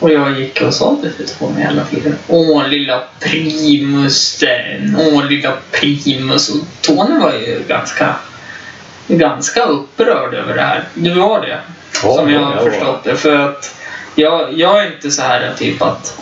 Och 0.00 0.12
jag 0.12 0.40
gick 0.40 0.62
och 0.62 0.74
sa 0.74 0.96
det 1.02 1.10
till 1.12 1.28
Tony 1.28 1.62
hela 1.62 1.84
tiden. 1.84 2.16
Åh, 2.28 2.68
lilla 2.68 3.02
Primusten. 3.20 4.96
Åh, 4.98 5.26
lilla 5.26 5.52
Primus. 5.70 6.48
Och 6.48 6.60
Tony 6.80 7.18
var 7.20 7.32
ju 7.32 7.62
ganska, 7.68 8.14
ganska 9.08 9.64
upprörd 9.64 10.34
över 10.34 10.54
det 10.54 10.62
här. 10.62 10.84
Du 10.94 11.14
var 11.14 11.40
det, 11.40 11.58
Ja, 12.04 12.14
som 12.14 12.30
jag 12.30 12.40
har 12.40 12.54
var- 12.56 12.70
förstått 12.70 13.04
det. 13.04 13.16
För 13.16 13.36
att 13.36 13.74
jag, 14.14 14.52
jag 14.58 14.82
är 14.82 14.86
inte 14.94 15.10
så 15.10 15.22
här 15.22 15.52
typ 15.58 15.82
att... 15.82 16.18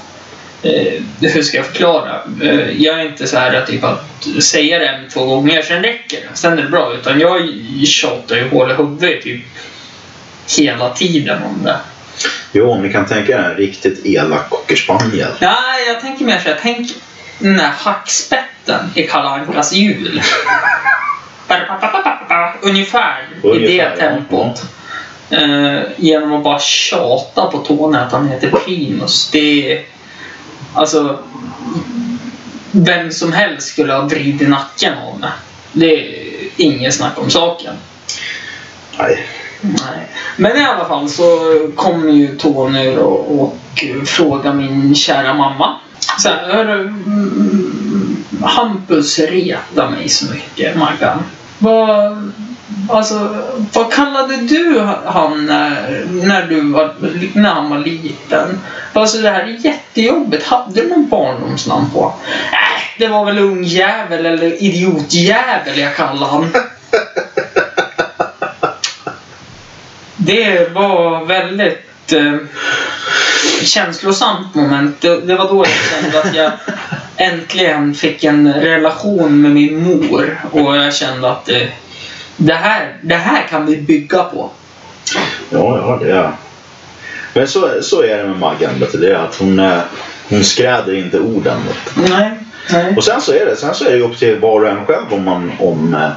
Eh, 0.63 1.03
hur 1.21 1.43
ska 1.43 1.57
jag 1.57 1.67
förklara? 1.67 2.21
Eh, 2.43 2.71
jag 2.83 3.01
är 3.01 3.05
inte 3.07 3.27
så 3.27 3.39
här 3.39 3.65
typ 3.67 3.85
att 3.85 4.05
säga 4.41 4.79
det 4.79 4.87
en, 4.87 5.09
två 5.09 5.25
gånger, 5.27 5.63
sen 5.63 5.83
räcker 5.83 6.17
det. 6.21 6.37
Sen 6.37 6.59
är 6.59 6.63
det 6.63 6.69
bra. 6.69 6.93
Utan 7.01 7.21
jag 7.21 7.41
tjatar 7.87 8.37
ju 8.37 8.49
hål 8.49 8.71
i 8.71 8.75
huvudet 8.75 9.23
typ 9.23 9.41
hela 10.59 10.91
tiden 10.91 11.43
om 11.43 11.63
det. 11.65 11.77
Jo, 12.53 12.81
ni 12.83 12.93
kan 12.93 13.07
tänka 13.07 13.33
er 13.33 13.43
en 13.43 13.57
riktigt 13.57 14.07
elak 14.07 14.51
cockerspaniel. 14.51 15.33
Nej, 15.41 15.87
jag 15.87 16.01
tänker 16.01 16.25
mer 16.25 16.39
så 16.39 16.49
här. 16.49 16.59
Tänk 16.63 16.91
den 17.39 17.61
här 17.61 17.73
hackspetten 17.73 18.91
i 18.95 19.03
Kalle 19.03 19.29
Ankas 19.29 19.73
jul. 19.73 20.23
Ungefär, 22.61 23.29
i 23.43 23.49
Ungefär, 23.49 23.67
det 23.67 23.75
ja. 23.75 23.97
tempot. 23.97 24.63
Eh, 25.31 25.81
genom 25.97 26.33
att 26.33 26.45
bara 26.45 26.59
tjata 26.59 27.47
på 27.47 27.59
Tony 27.59 27.99
att 27.99 28.13
han 28.13 28.29
heter 28.29 28.51
Primus. 28.51 29.31
Det 29.31 29.73
är... 29.73 29.85
Alltså... 30.75 31.19
Vem 32.71 33.11
som 33.11 33.33
helst 33.33 33.69
skulle 33.69 33.93
ha 33.93 34.01
vridit 34.01 34.49
nacken 34.49 34.99
av 34.99 35.21
mig. 35.21 35.31
Det 35.73 35.95
är 35.95 36.49
inget 36.57 36.95
snack 36.95 37.19
om 37.19 37.31
saken. 37.31 37.75
Nej. 38.99 39.27
Nej. 39.61 40.09
Men 40.37 40.57
i 40.57 40.65
alla 40.65 40.85
fall 40.85 41.09
så 41.09 41.25
kom 41.77 42.11
ju 42.11 42.37
Tony 42.37 42.97
och, 42.97 43.41
och 43.43 43.57
frågade 44.07 44.57
min 44.57 44.95
kära 44.95 45.35
mamma. 45.35 45.77
Så 46.19 46.29
här, 46.29 46.49
"Hörru, 46.53 46.81
mm, 46.81 48.25
Hampus 48.43 49.19
retar 49.19 49.91
mig 49.91 50.09
så 50.09 50.33
mycket, 50.33 50.77
Maggan. 50.77 51.23
Vad, 51.59 52.33
alltså, 52.91 53.37
vad 53.73 53.93
kallade 53.93 54.37
du 54.37 54.81
han 55.07 55.47
när, 55.47 56.05
när, 56.11 56.47
du 56.47 56.61
var, 56.73 56.95
när 57.33 57.51
han 57.51 57.71
var 57.71 57.79
liten? 57.79 58.61
Alltså 58.93 59.19
det 59.19 59.31
här 59.31 59.41
är 59.41 59.65
jättejobbigt. 59.65 60.47
Hade 60.47 60.81
du 60.81 60.89
någon 60.89 61.09
barndomsnamn 61.09 61.91
på? 61.91 62.15
Äh, 62.53 62.99
det 62.99 63.09
var 63.09 63.25
väl 63.25 63.39
ungjävel 63.39 64.27
eller 64.27 64.63
idiotjävel 64.63 65.79
jag 65.79 65.97
kallade 65.97 66.33
han. 66.33 66.47
Det 70.21 70.75
var 70.75 71.25
väldigt 71.25 72.13
eh, 72.13 72.37
känslosamt 73.63 74.55
moment. 74.55 75.01
Det, 75.01 75.21
det 75.21 75.37
var 75.37 75.49
då 75.49 75.65
jag 75.67 76.03
kände 76.03 76.21
att 76.21 76.35
jag 76.35 76.53
äntligen 77.17 77.95
fick 77.95 78.25
en 78.25 78.53
relation 78.53 79.43
med 79.43 79.51
min 79.51 79.83
mor. 79.83 80.41
Och 80.51 80.77
jag 80.77 80.95
kände 80.95 81.31
att 81.31 81.49
eh, 81.49 81.69
det, 82.37 82.55
här, 82.55 82.97
det 83.03 83.15
här 83.15 83.47
kan 83.51 83.67
vi 83.67 83.77
bygga 83.77 84.23
på. 84.23 84.51
Ja, 85.51 85.79
ja, 85.79 85.99
det 86.05 86.11
är... 86.11 86.33
Men 87.35 87.49
så, 87.49 87.69
så 87.83 88.03
är 88.03 88.19
det 88.19 88.29
med 88.29 88.39
Maggan. 88.39 88.81
Vet 88.81 88.93
du, 88.93 88.99
det 88.99 89.11
är 89.11 89.15
att 89.15 89.37
hon, 89.37 89.59
eh, 89.59 89.79
hon 90.29 90.45
skräder 90.45 90.95
inte 90.95 91.21
orden. 91.21 91.61
Nej, 92.09 92.31
nej. 92.73 92.97
Och 92.97 93.05
sen 93.05 93.21
så 93.21 93.33
är 93.33 93.47
det, 93.47 93.57
sen 93.57 93.75
så 93.75 93.85
är 93.85 93.91
det 93.91 94.01
upp 94.01 94.19
till 94.19 94.39
var 94.39 94.61
och 94.61 94.69
en 94.69 94.87
själv 94.87 95.05
om, 95.11 95.25
man, 95.25 95.53
om, 95.59 95.95
eh, 95.95 96.11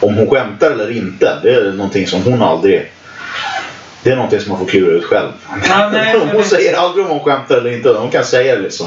om 0.00 0.14
hon 0.14 0.30
skämtar 0.30 0.70
eller 0.70 0.96
inte. 0.96 1.38
Det 1.42 1.54
är 1.54 1.72
någonting 1.72 2.06
som 2.06 2.22
hon 2.22 2.42
aldrig... 2.42 2.92
Det 4.02 4.10
är 4.10 4.16
någonting 4.16 4.40
som 4.40 4.50
man 4.50 4.58
får 4.58 4.66
klura 4.66 4.92
ut 4.92 5.04
själv. 5.04 5.28
Ja, 5.68 5.90
nej, 5.92 6.16
hon 6.32 6.44
säger 6.44 6.76
aldrig 6.76 7.04
om 7.04 7.10
hon 7.10 7.20
skämtar 7.20 7.56
eller 7.56 7.72
inte. 7.72 7.88
Hon 7.88 8.10
kan 8.10 8.24
säga 8.24 8.56
det 8.56 8.62
liksom. 8.62 8.86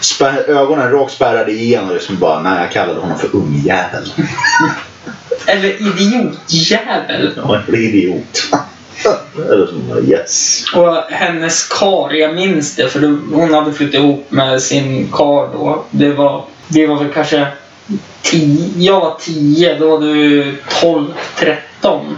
Spär, 0.00 0.50
ögonen 0.50 0.90
rakt 0.90 1.12
spärrade 1.12 1.52
igen 1.52 1.88
och 1.88 1.94
liksom 1.94 2.18
bara 2.18 2.42
nej 2.42 2.60
jag 2.60 2.72
kallade 2.72 3.00
honom 3.00 3.18
för 3.18 3.36
ungjävel. 3.36 4.04
Eller 5.46 5.68
idiotjävel. 5.68 7.30
Ja, 7.36 7.62
en 7.68 7.74
idiot. 7.74 8.50
eller 9.52 9.66
som 9.66 9.88
bara, 9.88 10.00
yes. 10.00 10.64
Och 10.74 10.96
hennes 11.10 11.68
kar, 11.68 12.12
jag 12.12 12.34
minns 12.34 12.76
det 12.76 12.88
för 12.88 13.00
hon 13.34 13.54
hade 13.54 13.72
flyttat 13.72 13.94
ihop 13.94 14.26
med 14.28 14.62
sin 14.62 15.08
kar 15.12 15.48
då. 15.52 15.84
Det 15.90 16.10
var, 16.10 16.44
vi 16.68 16.86
var 16.86 16.98
väl 16.98 17.12
kanske 17.12 17.46
tio, 18.22 18.70
jag 18.76 19.00
var 19.00 19.16
10, 19.20 19.78
då 19.78 19.90
var 19.90 20.00
du 20.00 20.54
12, 20.80 21.06
13. 21.38 22.16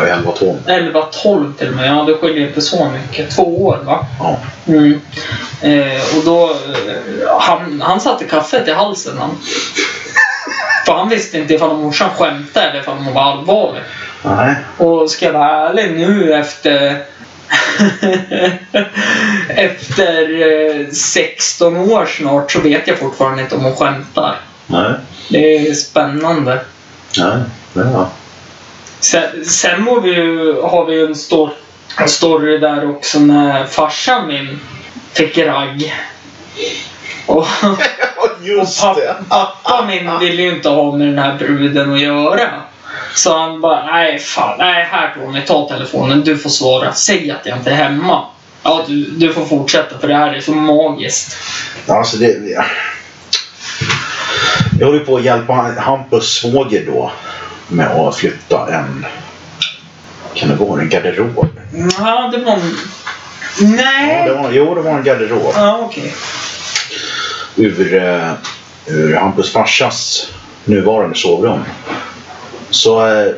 Är 0.00 0.06
11 0.06 0.32
12. 0.32 0.58
11, 0.66 1.02
12 1.22 1.52
till 1.52 1.68
och 1.68 1.74
med. 1.74 1.88
Ja, 1.88 2.04
det 2.04 2.14
skiljer 2.14 2.46
inte 2.46 2.60
så 2.60 2.88
mycket. 2.88 3.30
Två 3.30 3.66
år 3.66 3.78
va? 3.84 4.06
Ja. 4.18 4.38
Mm. 4.66 5.00
Eh, 5.60 6.16
och 6.16 6.24
då, 6.24 6.50
eh, 6.50 7.38
han, 7.40 7.80
han 7.80 8.00
satte 8.00 8.24
kaffet 8.24 8.68
i 8.68 8.72
halsen 8.72 9.18
han. 9.18 9.38
För 10.86 10.92
han 10.92 11.08
visste 11.08 11.38
inte 11.38 11.54
ifall 11.54 11.76
morsan 11.76 12.10
skämtade 12.10 12.66
eller 12.66 12.80
ifall 12.80 12.96
hon 12.96 13.14
var 13.14 13.22
allvarlig. 13.22 13.82
Nej. 14.22 14.54
Och 14.76 15.10
ska 15.10 15.26
jag 15.26 15.32
vara 15.32 15.68
ärlig 15.68 15.90
nu 15.90 16.34
efter... 16.34 17.02
efter 19.48 20.40
eh, 20.80 20.86
16 20.92 21.76
år 21.76 22.06
snart 22.06 22.52
så 22.52 22.60
vet 22.60 22.86
jag 22.86 22.98
fortfarande 22.98 23.42
inte 23.42 23.54
om 23.54 23.64
hon 23.64 23.76
skämtar. 23.76 24.40
Nej. 24.66 24.92
Det 25.28 25.68
är 25.68 25.74
spännande. 25.74 26.60
Nej. 27.18 27.38
Det 27.72 27.80
är 27.80 28.06
Sen, 29.02 29.44
sen 29.44 29.82
må 29.82 30.00
vi 30.00 30.10
ju, 30.14 30.60
har 30.62 30.86
vi 30.86 30.94
ju 30.94 31.06
en, 31.06 31.14
stor, 31.14 31.50
en 31.98 32.08
story 32.08 32.58
där 32.58 32.90
också 32.90 33.18
när 33.18 33.66
farsan 33.66 34.26
min 34.28 34.60
fick 35.12 35.38
ragg. 35.38 35.94
Och, 37.26 37.38
och 38.16 38.28
just 38.42 38.80
papp, 38.82 38.96
det. 38.96 39.14
pappa 39.28 39.84
min 39.86 40.18
ville 40.18 40.42
ju 40.42 40.54
inte 40.54 40.68
ha 40.68 40.92
med 40.96 41.08
den 41.08 41.18
här 41.18 41.34
bruden 41.38 41.92
att 41.94 42.00
göra. 42.00 42.48
Så 43.14 43.38
han 43.38 43.60
bara, 43.60 43.86
nej 43.86 44.18
fan, 44.18 44.58
nej 44.58 44.84
här 44.90 45.14
Tony, 45.14 45.40
ta 45.46 45.68
telefonen, 45.68 46.24
du 46.24 46.38
får 46.38 46.50
svara. 46.50 46.92
Säg 46.92 47.30
att 47.30 47.46
jag 47.46 47.58
inte 47.58 47.70
är 47.70 47.74
hemma. 47.74 48.24
Ja, 48.62 48.84
du, 48.86 49.04
du 49.10 49.32
får 49.32 49.44
fortsätta 49.44 49.98
för 49.98 50.08
det 50.08 50.14
här 50.14 50.32
är 50.34 50.40
så 50.40 50.52
magiskt. 50.52 51.36
Alltså 51.86 52.16
det... 52.16 52.26
det- 52.38 52.64
Jag 54.80 54.86
håller 54.86 55.04
på 55.04 55.16
att 55.16 55.24
hjälpa 55.24 55.52
Hampus 55.78 56.24
svåger 56.32 56.86
då 56.86 57.12
med 57.68 57.90
att 57.90 58.16
flytta 58.16 58.74
en... 58.74 59.06
Kan 60.34 60.48
det 60.48 60.54
vara 60.54 60.80
en 60.80 60.88
garderob? 60.88 61.46
Ja, 61.98 62.30
det 62.32 62.44
var 62.44 62.52
en... 62.52 62.76
Ja, 63.60 63.66
Nej. 63.66 64.28
det 64.28 64.34
var, 64.34 64.50
jo, 64.52 64.74
det 64.74 64.80
var 64.80 64.90
en 64.90 65.04
garderob. 65.04 65.52
Ja, 65.56 65.78
okej. 65.82 66.14
ur, 67.56 67.94
eh, 67.94 68.32
ur 68.86 69.14
Hampus 69.14 69.52
farsas 69.52 70.28
nuvarande 70.64 71.16
sovrum. 71.16 71.60
Så 72.70 73.06
eh, 73.06 73.32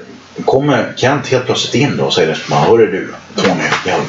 kommer 0.44 0.92
Kent 0.96 1.26
helt 1.26 1.46
plötsligt 1.46 1.74
in 1.74 1.96
då 1.96 2.04
och 2.04 2.14
säger 2.14 2.38
Hörru 2.50 2.86
du 2.86 3.14
Tony, 3.42 3.62
jag, 3.86 4.00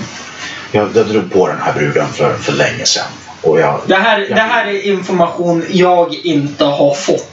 jag, 0.71 0.87
jag 0.95 1.05
drog 1.07 1.33
på 1.33 1.47
den 1.47 1.57
här 1.61 1.73
bruden 1.73 2.07
för, 2.07 2.33
för 2.37 2.51
länge 2.53 2.85
sedan. 2.85 3.03
Och 3.45 3.59
jag, 3.59 3.79
Det 3.87 3.95
här, 3.95 4.19
det 4.29 4.41
här 4.41 4.67
är 4.67 4.85
information 4.85 5.65
jag 5.69 6.13
inte 6.23 6.63
har 6.63 6.93
fått. 6.93 7.31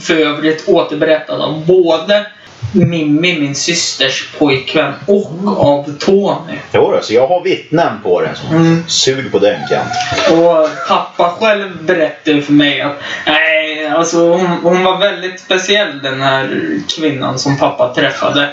För 0.00 0.14
övrigt 0.14 0.68
återberättad 0.68 1.40
av 1.40 1.66
både 1.66 2.26
Mimmi, 2.72 3.38
min 3.38 3.54
systers 3.54 4.28
pojkvän, 4.38 4.92
och 5.06 5.32
av 5.58 5.98
Tony. 5.98 6.58
Jo, 6.72 6.90
då, 6.90 6.98
så 7.02 7.14
jag 7.14 7.26
har 7.26 7.44
vittnen 7.44 7.92
på. 8.02 8.22
Så. 8.34 8.54
Mm. 8.54 8.84
Sug 8.88 9.32
på 9.32 9.38
den 9.38 9.60
Kent. 9.68 9.88
Och 10.30 10.68
pappa 10.88 11.30
själv 11.40 11.84
berättade 11.84 12.42
för 12.42 12.52
mig 12.52 12.80
att 12.80 12.96
nej, 13.26 13.65
Eh, 13.86 13.98
alltså 13.98 14.32
hon, 14.32 14.46
hon 14.46 14.84
var 14.84 14.98
väldigt 14.98 15.40
speciell 15.40 16.02
den 16.02 16.20
här 16.20 16.60
kvinnan 16.96 17.38
som 17.38 17.58
pappa 17.58 17.94
träffade. 17.94 18.48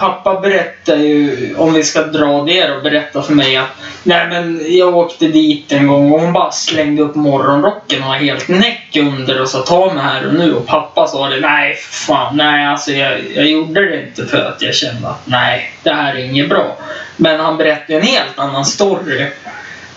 Pappa 0.00 0.40
berättade 0.40 1.02
ju, 1.02 1.54
om 1.56 1.72
vi 1.72 1.84
ska 1.84 2.02
dra 2.02 2.44
det 2.44 2.70
och 2.70 2.82
berätta 2.82 3.22
för 3.22 3.34
mig 3.34 3.56
att 3.56 3.68
nej 4.02 4.28
men 4.28 4.60
jag 4.68 4.96
åkte 4.96 5.28
dit 5.28 5.72
en 5.72 5.86
gång 5.86 6.12
och 6.12 6.20
hon 6.20 6.32
bara 6.32 6.50
slängde 6.50 7.02
upp 7.02 7.14
morgonrocken 7.14 8.02
och 8.02 8.08
var 8.08 8.14
helt 8.14 8.48
näck 8.48 8.96
under 8.96 9.42
och 9.42 9.48
sa 9.48 9.58
ta 9.58 9.94
mig 9.94 10.04
här 10.04 10.26
och 10.26 10.34
nu 10.34 10.54
och 10.54 10.66
pappa 10.66 11.06
sa 11.06 11.28
det 11.28 11.40
nej 11.40 11.74
fan 11.74 12.36
nej 12.36 12.66
alltså 12.66 12.90
jag, 12.90 13.20
jag 13.34 13.46
gjorde 13.46 13.90
det 13.90 14.02
inte 14.02 14.26
för 14.26 14.44
att 14.44 14.62
jag 14.62 14.74
kände 14.74 15.08
att 15.08 15.26
nej 15.26 15.72
det 15.82 15.90
här 15.90 16.14
är 16.14 16.24
inget 16.24 16.48
bra. 16.48 16.76
Men 17.16 17.40
han 17.40 17.56
berättade 17.56 17.98
en 17.98 18.06
helt 18.06 18.38
annan 18.38 18.64
story. 18.64 19.26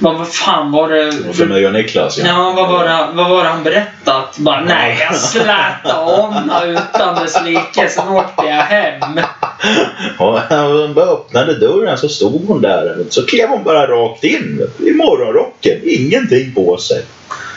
Vad 0.01 0.17
vad 0.17 0.33
fan 0.33 0.71
var 0.71 0.89
det? 0.89 1.29
Och 1.29 1.35
för 1.35 1.45
mig 1.45 1.67
och 1.67 1.73
Niklas. 1.73 2.17
Ja. 2.17 2.25
Ja, 2.27 2.53
vad 2.55 2.69
var 2.71 2.83
det, 2.85 3.07
vad 3.13 3.29
var 3.29 3.43
det 3.43 3.49
han 3.49 3.63
berättade? 3.63 4.17
Att 4.17 4.37
bara, 4.37 4.61
nej, 4.61 4.97
jag 5.09 5.15
slätade 5.19 6.11
om 6.21 6.51
utan 6.65 7.15
dess 7.23 7.37
like, 7.45 7.89
sen 7.89 8.07
åkte 8.07 8.45
jag 8.45 8.55
hem. 8.63 9.01
Och 10.17 10.39
hon 10.49 10.93
bara 10.93 11.05
öppnade 11.05 11.59
dörren 11.59 11.97
så 11.97 12.09
stod 12.09 12.47
hon 12.47 12.61
där. 12.61 12.97
Så 13.09 13.25
klev 13.25 13.49
hon 13.49 13.63
bara 13.63 13.87
rakt 13.87 14.23
in 14.23 14.67
i 14.79 14.91
morgonrocken. 14.93 15.79
Ingenting 15.83 16.53
på 16.53 16.77
sig. 16.77 17.05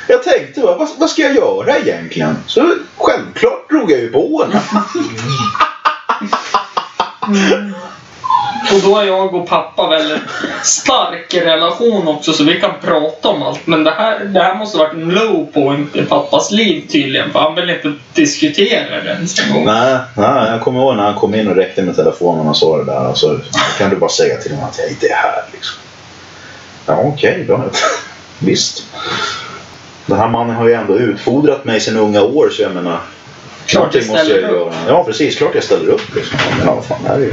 Jag 0.08 0.22
tänkte 0.22 0.60
vad, 0.60 0.88
vad- 0.98 1.10
ska 1.10 1.22
jag 1.22 1.34
göra 1.34 1.76
egentligen? 1.78 2.36
Så 2.46 2.74
självklart 2.98 3.70
drog 3.70 3.90
jag 3.90 4.00
ju 4.00 4.12
på 4.12 4.44
henne. 4.44 4.60
Och 8.72 8.80
då 8.82 8.98
är 8.98 9.04
jag 9.04 9.34
och 9.34 9.48
pappa 9.48 9.88
väldigt 9.88 10.22
stark 10.62 11.34
relation 11.34 12.08
också 12.08 12.32
så 12.32 12.44
vi 12.44 12.60
kan 12.60 12.70
prata 12.82 13.28
om 13.28 13.42
allt. 13.42 13.66
Men 13.66 13.84
det 13.84 13.90
här, 13.90 14.24
det 14.24 14.40
här 14.40 14.54
måste 14.54 14.78
varit 14.78 14.92
en 14.92 15.08
low 15.08 15.46
point 15.52 15.96
i 15.96 16.02
pappas 16.02 16.50
liv 16.50 16.84
tydligen. 16.88 17.30
För 17.32 17.38
han 17.40 17.54
vill 17.54 17.70
inte 17.70 17.92
diskutera 18.14 19.02
det 19.02 19.10
ens 19.10 19.40
en 19.40 19.54
gång. 19.54 19.64
Nej, 19.64 19.98
nej, 20.16 20.50
jag 20.50 20.60
kommer 20.60 20.80
ihåg 20.80 20.96
när 20.96 21.02
han 21.02 21.14
kom 21.14 21.34
in 21.34 21.48
och 21.48 21.56
räckte 21.56 21.82
med 21.82 21.96
telefonen 21.96 22.48
och 22.48 22.56
sa 22.56 22.76
det 22.78 22.84
där. 22.84 23.08
Och 23.08 23.18
så 23.18 23.38
kan 23.78 23.90
du 23.90 23.96
bara 23.96 24.10
säga 24.10 24.36
till 24.36 24.52
honom 24.52 24.68
att 24.68 24.78
jag 24.78 24.88
inte 24.88 25.06
är 25.06 25.14
här. 25.14 25.42
Liksom. 25.52 25.76
Ja, 26.86 26.96
okej 27.04 27.44
då. 27.48 27.64
Visst. 28.38 28.86
Den 30.06 30.18
här 30.18 30.28
mannen 30.28 30.56
har 30.56 30.68
ju 30.68 30.74
ändå 30.74 30.98
utfodrat 30.98 31.64
mig 31.64 31.80
sedan 31.80 31.96
unga 31.96 32.22
år 32.22 32.50
så 32.52 32.62
jag 32.62 32.74
menar. 32.74 32.98
Klart 33.66 33.92
du 33.92 33.98
någonting 33.98 34.12
måste 34.12 34.32
jag 34.32 34.40
ställer 34.40 34.58
upp. 34.58 34.72
göra. 34.72 34.74
Ja, 34.88 35.04
precis. 35.04 35.36
Klart 35.36 35.54
jag 35.54 35.64
ställer 35.64 35.88
upp. 35.88 36.14
Liksom. 36.14 36.38
Ja, 36.66 36.82
fan 36.88 37.06
är 37.06 37.18
det 37.18 37.24
ju. 37.24 37.32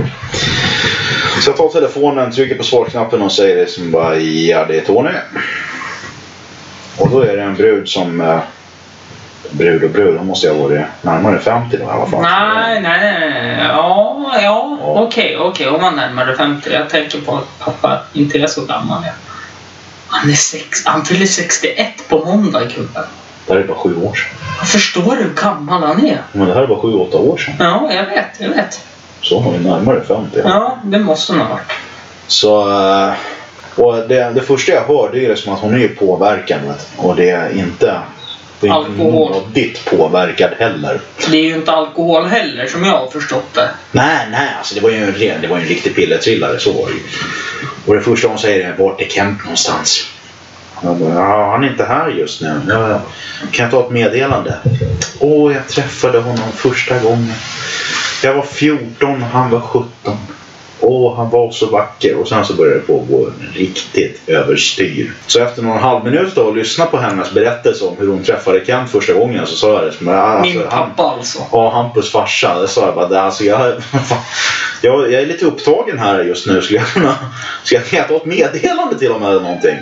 Så 1.42 1.50
jag 1.50 1.58
tar 1.58 1.70
telefonen, 1.70 2.32
trycker 2.32 2.56
på 2.56 2.64
svarsknappen 2.64 3.22
och 3.22 3.32
säger 3.32 3.56
det 3.56 3.68
som 3.72 3.92
bara 3.92 4.18
ja, 4.18 4.66
det 4.66 4.78
är 4.78 4.82
Tony. 4.86 5.10
Och 6.98 7.10
då 7.10 7.22
är 7.22 7.38
det 7.38 7.44
en 7.44 7.56
brud 7.56 7.90
som... 7.90 8.22
Eh, 8.22 8.40
brud 9.52 9.84
och 9.84 9.90
brud, 9.90 10.18
hon 10.18 10.28
måste 10.28 10.48
jag 10.48 10.54
ha 10.54 10.64
varit 10.64 10.82
närmare 11.02 11.40
50 11.40 11.78
då 11.78 11.84
i 11.84 11.88
alla 11.88 12.06
fall. 12.06 12.22
Nej, 12.22 12.82
nej, 12.82 13.20
nej. 13.20 13.66
Ja, 13.68 14.32
ja, 14.34 14.78
Ja. 14.82 15.02
okej, 15.02 15.38
okej. 15.38 15.68
Om 15.68 15.82
man 15.82 15.96
närmare 15.96 16.36
50. 16.36 16.70
Jag 16.74 16.90
tänker 16.90 17.22
på 17.22 17.36
att 17.36 17.60
pappa 17.60 18.00
inte 18.14 18.38
är 18.38 18.48
så 18.48 18.66
gammal. 18.66 19.04
Ja. 19.06 19.12
Han, 20.08 20.30
är 20.30 20.34
sex, 20.34 20.86
han 20.86 21.06
fyller 21.06 21.26
61 21.26 21.88
på 22.10 22.26
måndag, 22.26 22.60
gubben. 22.76 23.04
Det 23.48 23.54
här 23.54 23.60
är 23.60 23.68
bara 23.68 23.78
sju 23.78 23.96
år 23.96 24.14
sedan. 24.16 24.38
Jag 24.60 24.68
förstår 24.68 25.16
hur 25.16 25.34
gammal 25.44 25.84
han 25.84 26.06
är. 26.06 26.22
Men 26.32 26.48
det 26.48 26.54
här 26.54 26.62
är 26.64 26.68
bara 26.68 26.80
sju, 26.82 26.94
åtta 26.94 27.18
år 27.18 27.38
sedan. 27.38 27.54
Ja, 27.60 27.90
jag 27.94 28.06
vet, 28.06 28.28
jag 28.38 28.50
vet. 28.50 28.86
Så 29.22 29.40
hon 29.40 29.56
är 29.56 29.60
närmare 29.60 30.02
50. 30.08 30.42
Ja, 30.44 30.78
det 30.84 31.00
måste 31.00 31.32
hon 31.34 31.42
ha 31.42 31.50
varit. 31.50 31.72
Så... 32.28 32.70
eh, 32.70 33.14
Och 33.76 33.94
det, 34.08 34.32
det 34.36 34.42
första 34.42 34.72
jag 34.72 34.84
hör 34.86 35.10
det 35.14 35.26
är 35.26 35.30
liksom 35.30 35.54
att 35.54 35.60
hon 35.60 35.74
är 35.74 35.78
ju 35.78 35.88
påverkad. 35.96 36.60
Och 36.98 37.16
det 37.16 37.30
är 37.30 37.58
inte... 37.58 38.00
Det 38.60 38.68
är 38.68 38.78
inte 38.78 38.90
Alkohol. 38.92 39.32
nådigt 39.32 39.86
påverkad 39.86 40.50
heller. 40.60 41.02
Det 41.32 41.38
är 41.38 41.44
ju 41.44 41.56
inte 41.56 41.72
alkohol 41.72 42.26
heller, 42.26 42.68
som 42.68 42.84
jag 42.84 42.92
har 42.98 43.08
förstått 43.08 43.54
det. 43.54 43.70
Nej, 43.92 44.28
nej, 44.32 44.50
alltså 44.58 44.76
det 44.76 44.82
var 44.82 44.90
ju 44.90 44.96
en, 45.04 45.12
ren, 45.14 45.42
det 45.42 45.48
var 45.48 45.58
ju 45.58 45.62
en 45.64 45.68
riktig 45.70 45.96
pillertrillare, 45.96 46.60
så 46.60 46.72
var 46.72 46.86
det 46.88 46.94
ju. 46.94 47.00
Och 47.86 47.96
det 47.96 48.02
första 48.02 48.28
hon 48.28 48.38
säger 48.40 48.70
är 48.70 48.78
vart 48.78 49.02
är 49.02 49.06
Kent 49.06 49.44
någonstans? 49.44 50.08
Jag 50.84 50.96
bara, 50.98 51.14
ja, 51.14 51.52
han 51.52 51.64
är 51.64 51.68
inte 51.70 51.84
här 51.86 52.10
just 52.10 52.42
nu. 52.42 52.62
Ja, 52.70 52.90
ja. 52.90 53.02
Kan 53.52 53.64
jag 53.64 53.72
ta 53.72 53.80
ett 53.80 53.90
meddelande? 53.92 54.56
Åh, 55.20 55.54
jag 55.54 55.68
träffade 55.68 56.20
honom 56.20 56.52
första 56.56 57.00
gången. 57.00 57.34
Jag 58.24 58.34
var 58.34 58.44
14, 58.44 59.22
han 59.22 59.50
var 59.50 59.60
17. 59.60 59.88
Åh, 60.84 61.16
han 61.18 61.30
var 61.30 61.52
så 61.52 61.66
vacker. 61.66 62.16
Och 62.16 62.28
sen 62.28 62.46
så 62.46 62.54
började 62.54 62.80
det 62.80 62.86
på 62.86 63.02
att 63.02 63.08
gå 63.10 63.30
riktigt 63.54 64.22
överstyr. 64.28 65.14
Så 65.28 65.40
efter 65.44 65.62
någon 65.62 65.78
halv 65.80 66.04
minut 66.06 66.36
då 66.36 66.42
och 66.42 66.56
lyssna 66.56 66.86
på 66.86 66.98
hennes 66.98 67.32
berättelse 67.32 67.86
om 67.86 67.96
hur 68.00 68.08
hon 68.08 68.24
träffade 68.24 68.66
Kent 68.66 68.92
första 68.92 69.14
gången 69.14 69.46
så 69.48 69.56
sa 69.56 69.74
jag 69.74 69.84
det 69.84 69.92
som 69.92 70.08
alltså, 70.08 70.42
Min 70.42 70.62
han- 70.70 70.90
pappa 70.96 71.04
alltså. 71.10 71.40
Ja, 71.52 71.70
Hampus 71.74 72.12
farsa. 72.12 72.60
Det 72.62 72.68
sa 72.68 72.86
jag 72.86 72.96
bara. 72.96 73.08
"Det- 73.08 73.22
Alltså, 73.22 73.44
jag, 73.44 73.60
jag, 74.82 75.12
jag 75.12 75.22
är 75.22 75.26
lite 75.26 75.46
upptagen 75.46 76.00
här 76.00 76.24
just 76.24 76.48
nu. 76.48 76.62
Skulle 76.62 76.80
jag 76.80 76.88
kunna... 76.88 77.16
Ska 77.64 77.76
jag 77.76 77.84
jag 77.92 78.08
ta 78.08 78.16
ett 78.16 78.26
meddelande 78.26 78.98
till 79.00 79.10
dem 79.10 79.24
eller 79.24 79.40
någonting? 79.42 79.76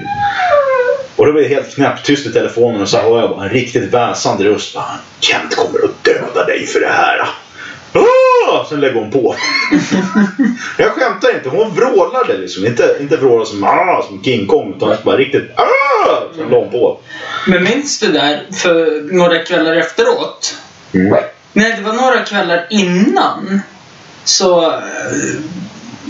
Och 1.19 1.25
då 1.25 1.31
blev 1.31 1.49
det 1.49 1.55
helt 1.55 1.75
knäpptyst 1.75 2.27
i 2.27 2.33
telefonen 2.33 2.81
och 2.81 2.89
så 2.89 2.97
hör 2.97 3.19
jag 3.19 3.29
bara 3.29 3.43
en 3.43 3.49
riktigt 3.49 3.93
väsande 3.93 4.43
röst. 4.43 4.73
Bara, 4.73 4.99
Kent 5.19 5.55
kommer 5.55 5.85
att 5.85 6.03
döda 6.03 6.45
dig 6.45 6.65
för 6.65 6.79
det 6.79 6.87
här. 6.87 7.19
Ah! 7.93 8.65
Sen 8.69 8.79
lägger 8.79 8.99
hon 8.99 9.11
på. 9.11 9.35
jag 10.77 10.91
skämtar 10.91 11.35
inte. 11.35 11.49
Hon 11.49 11.75
vrålade 11.75 12.37
liksom. 12.37 12.65
Inte, 12.65 12.97
inte 12.99 13.17
vrålade 13.17 13.49
som, 13.49 13.63
ah, 13.63 14.05
som 14.07 14.23
King 14.23 14.47
Kong. 14.47 14.73
Utan 14.77 14.95
bara 15.03 15.17
riktigt 15.17 15.51
ah! 15.55 16.35
Sen 16.35 16.49
la 16.49 16.57
hon 16.57 16.71
på. 16.71 16.99
Men 17.47 17.63
minns 17.63 17.99
du 17.99 18.11
där 18.11 18.45
för 18.63 19.01
några 19.13 19.39
kvällar 19.39 19.75
efteråt? 19.75 20.57
Mm. 20.93 21.23
Nej, 21.53 21.75
det 21.77 21.83
var 21.83 21.93
några 21.93 22.19
kvällar 22.19 22.67
innan. 22.69 23.61
Så... 24.23 24.73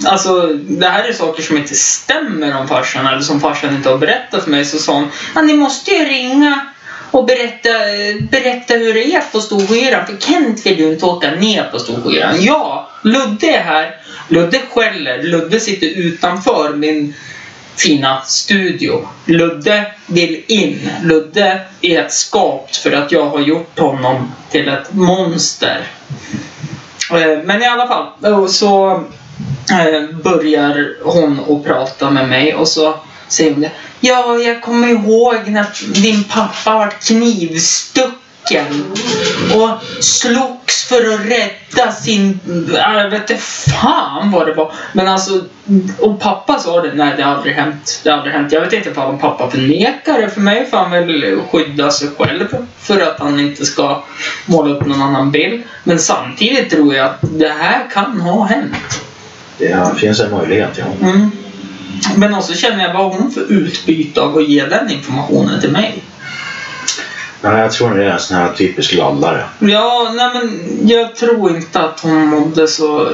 Alltså, 0.06 0.48
det 0.54 0.88
här 0.88 1.04
är 1.04 1.14
saker 1.14 1.44
som 1.44 1.58
inte 1.58 1.76
stämmer 1.76 2.58
om 2.58 2.68
farsan, 2.68 3.08
eller 3.08 3.22
som 3.22 3.42
farsan 3.42 3.76
inte 3.76 3.90
har 3.90 3.98
berättat 3.98 4.44
för 4.44 4.52
mig. 4.52 4.66
Så 4.66 4.78
sa 4.78 4.94
hon, 5.34 5.46
ni 5.46 5.54
måste 5.54 5.92
ju 5.92 6.06
ringa 6.06 6.66
och 7.12 7.26
berätta, 7.26 7.70
berätta 8.32 8.74
hur 8.74 8.94
det 8.94 9.16
är 9.16 9.22
på 9.32 9.42
Storskyran. 9.42 10.06
För 10.06 10.18
Kent 10.18 10.66
vill 10.66 10.80
ju 10.80 10.94
inte 10.94 11.06
åka 11.06 11.32
ner 11.32 11.64
på 11.64 11.80
Storskyran. 11.80 12.36
Ja, 12.40 12.90
Ludde 13.04 13.48
är 13.48 13.62
här. 13.62 13.96
Ludde 14.28 14.60
skäller. 14.74 15.24
Ludde 15.24 15.60
sitter 15.60 15.88
utanför 15.88 16.74
min 16.74 17.14
fina 17.78 18.22
studio. 18.22 19.08
Ludde 19.26 19.92
vill 20.06 20.44
in. 20.48 20.90
Ludde 21.04 21.62
är 21.82 22.02
ett 22.02 22.14
skapt 22.14 22.76
för 22.76 22.92
att 22.92 23.12
jag 23.12 23.26
har 23.26 23.40
gjort 23.40 23.80
honom 23.80 24.32
till 24.52 24.70
ett 24.70 24.94
monster. 24.94 25.88
Eh, 27.12 27.44
men 27.46 27.62
i 27.62 27.66
alla 27.66 27.88
fall, 27.88 28.50
så 28.50 29.04
Ehm, 29.72 30.22
börjar 30.22 30.94
hon 31.04 31.40
att 31.40 31.66
prata 31.66 32.10
med 32.10 32.30
mig 32.30 32.56
och 32.56 32.68
så 32.68 32.96
säger 33.28 33.52
hon 33.52 33.62
det. 33.62 33.72
Ja, 34.00 34.38
jag 34.38 34.62
kommer 34.62 34.88
ihåg 34.88 35.36
när 35.48 35.66
din 36.02 36.24
pappa 36.24 36.74
var 36.74 36.90
knivstucken 36.90 38.86
och 39.56 40.04
slogs 40.04 40.84
för 40.88 41.14
att 41.14 41.20
rädda 41.26 41.92
sin... 41.92 42.40
Äh, 42.76 42.94
jag 42.94 43.10
vet 43.10 43.30
inte 43.30 43.44
fan 43.44 44.32
vad 44.32 44.48
det 44.48 44.54
var. 44.54 44.74
Men 44.94 45.08
alltså, 45.08 45.44
och 46.00 46.20
pappa 46.20 46.60
sa 46.60 46.82
det. 46.82 46.94
Nej, 46.94 47.14
det 47.18 47.24
har 47.24 47.36
aldrig 47.36 47.54
hänt. 47.54 48.02
Det 48.04 48.10
har 48.10 48.18
aldrig 48.18 48.34
hänt. 48.34 48.52
Jag 48.52 48.62
vet 48.62 48.74
inte 48.74 49.00
om 49.00 49.20
pappa 49.20 49.52
förnekar 49.52 50.22
det 50.22 50.30
för 50.30 50.42
mig. 50.42 50.66
För 50.66 50.78
han 50.78 51.08
vill 51.08 51.40
skydda 51.52 51.92
sig 51.92 52.10
själv. 52.18 52.48
För 52.80 53.02
att 53.02 53.20
han 53.20 53.40
inte 53.40 53.66
ska 53.66 54.04
måla 54.46 54.74
upp 54.74 54.86
någon 54.86 55.02
annan 55.02 55.32
bild. 55.32 55.64
Men 55.84 56.00
samtidigt 56.00 56.70
tror 56.70 56.96
jag 56.96 57.06
att 57.06 57.20
det 57.22 57.54
här 57.60 57.90
kan 57.94 58.22
ha 58.22 58.46
hänt. 58.46 59.02
Det 59.60 59.96
finns 59.98 60.20
en 60.20 60.32
möjlighet, 60.32 60.78
ja. 60.78 61.08
Mm. 61.10 61.32
Men 62.16 62.34
också 62.34 62.54
känner 62.54 62.84
jag, 62.84 62.94
vad 62.94 63.04
har 63.04 63.20
hon 63.20 63.32
för 63.32 63.52
utbyte 63.52 64.22
av 64.22 64.38
att 64.38 64.50
ge 64.50 64.66
den 64.66 64.92
informationen 64.92 65.62
till 65.62 65.72
mig? 65.72 66.04
Men 67.42 67.60
jag 67.60 67.72
tror 67.72 67.96
det 67.96 68.06
är 68.06 68.10
en 68.10 68.20
sån 68.20 68.38
här 68.38 68.54
typisk 68.54 68.94
laddare. 68.94 69.44
Ja, 69.60 70.14
nej 70.16 70.30
men 70.34 70.80
jag 70.88 71.16
tror 71.16 71.56
inte 71.56 71.80
att 71.80 72.00
hon 72.00 72.28
mådde 72.28 72.68
så 72.68 73.12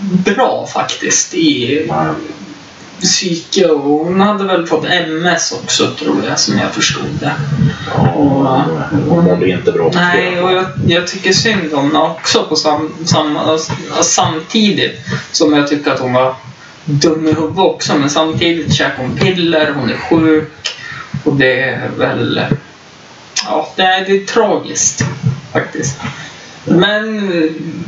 bra 0.00 0.68
faktiskt 0.72 1.34
i 1.34 1.90
psyke 3.00 3.66
och 3.66 3.80
hon 3.80 4.20
hade 4.20 4.44
väl 4.44 4.66
fått 4.66 4.84
MS 4.84 5.52
också 5.52 5.90
tror 5.90 6.16
jag 6.28 6.38
som 6.38 6.58
jag 6.58 6.74
förstod 6.74 7.10
det. 7.20 7.34
ja, 7.96 8.64
hon 9.08 9.24
mådde 9.24 9.48
inte 9.48 9.72
bra. 9.72 9.90
Nej, 9.94 10.40
och 10.40 10.52
jag, 10.52 10.64
jag 10.86 11.06
tycker 11.06 11.32
synd 11.32 11.74
om 11.74 11.84
henne 11.84 11.98
också 11.98 12.46
på 12.48 12.56
sam, 12.56 12.94
sam, 13.04 13.36
alltså, 13.36 13.72
samtidigt 14.02 15.00
som 15.32 15.52
jag 15.52 15.68
tycker 15.68 15.90
att 15.90 16.00
hon 16.00 16.12
var 16.12 16.34
dum 16.84 17.26
i 17.26 17.32
huvudet 17.32 17.58
också. 17.58 17.94
Men 17.98 18.10
samtidigt 18.10 18.74
käkar 18.74 19.02
hon 19.02 19.16
piller, 19.16 19.72
hon 19.72 19.90
är 19.90 19.96
sjuk 19.96 20.76
och 21.24 21.36
det 21.36 21.60
är 21.60 21.90
väl... 21.98 22.40
Ja, 23.46 23.68
det 23.76 23.82
är, 23.82 24.04
det 24.06 24.12
är 24.12 24.26
tragiskt 24.26 25.04
faktiskt. 25.52 26.00
Men 26.64 27.30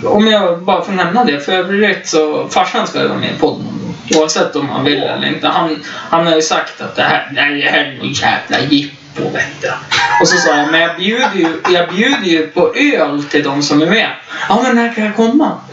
om 0.05 0.27
jag 0.27 0.63
bara 0.63 0.85
får 0.85 0.93
nämna 0.93 1.25
det, 1.25 1.41
för 1.41 1.53
övrigt 1.53 2.09
så 2.09 2.49
farsan 2.49 2.87
ska 2.87 3.03
ju 3.03 3.09
vara 3.09 3.19
med 3.19 3.31
i 3.31 3.39
podden 3.39 3.78
oavsett 4.17 4.57
om 4.57 4.69
han 4.69 4.85
vill 4.85 5.03
eller 5.03 5.29
inte. 5.29 5.49
Han, 5.49 5.85
han 6.11 6.27
har 6.27 6.35
ju 6.35 6.43
sagt 6.43 6.81
att 6.81 6.97
det 6.97 7.03
här, 7.03 7.31
det 7.35 7.41
här 7.41 7.51
är 7.51 7.97
någon 7.99 8.13
jävla 8.13 8.61
jippo 8.61 9.31
vet 9.33 9.61
du. 9.61 9.73
Och 10.21 10.29
så 10.29 10.37
sa 10.37 10.57
jag, 10.57 10.71
men 10.71 10.81
jag 10.81 10.97
bjuder 10.97 11.35
ju, 11.35 11.63
jag 11.75 11.89
bjuder 11.89 12.27
ju 12.27 12.47
på 12.47 12.75
öl 12.75 13.25
till 13.25 13.43
de 13.43 13.63
som 13.63 13.83
är 13.83 13.87
med. 13.87 14.11
Ja, 14.49 14.61
men 14.63 14.77
när 14.77 14.95
kan 14.95 15.05
jag 15.05 15.17
komma? 15.17 15.61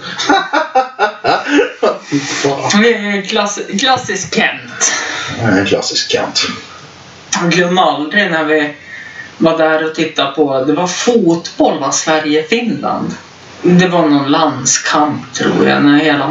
Det 2.82 2.94
är 2.94 3.22
klass, 3.22 3.60
klassisk 3.80 4.36
Kent. 4.36 4.94
En 5.42 5.66
klassisk 5.66 6.12
kant. 6.12 6.48
Jag 7.42 7.52
glömmer 7.52 7.82
aldrig 7.82 8.32
när 8.32 8.44
vi 8.44 8.74
var 9.38 9.58
där 9.58 9.86
och 9.86 9.96
tittade 9.96 10.32
på, 10.32 10.64
det 10.64 10.74
var 10.74 10.88
fotboll 10.88 11.80
va, 11.80 11.92
Sverige-Finland. 11.92 13.14
Det 13.62 13.88
var 13.88 14.08
någon 14.08 14.32
landskamp 14.32 15.34
tror 15.34 15.68
jag, 15.68 15.84
när 15.84 16.00
hela 16.00 16.28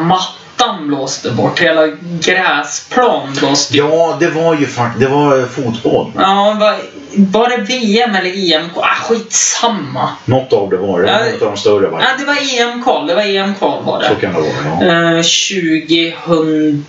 mattan 0.58 0.88
blåste 0.88 1.30
bort. 1.30 1.60
Hela 1.60 1.86
gräsplan 2.24 3.32
blåste 3.38 3.76
Ja, 3.76 4.16
det 4.20 4.28
var 4.30 4.54
ju 4.54 4.66
faktiskt 4.66 5.00
det 5.00 5.08
var 5.08 5.46
fotboll. 5.46 6.12
Ja, 6.16 6.56
var, 6.60 6.76
var 7.16 7.48
det 7.48 7.56
VM 7.56 8.14
eller 8.14 8.54
EM? 8.54 8.64
Ah, 8.76 8.94
skitsamma. 9.02 10.08
Något 10.24 10.52
av 10.52 10.70
det 10.70 10.76
var 10.76 11.02
det. 11.02 11.08
Ja, 11.10 11.18
Något 11.32 11.42
av 11.42 11.48
de 11.48 11.56
större 11.56 11.86
var 11.88 12.00
Ja, 12.00 12.06
det 12.18 12.24
var 12.24 12.36
EM-kval. 12.60 13.06
Det 13.06 13.14
var 13.14 13.22
EM-kval 13.22 13.84
var 13.84 14.02
Så 14.02 14.14
det. 14.14 14.20
kan 14.20 14.32
det 14.32 14.40
vara, 14.40 14.50
ja. 14.80 15.16
Eh, 15.16 15.22
2000... 15.22 16.84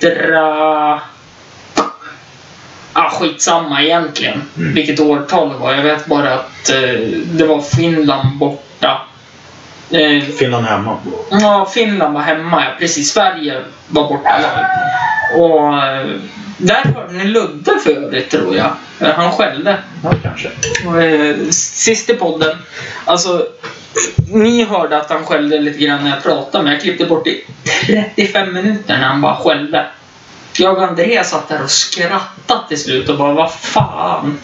Ah, 2.98 3.10
skitsamma 3.10 3.82
egentligen. 3.84 4.42
Mm. 4.58 4.74
Vilket 4.74 5.00
årtal 5.00 5.50
det 5.50 5.56
var. 5.56 5.74
Jag 5.74 5.84
vet 5.84 6.06
bara 6.06 6.34
att 6.34 6.70
eh, 6.70 7.00
det 7.26 7.46
var 7.46 7.62
Finland 7.62 8.38
borta. 8.38 9.02
Eh, 9.96 10.24
Finland 10.40 10.66
hemma. 10.66 10.98
ja, 11.32 11.66
Finland 11.74 12.14
var 12.14 12.22
hemma. 12.22 12.64
Ja, 12.66 12.72
precis. 12.80 13.12
Sverige 13.14 13.62
var 13.88 14.08
borta. 14.10 14.30
Och 15.38 15.78
eh, 15.84 16.08
där 16.58 16.84
hörde 16.96 17.14
ni 17.14 17.24
Ludde 17.24 17.72
för 17.84 17.92
övrigt, 17.92 18.32
tror 18.32 18.56
jag. 18.56 18.72
Eh, 19.00 19.16
Han 19.16 19.32
skällde. 19.32 19.78
Ja, 20.04 20.14
kanske. 20.24 20.50
Och, 20.88 21.02
eh, 21.02 21.36
Sist 21.52 22.10
i 22.10 22.14
podden. 22.14 22.58
Alltså, 23.06 23.46
ni 24.28 24.64
hörde 24.64 24.98
att 24.98 25.10
han 25.10 25.26
skällde 25.26 25.60
lite 25.60 25.78
grann 25.80 26.04
när 26.04 26.10
jag 26.10 26.24
pratade, 26.24 26.64
men 26.64 26.74
jag 26.74 26.82
klippte 26.82 27.06
bort 27.06 27.28
i 27.28 27.46
35 27.86 28.54
minuter 28.54 28.98
när 28.98 29.06
han 29.08 29.22
bara 29.22 29.36
skällde. 29.36 29.86
Jag 30.58 30.78
och 30.78 30.84
Andreas 30.84 31.30
satt 31.30 31.48
där 31.50 31.64
och 31.64 31.72
skrattade 31.72 32.68
till 32.68 32.80
slut 32.82 33.10
och 33.10 33.18
bara, 33.18 33.34
vad 33.34 33.52
fan. 33.54 34.38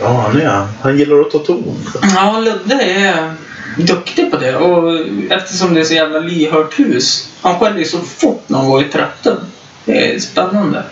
Ja, 0.00 0.08
han, 0.26 0.40
är, 0.40 0.66
han 0.82 0.98
gillar 0.98 1.20
att 1.20 1.30
ta 1.30 1.38
ton. 1.38 1.86
Ja, 2.14 2.38
Ludde 2.38 2.74
är 2.82 3.34
duktig 3.76 4.30
på 4.30 4.36
det 4.36 4.56
och 4.56 4.98
eftersom 5.30 5.74
det 5.74 5.80
är 5.80 5.84
så 5.84 5.94
jävla 5.94 6.18
lyhört 6.18 6.78
hus. 6.78 7.28
Han 7.40 7.58
skäller 7.58 7.78
ju 7.78 7.84
så 7.84 7.98
fort 7.98 8.48
någon 8.48 8.70
går 8.70 8.82
i 8.82 8.84
trötten. 8.84 9.36
Det 9.84 10.14
är 10.14 10.18
spännande. 10.18 10.82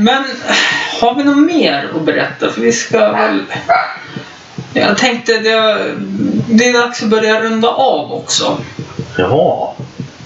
Men 0.00 0.24
har 1.00 1.14
vi 1.14 1.24
något 1.24 1.52
mer 1.52 1.90
att 1.96 2.02
berätta? 2.02 2.50
För 2.50 2.60
vi 2.60 2.72
ska 2.72 3.12
väl... 3.12 3.42
Jag 4.74 4.98
tänkte 4.98 5.32
det, 5.32 5.78
det 6.48 6.68
är 6.68 6.72
dags 6.72 7.02
att 7.02 7.08
börja 7.08 7.40
runda 7.40 7.68
av 7.68 8.12
också. 8.12 8.58
Jaha. 9.18 9.68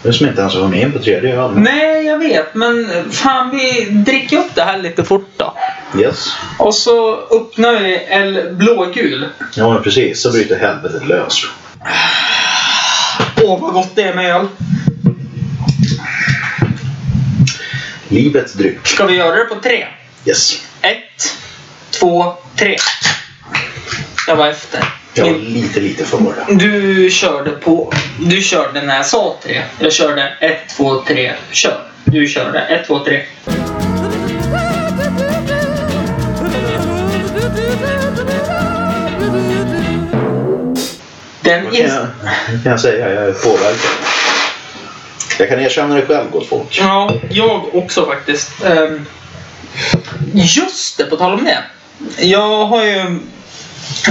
Är 0.05 0.13
som 0.13 0.27
inte 0.27 0.41
ens 0.41 0.55
hunnit 0.55 0.83
in 0.83 0.93
på 0.93 0.99
tredje 0.99 1.35
ölen. 1.35 1.63
Nej, 1.63 2.07
jag 2.07 2.19
vet, 2.19 2.55
men 2.55 2.89
fan 3.11 3.51
vi 3.51 3.85
dricker 3.91 4.39
upp 4.39 4.55
det 4.55 4.63
här 4.63 4.79
lite 4.79 5.05
fort 5.05 5.31
då. 5.37 5.55
Yes. 5.99 6.29
Och 6.59 6.75
så 6.75 7.15
öppnar 7.15 7.81
vi 7.81 7.95
El 7.95 8.55
blågul. 8.55 9.27
Ja, 9.57 9.81
precis. 9.85 10.23
Så 10.23 10.31
bryter 10.31 10.59
helvetet 10.59 11.07
lös. 11.09 11.47
Åh, 13.43 13.61
vad 13.61 13.73
gott 13.73 13.93
det 13.95 14.03
är 14.03 14.15
med 14.15 14.37
öl. 14.37 14.49
Livets 18.09 18.53
dryck. 18.53 18.87
Ska 18.87 19.07
vi 19.07 19.15
göra 19.15 19.37
det 19.37 19.45
på 19.45 19.55
tre? 19.55 19.87
Yes. 20.25 20.63
Ett, 20.83 21.37
två, 21.91 22.35
tre. 22.57 22.77
Jag 24.27 24.37
var 24.37 24.49
efter. 24.49 24.85
Jag 25.15 25.25
var 25.25 25.39
lite, 25.39 25.81
lite 25.81 26.05
för. 26.05 26.19
Du 26.49 27.11
körde 27.11 27.51
på... 27.51 27.93
Du 28.19 28.43
körde 28.43 28.83
när 28.83 28.97
jag 28.97 29.07
sa 29.07 29.37
tre. 29.43 29.63
Jag 29.79 29.93
körde 29.93 30.29
ett, 30.41 30.69
två, 30.77 31.03
tre, 31.03 31.33
kör. 31.51 31.91
Du 32.05 32.27
körde 32.27 32.61
ett, 32.61 32.87
två, 32.87 32.99
tre. 32.99 33.23
Den 41.51 41.71
kan 41.71 41.81
jag, 41.81 42.07
kan 42.63 42.71
jag 42.73 42.81
säga? 42.81 43.15
Jag 43.15 43.25
är 43.29 43.33
påverkad. 43.33 43.91
Jag 45.39 45.49
kan 45.49 45.61
erkänna 45.61 45.95
det 45.95 46.07
själv, 46.07 46.31
gott 46.31 46.47
folk. 46.49 46.79
Ja, 46.81 47.15
jag 47.31 47.75
också 47.75 48.07
faktiskt. 48.07 48.65
Ehm, 48.65 49.07
Just 50.35 50.99
det, 50.99 51.05
på 51.05 51.17
tal 51.17 51.33
om 51.33 51.45
det. 51.45 51.59
Jag 52.25 52.67
har 52.67 52.85
ju 52.85 53.19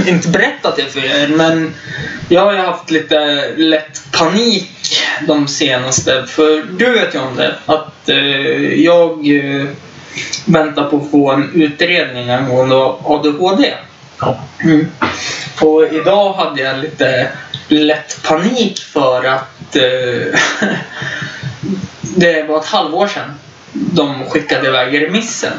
inte 0.06 0.28
berättat 0.28 0.76
det 0.76 0.84
för 0.84 1.04
er, 1.04 1.28
men 1.28 1.74
jag 2.28 2.44
har 2.44 2.52
ju 2.52 2.58
haft 2.58 2.90
lite 2.90 3.50
lätt 3.56 4.02
panik 4.12 5.00
de 5.26 5.48
senaste. 5.48 6.26
För 6.26 6.62
du 6.78 6.92
vet 6.92 7.14
ju 7.14 7.18
om 7.18 7.36
det, 7.36 7.54
att 7.66 8.08
eh, 8.08 8.74
jag 8.80 9.36
eh, 9.36 9.66
väntar 10.44 10.84
på 10.84 10.96
att 10.96 11.10
få 11.10 11.32
en 11.32 11.50
utredning 11.54 12.30
angående 12.30 12.76
ADHD. 13.04 13.74
Ja. 14.20 14.38
Mm. 14.64 14.86
Och 15.60 15.92
idag 15.92 16.32
hade 16.32 16.62
jag 16.62 16.78
lite 16.78 17.28
lätt 17.68 18.22
panik 18.22 18.80
för 18.80 19.24
att 19.24 19.76
eh, 19.76 20.40
det 22.00 22.48
var 22.48 22.58
ett 22.58 22.66
halvår 22.66 23.06
sedan 23.06 23.34
de 23.72 24.24
skickade 24.24 24.68
iväg 24.68 25.02
remissen. 25.02 25.52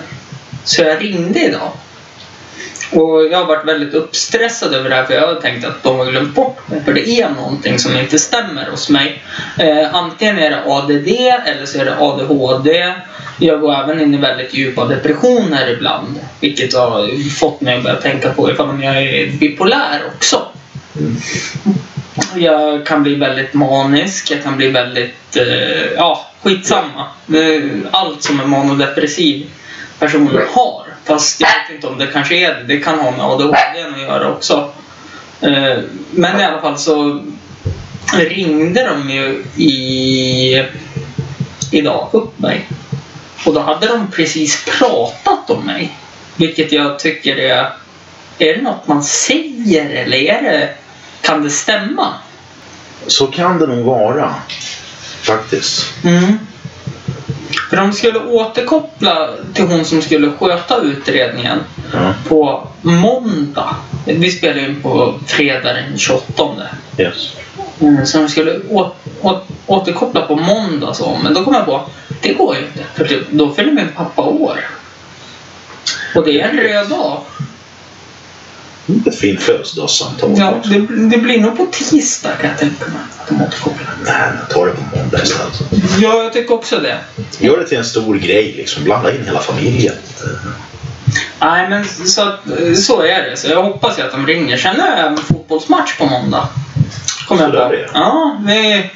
Så 0.64 0.82
jag 0.82 1.02
ringde 1.02 1.40
idag 1.40 1.72
och 2.92 3.28
jag 3.32 3.38
har 3.38 3.46
varit 3.46 3.68
väldigt 3.68 3.94
uppstressad 3.94 4.74
över 4.74 4.90
det 4.90 4.96
här 4.96 5.06
för 5.06 5.14
jag 5.14 5.28
har 5.28 5.42
tänkt 5.42 5.66
att 5.66 5.84
de 5.84 5.98
har 5.98 6.06
glömt 6.06 6.36
bort 6.36 6.70
mig. 6.70 6.82
För 6.86 6.94
det 6.94 7.10
är 7.10 7.30
någonting 7.30 7.80
som 7.80 7.98
inte 7.98 8.20
stämmer 8.20 8.70
hos 8.72 8.90
mig. 8.90 9.24
Eh, 9.60 9.96
antingen 9.96 10.40
är 10.40 10.50
det 10.50 10.64
ADD 10.66 11.08
eller 11.46 11.66
så 11.66 11.80
är 11.80 11.86
det 11.86 11.98
ADHD. 12.00 12.94
Jag 13.40 13.62
går 13.62 13.76
även 13.76 14.02
in 14.02 14.14
i 14.14 14.18
väldigt 14.18 14.54
djupa 14.54 14.86
depressioner 14.86 15.70
ibland. 15.70 16.20
Vilket 16.40 16.74
har 16.74 17.30
fått 17.30 17.62
mig 17.62 17.78
att 17.78 17.84
börja 17.84 17.96
tänka 17.96 18.30
på 18.30 18.52
ifall 18.52 18.84
jag 18.84 18.98
är 18.98 19.32
bipolär 19.32 20.02
också. 20.16 20.42
Jag 22.36 22.86
kan 22.86 23.04
bli 23.04 23.16
väldigt 23.16 23.54
manisk, 23.54 24.32
jag 24.32 24.44
kan 24.44 24.58
bli 24.58 24.70
väldigt... 24.70 25.38
Eh, 25.38 25.94
ja, 25.96 26.28
skitsamma. 26.44 27.06
Allt 27.92 28.24
som 28.24 28.40
en 28.40 28.50
manodepressiv 28.50 29.46
person 30.00 30.40
har. 30.54 30.81
Fast 31.06 31.42
jag 31.42 31.48
vet 31.48 31.76
inte 31.76 31.88
om 31.88 31.98
det 31.98 32.08
kanske 32.08 32.36
är 32.36 32.56
det. 32.56 32.64
Det 32.64 32.80
kan 32.80 33.00
ha 33.00 33.12
med 33.12 33.26
ADHD 33.26 33.58
att 33.94 34.02
göra 34.02 34.30
också. 34.32 34.72
Eh, 35.42 35.78
Men 36.12 36.40
i 36.40 36.44
alla 36.44 36.62
fall 36.62 36.78
så 36.78 37.24
ringde 38.14 38.88
de 38.88 39.10
ju 39.10 39.44
i, 39.64 40.66
idag 41.72 42.10
upp 42.12 42.40
mig. 42.40 42.68
Och 43.46 43.54
då 43.54 43.60
hade 43.60 43.88
de 43.88 44.12
precis 44.12 44.66
pratat 44.80 45.50
om 45.50 45.66
mig. 45.66 45.98
Vilket 46.36 46.72
jag 46.72 47.00
tycker 47.00 47.38
är... 47.38 47.74
Är 48.38 48.56
det 48.56 48.62
något 48.62 48.88
man 48.88 49.04
säger 49.04 49.90
eller 49.90 50.18
är 50.18 50.42
det, 50.42 50.70
kan 51.22 51.44
det 51.44 51.50
stämma? 51.50 52.14
Så 53.08 53.28
kan 53.28 53.60
det 53.60 53.68
nog 53.68 53.86
vara. 53.86 54.36
Faktiskt. 55.22 55.94
Mm. 56.04 56.40
För 57.70 57.78
de 57.78 57.94
skulle 57.94 58.20
återkoppla 58.20 59.30
till 59.54 59.66
hon 59.66 59.86
som 59.86 60.02
skulle 60.02 60.32
sköta 60.32 60.78
utredningen 60.82 61.60
Ja. 61.94 62.14
på 62.28 62.68
måndag. 62.82 63.76
Vi 64.06 64.32
spelar 64.32 64.66
in 64.66 64.82
på 64.82 65.20
fredag 65.28 65.74
den 65.74 65.98
28. 65.98 66.44
Yes. 66.98 67.36
Mm, 67.82 68.06
så 68.06 68.18
de 68.18 68.30
skulle 68.30 68.60
å, 68.70 68.92
å, 69.22 69.40
återkoppla 69.66 70.22
på 70.22 70.36
måndag 70.36 70.94
så. 70.94 71.18
Men 71.24 71.34
då 71.34 71.44
kom 71.44 71.54
jag 71.54 71.66
på, 71.66 71.82
det 72.22 72.34
går 72.34 72.56
ju 72.56 72.62
inte. 72.62 72.84
För 72.96 73.24
då 73.30 73.54
fyller 73.54 73.72
min 73.72 73.90
pappa 73.96 74.22
år. 74.22 74.60
Och 76.16 76.26
det 76.26 76.42
är 76.42 76.50
en 76.50 76.58
röd 76.58 76.90
dag. 76.90 77.22
Ett 79.08 79.16
fint 79.16 79.42
födelsedagssamtal. 79.42 80.34
Ja, 80.38 80.62
det, 80.64 80.80
det 81.10 81.18
blir 81.18 81.42
nog 81.42 81.58
på 81.58 81.68
tisdag 81.72 82.32
kan 82.42 82.50
jag 82.50 82.60
tänka 82.60 82.86
mig. 82.86 83.02
Att 83.20 83.28
de 83.28 83.42
återkopplar. 83.42 83.96
Nej, 84.06 84.32
ta 84.50 84.66
det 84.66 84.72
på 84.72 84.98
måndag 84.98 85.24
istället. 85.24 85.62
Ja, 86.00 86.24
jag 86.24 86.34
tycker 86.34 86.54
också 86.54 86.80
det. 86.80 86.98
Gör 87.40 87.58
det 87.58 87.68
till 87.68 87.78
en 87.78 87.86
stor 87.86 88.16
grej. 88.16 88.54
Liksom. 88.58 88.84
Blanda 88.84 89.16
in 89.16 89.26
hela 89.26 89.40
familjen. 89.40 89.96
Nej, 91.40 91.70
men 91.70 91.86
så, 91.86 92.22
att, 92.22 92.40
så 92.76 93.02
är 93.02 93.30
det. 93.30 93.38
Så 93.38 93.48
jag 93.48 93.64
hoppas 93.64 94.00
att 94.00 94.12
de 94.12 94.28
ringer. 94.28 94.58
Sen 94.58 94.80
är 94.80 94.96
det 94.96 95.02
en 95.02 95.18
fotbollsmatch 95.18 95.98
på 95.98 96.06
måndag. 96.06 96.48
Kommer 97.28 97.44
jag 97.44 97.70
på. 97.70 97.76
Ja, 97.94 98.38
vi 98.46 98.90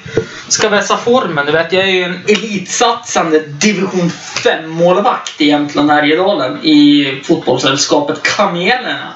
ska 0.48 0.70
vässa 0.70 0.98
formen. 0.98 1.46
Du 1.46 1.52
vet, 1.52 1.74
jag 1.74 1.84
är 1.84 1.91
ju 1.91 2.04
en 2.04 2.22
elitsatsande 2.28 3.39
division 3.39 4.12
5-målvakt 4.43 5.41
i 5.41 5.48
Jämtland 5.48 5.91
Härjedalen 5.91 6.64
i 6.64 7.06
fotbollssällskapet 7.24 8.24
Kamelerna. 8.24 9.14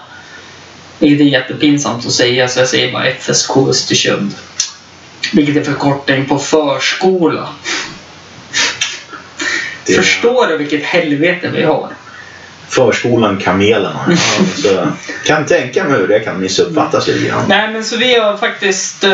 Det 1.00 1.06
är 1.06 1.16
jättepinsamt 1.16 2.06
att 2.06 2.12
säga, 2.12 2.48
så 2.48 2.60
jag 2.60 2.68
säger 2.68 2.92
bara 2.92 3.06
FSK 3.08 3.58
Östersund. 3.70 4.32
Vilket 5.34 5.56
är 5.56 5.64
förkortning 5.64 6.26
på 6.26 6.40
förskola. 6.40 7.50
Det- 9.86 9.94
Förstår 9.94 10.48
du 10.48 10.58
vilket 10.58 10.84
helvete 10.84 11.50
vi 11.54 11.64
har? 11.64 11.94
Förskolan 12.70 13.38
Kamelerna. 13.38 14.00
Ja, 14.08 14.16
så, 14.64 14.88
kan 15.26 15.46
tänka 15.46 15.84
mig 15.84 16.00
hur 16.00 16.08
det 16.08 16.20
kan 16.20 16.40
missuppfattas 16.42 17.08
lite 17.08 17.28
grann. 17.28 17.44
Nej, 17.48 17.74
men 17.74 17.84
så 17.84 17.98
vi 17.98 18.16
har 18.20 18.38
faktiskt 18.38 19.04
eh, 19.04 19.12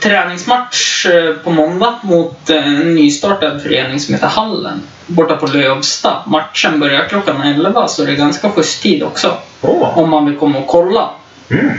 träningsmatch 0.00 1.06
eh, 1.06 1.32
på 1.34 1.50
måndag 1.50 1.94
mot 2.02 2.50
en 2.50 2.94
nystartad 2.94 3.62
förening 3.62 4.00
som 4.00 4.14
heter 4.14 4.26
Hallen. 4.26 4.82
Borta 5.06 5.36
på 5.36 5.46
Lövsta. 5.46 6.22
Matchen 6.26 6.80
börjar 6.80 7.08
klockan 7.08 7.42
11 7.42 7.88
så 7.88 8.04
det 8.04 8.12
är 8.12 8.16
ganska 8.16 8.50
schysst 8.50 8.82
tid 8.82 9.02
också. 9.02 9.38
Åh, 9.60 9.98
Om 9.98 10.10
man 10.10 10.26
vill 10.26 10.36
komma 10.36 10.58
och 10.58 10.66
kolla. 10.66 11.10
mm. 11.50 11.70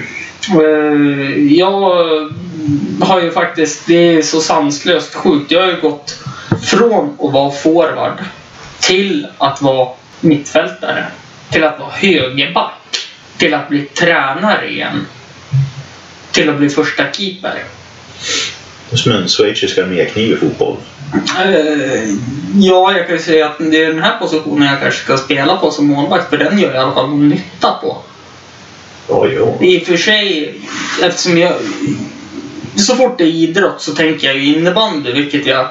Eh, 0.50 1.54
jag 1.58 1.82
har 3.02 3.22
ju 3.22 3.32
faktiskt, 3.32 3.88
det 3.88 4.18
är 4.18 4.22
så 4.22 4.42
sanslöst 4.42 5.16
sjukt. 5.16 5.52
Jag 5.52 5.62
har 5.62 5.68
ju 5.68 5.82
gått 5.82 6.20
från 6.64 7.18
att 7.20 7.34
vara 7.34 7.52
forward 7.52 8.18
till 8.80 9.28
att 9.38 9.62
vara 9.62 9.88
mittfältare. 10.26 11.06
Till 11.52 11.64
att 11.64 11.80
vara 11.80 11.92
högerback. 11.92 13.08
Till 13.38 13.54
att 13.54 13.70
bli 13.70 13.82
tränare 13.82 14.70
igen. 14.70 15.06
Till 16.32 16.50
att 16.50 16.58
bli 16.58 16.70
första 16.70 17.04
keeper. 17.12 17.64
Som 18.94 19.12
en 19.12 19.28
schweizisk 19.28 19.78
armékniv 19.78 20.34
i 20.34 20.36
fotboll. 20.36 20.78
Eh, 21.46 22.10
ja, 22.56 22.98
jag 22.98 23.08
kan 23.08 23.16
ju 23.16 23.22
säga 23.22 23.46
att 23.46 23.58
det 23.58 23.84
är 23.84 23.88
den 23.88 24.04
här 24.04 24.18
positionen 24.18 24.68
jag 24.68 24.82
kanske 24.82 25.04
ska 25.04 25.18
spela 25.18 25.58
på 25.58 25.72
som 25.72 25.88
målvakt. 25.88 26.30
För 26.30 26.38
den 26.38 26.60
gör 26.60 26.68
jag 26.68 26.76
i 26.76 26.80
alla 26.80 26.94
fall 26.94 27.10
någon 27.10 27.30
nytta 27.30 27.72
på. 27.82 28.04
Oj, 29.08 29.42
oj. 29.42 29.58
I 29.62 29.82
och 29.84 29.88
för 29.88 29.98
sig, 29.98 30.56
eftersom 31.04 31.38
jag... 31.38 31.54
Så 32.76 32.96
fort 32.96 33.18
det 33.18 33.24
är 33.24 33.28
idrott 33.28 33.82
så 33.82 33.92
tänker 33.92 34.28
jag 34.28 34.38
ju 34.38 34.56
innebandy, 34.56 35.12
vilket 35.12 35.46
jag 35.46 35.68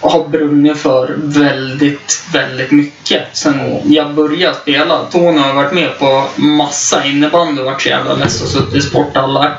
har 0.00 0.28
brunnit 0.28 0.78
för 0.78 1.14
väldigt, 1.18 2.24
väldigt 2.32 2.70
mycket. 2.70 3.22
Sen 3.32 3.80
jag 3.84 4.14
började 4.14 4.54
spela. 4.54 5.04
Tony 5.12 5.38
har 5.38 5.54
varit 5.54 5.72
med 5.72 5.98
på 5.98 6.24
massa 6.36 7.04
innebandy 7.04 7.60
och 7.60 7.66
varit 7.66 7.82
så 7.82 7.88
jävla 7.88 8.14
less 8.14 8.42
och 8.42 8.48
suttit 8.48 8.74
i 8.74 8.80
sporthallar. 8.80 9.58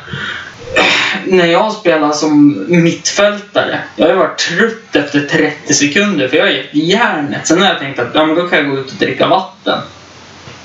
När 1.25 1.45
jag 1.45 1.71
spelar 1.71 2.11
som 2.11 2.65
mittfältare, 2.67 3.79
jag 3.95 4.07
har 4.07 4.15
varit 4.15 4.37
trött 4.37 4.95
efter 4.95 5.19
30 5.19 5.73
sekunder 5.73 6.27
för 6.27 6.37
jag 6.37 6.43
har 6.43 6.51
gett 6.51 6.75
järnet. 6.75 7.47
Sen 7.47 7.61
har 7.61 7.67
jag 7.67 7.79
tänkt 7.79 7.99
att 7.99 8.07
ja, 8.13 8.25
men 8.25 8.35
då 8.35 8.47
kan 8.47 8.59
jag 8.59 8.69
gå 8.69 8.77
ut 8.77 8.91
och 8.91 8.97
dricka 8.97 9.27
vatten. 9.27 9.79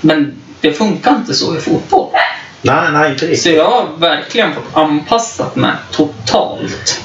Men 0.01 0.35
det 0.61 0.73
funkar 0.73 1.11
inte 1.17 1.35
så 1.35 1.57
i 1.57 1.61
fotboll. 1.61 2.11
Nej, 2.63 2.93
nej, 2.93 3.11
inte 3.11 3.21
Så 3.21 3.27
riktigt. 3.27 3.57
jag 3.57 3.65
har 3.71 3.87
verkligen 3.99 4.55
fått 4.55 4.77
anpassat 4.77 5.57
mig 5.57 5.73
totalt. 5.91 7.01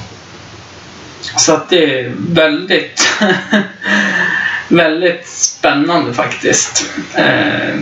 Så 1.36 1.52
att 1.54 1.70
det 1.70 2.00
är 2.00 2.12
väldigt, 2.28 3.08
väldigt 4.68 5.28
spännande 5.28 6.14
faktiskt. 6.14 6.90
Eh, 7.14 7.74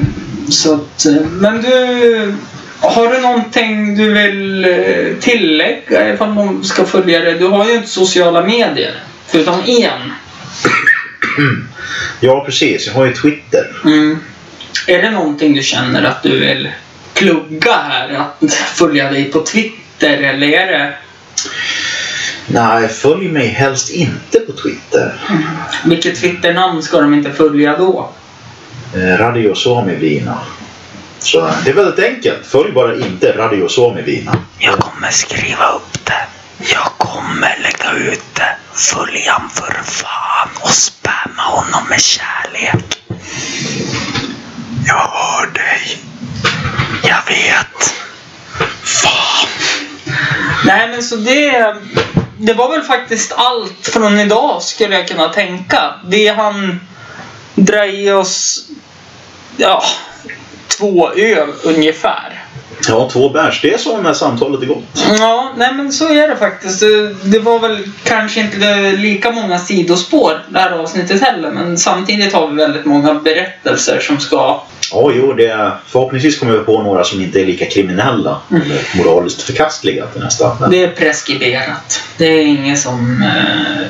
Så 0.51 0.75
att, 0.75 1.07
men 1.31 1.63
du, 1.63 2.35
har 2.81 3.09
du 3.15 3.21
någonting 3.21 3.97
du 3.97 4.13
vill 4.13 4.65
eh, 4.65 5.17
tillägga 5.21 6.15
ifall 6.15 6.35
någon 6.35 6.65
ska 6.65 6.85
följa 6.85 7.21
dig? 7.21 7.35
Du 7.39 7.47
har 7.47 7.67
ju 7.67 7.73
inte 7.75 7.89
sociala 7.89 8.43
medier, 8.43 8.95
förutom 9.27 9.61
en. 9.67 10.13
Ja, 12.21 12.45
precis. 12.45 12.87
Jag 12.87 12.95
har 12.95 13.07
ju 13.07 13.13
Twitter. 13.15 13.67
Mm. 13.85 14.19
Är 14.87 15.03
det 15.03 15.11
någonting 15.11 15.55
du 15.55 15.63
känner 15.63 16.03
att 16.05 16.23
du 16.23 16.41
vill 16.41 16.71
plugga 17.15 17.73
här? 17.73 18.15
Att 18.15 18.55
följa 18.55 19.11
dig 19.11 19.25
på 19.25 19.41
Twitter 19.41 20.19
eller 20.19 20.47
är 20.47 20.67
det 20.67 20.93
Nej, 22.47 22.89
följ 22.89 23.29
mig 23.29 23.47
helst 23.47 23.91
inte 23.91 24.41
på 24.41 24.53
Twitter. 24.53 25.15
Vilket 25.85 26.21
Twitternamn 26.21 26.83
ska 26.83 27.01
de 27.01 27.15
inte 27.15 27.33
följa 27.33 27.77
då? 27.77 28.11
Eh, 28.95 29.19
Radio 29.19 29.55
Suomi 29.55 29.95
Vina. 29.95 30.39
Så 31.19 31.51
det 31.65 31.71
är 31.71 31.75
väldigt 31.75 32.05
enkelt. 32.05 32.47
Följ 32.47 32.73
bara 32.73 32.95
inte 32.97 33.33
Radio 33.37 33.69
Suomi 33.69 34.03
Vina. 34.03 34.37
Jag 34.59 34.79
kommer 34.79 35.11
skriva 35.11 35.69
upp 35.69 36.05
det. 36.05 36.27
Jag 36.73 36.93
kommer 36.99 37.59
lägga 37.63 38.11
ut 38.11 38.35
det. 38.35 38.57
Följ 38.75 39.25
han 39.27 39.51
för 39.51 39.83
fan 39.85 40.49
och 40.61 40.71
spamma 40.71 41.43
honom 41.43 41.89
med 41.89 42.01
kärlek. 42.01 43.03
Jag 44.87 44.95
hör 44.95 45.47
dig. 45.55 45.99
Jag 47.03 47.23
vet. 47.29 47.95
Fan. 48.83 49.49
Nej 50.67 50.89
men 50.89 51.03
så 51.03 51.17
det... 51.17 51.75
Det 52.45 52.55
var 52.55 52.69
väl 52.71 52.83
faktiskt 52.83 53.33
allt 53.33 53.89
från 53.89 54.21
idag 54.21 54.63
skulle 54.63 54.95
jag 54.95 55.09
kunna 55.09 55.29
tänka. 55.29 55.95
Vi 56.07 56.29
han 56.29 56.81
dra 57.55 57.87
i 57.87 58.11
oss... 58.11 58.67
Ja, 59.57 59.83
två 60.69 61.11
öl 61.11 61.53
ungefär. 61.65 62.42
Ja, 62.89 63.09
två 63.13 63.29
bärs. 63.29 63.63
Det 63.63 63.75
är 63.75 63.79
så 63.79 64.01
när 64.01 64.13
samtalet 64.15 64.63
är 64.63 64.67
gott. 64.67 65.05
Ja, 65.19 65.53
nej 65.57 65.75
men 65.75 65.93
så 65.93 66.09
är 66.13 66.29
det 66.29 66.37
faktiskt. 66.37 66.81
Det- 67.23 67.39
var 67.39 67.59
väl 67.59 67.79
kanske 68.05 68.41
inte 68.41 68.93
lika 68.93 69.31
många 69.31 69.59
sidospår 69.59 70.43
det 70.49 70.59
här 70.59 70.71
avsnittet 70.71 71.23
heller. 71.23 71.51
Men 71.51 71.79
samtidigt 71.79 72.33
har 72.33 72.49
vi 72.49 72.57
väldigt 72.57 72.85
många 72.85 73.15
berättelser 73.15 74.01
som 74.01 74.21
ska... 74.21 74.63
Ja, 74.93 75.11
jo, 75.15 75.33
det 75.33 75.47
är, 75.47 75.77
förhoppningsvis 75.87 76.39
kommer 76.39 76.53
vi 76.53 76.65
på 76.65 76.83
några 76.83 77.05
som 77.05 77.21
inte 77.21 77.41
är 77.41 77.47
lika 77.47 77.67
kriminella 77.67 78.41
eller 78.51 78.81
moraliskt 79.05 79.43
förkastliga 79.43 80.07
till 80.07 80.21
nästa. 80.21 80.57
Men, 80.61 80.71
Det 80.71 80.83
är 80.83 80.89
preskriberat. 80.89 82.03
Det 82.19 82.27
är 82.27 82.41
inget 82.47 82.81
som 82.81 83.23
eh, 83.23 83.87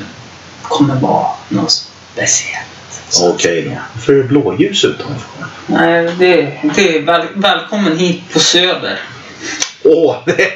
kommer 0.61 0.95
vara 0.95 1.27
något 1.49 1.71
speciellt. 2.13 2.65
Okej 3.21 3.61
då. 3.61 3.71
Varför 3.95 4.13
är 4.13 4.17
det 4.17 4.23
blåljus 4.23 4.85
utanför? 4.85 5.45
Nej, 5.67 6.09
det, 6.19 6.57
det 6.75 6.97
är 6.97 7.01
väl, 7.01 7.27
välkommen 7.35 7.97
hit 7.97 8.21
på 8.33 8.39
Söder. 8.39 8.99
Åh, 9.85 10.15
det 10.25 10.51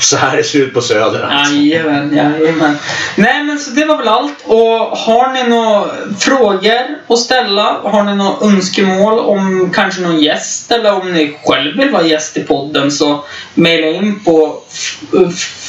så 0.00 0.16
här 0.16 0.36
det 0.36 0.44
ser 0.44 0.58
ut 0.58 0.74
på 0.74 0.80
Söder 0.80 1.22
alltså. 1.22 1.54
Jajamän, 1.54 2.16
jajamän. 2.16 2.78
Nej 3.16 3.44
men 3.44 3.58
så 3.58 3.70
det 3.70 3.84
var 3.84 3.96
väl 3.96 4.08
allt. 4.08 4.44
Och 4.44 4.98
har 4.98 5.32
ni 5.32 5.48
några 5.48 5.90
frågor 6.18 6.82
att 7.08 7.18
ställa? 7.18 7.80
Har 7.82 8.04
ni 8.04 8.16
några 8.16 8.46
önskemål 8.46 9.18
om 9.18 9.70
kanske 9.74 10.00
någon 10.00 10.20
gäst? 10.20 10.72
Eller 10.72 10.92
om 10.94 11.12
ni 11.12 11.38
själv 11.44 11.78
vill 11.78 11.90
vara 11.90 12.06
gäst 12.06 12.36
i 12.36 12.40
podden 12.40 12.90
så 12.90 13.24
mejla 13.54 13.86
in 13.86 14.24
på 14.24 14.62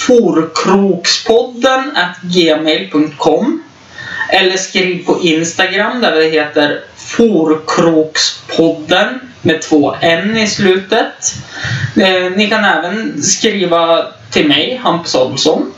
forkrokspodden 0.07 1.91
gmail.com 2.21 3.63
eller 4.30 4.57
skriv 4.57 5.05
på 5.05 5.21
Instagram 5.21 6.01
där 6.01 6.15
vi 6.15 6.30
heter 6.30 6.82
Forkrokspodden 6.95 9.19
med 9.41 9.61
två 9.61 9.95
n 10.01 10.38
i 10.38 10.47
slutet. 10.47 11.34
Eh, 11.95 12.32
ni 12.36 12.49
kan 12.49 12.63
även 12.63 13.23
skriva 13.23 14.05
till 14.32 14.47
mig, 14.47 14.82
Hampus 14.84 15.15
Adolfsson, 15.15 15.73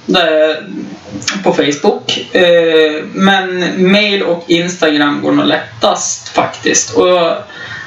på 1.43 1.53
Facebook. 1.53 2.35
Eh, 2.35 3.03
men 3.13 3.73
mail 3.91 4.23
och 4.23 4.43
Instagram 4.47 5.21
går 5.21 5.31
nog 5.31 5.45
lättast 5.45 6.29
faktiskt. 6.29 6.93
Och 6.93 7.33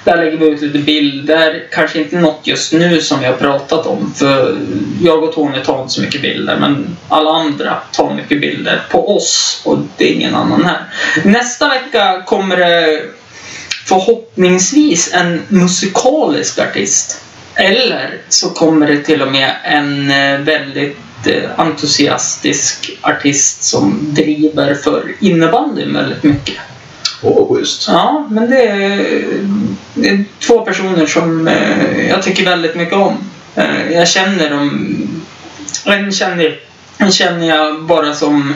där 0.05 0.17
lägger 0.17 0.39
vi 0.39 0.47
ut 0.47 0.63
lite 0.63 0.79
bilder. 0.79 1.67
Kanske 1.71 1.99
inte 1.99 2.17
något 2.17 2.41
just 2.45 2.73
nu 2.73 3.01
som 3.01 3.21
vi 3.21 3.27
har 3.27 3.33
pratat 3.33 3.87
om. 3.87 4.15
För 4.17 4.57
jag 5.03 5.25
och 5.25 5.33
Tony 5.33 5.61
tar 5.61 5.83
inte 5.83 5.95
så 5.95 6.01
mycket 6.01 6.23
bilder. 6.23 6.57
Men 6.61 6.97
alla 7.09 7.31
andra 7.31 7.77
tar 7.93 8.15
mycket 8.15 8.41
bilder 8.41 8.83
på 8.91 9.17
oss. 9.17 9.63
Och 9.65 9.79
det 9.97 10.11
är 10.11 10.15
ingen 10.15 10.35
annan 10.35 10.65
här. 10.65 10.85
Nästa 11.25 11.69
vecka 11.69 12.23
kommer 12.27 12.57
det 12.57 13.03
förhoppningsvis 13.87 15.15
en 15.15 15.43
musikalisk 15.49 16.59
artist. 16.59 17.21
Eller 17.55 18.19
så 18.29 18.51
kommer 18.51 18.87
det 18.87 18.99
till 18.99 19.23
och 19.23 19.33
med 19.33 19.57
en 19.65 20.11
eh, 20.11 20.41
väldigt 20.41 20.97
eh, 21.27 21.51
entusiastisk 21.57 22.99
artist 23.01 23.63
som 23.63 23.99
driver 24.15 24.75
för 24.75 25.15
innebandyn 25.21 25.95
väldigt 25.95 26.23
mycket. 26.23 26.57
Åh, 27.25 27.57
schysst. 27.57 27.89
Ja, 27.89 28.27
men 28.31 28.51
det 28.51 28.63
är, 28.67 29.21
det 29.95 30.09
är 30.09 30.25
två 30.39 30.61
personer 30.61 31.07
som 31.07 31.49
eh, 31.49 32.09
jag 32.09 32.23
tycker 32.23 32.45
väldigt 32.45 32.77
mycket 32.77 32.95
om. 32.95 33.17
Eh, 33.55 33.93
jag 33.93 34.09
känner 34.09 34.51
dem... 34.51 34.99
En 35.85 36.13
känner, 36.13 36.59
en 36.99 37.13
känner 37.13 37.49
jag 37.49 37.83
bara 37.83 38.15
som 38.15 38.55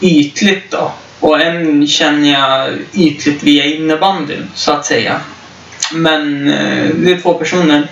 ytligt 0.00 0.70
då. 0.70 0.92
Och 1.20 1.40
en 1.40 1.86
känner 1.86 2.32
jag 2.32 2.72
ytligt 2.94 3.42
via 3.42 3.64
innebandyn, 3.64 4.50
så 4.54 4.72
att 4.72 4.86
säga. 4.86 5.20
Men 5.92 6.50
eh, 6.50 6.88
det 6.94 7.12
är 7.12 7.20
två 7.20 7.34
personer 7.34 7.88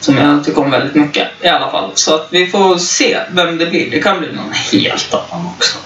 som 0.00 0.16
jag 0.18 0.44
tycker 0.44 0.62
om 0.62 0.70
väldigt 0.70 0.94
mycket 0.94 1.28
i 1.40 1.48
alla 1.48 1.70
fall. 1.70 1.90
Så 1.94 2.14
att 2.14 2.28
vi 2.30 2.46
får 2.46 2.78
se 2.78 3.18
vem 3.30 3.58
det 3.58 3.66
blir. 3.66 3.90
Det 3.90 4.00
kan 4.00 4.18
bli 4.18 4.32
någon 4.32 4.52
helt 4.72 5.14
annan 5.14 5.46
också. 5.56 5.78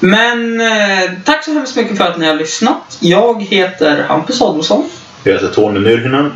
Men 0.00 0.60
eh, 0.60 1.10
tack 1.24 1.44
så 1.44 1.52
hemskt 1.52 1.76
mycket 1.76 1.98
för 1.98 2.04
att 2.04 2.18
ni 2.18 2.26
har 2.26 2.34
lyssnat. 2.34 2.98
Jag 3.00 3.42
heter 3.42 4.02
Hampus 4.02 4.42
Adolfsson. 4.42 4.90
Jag 5.24 5.32
heter 5.32 5.48
Tony 5.48 5.80
Nyrhinen. 5.80 6.32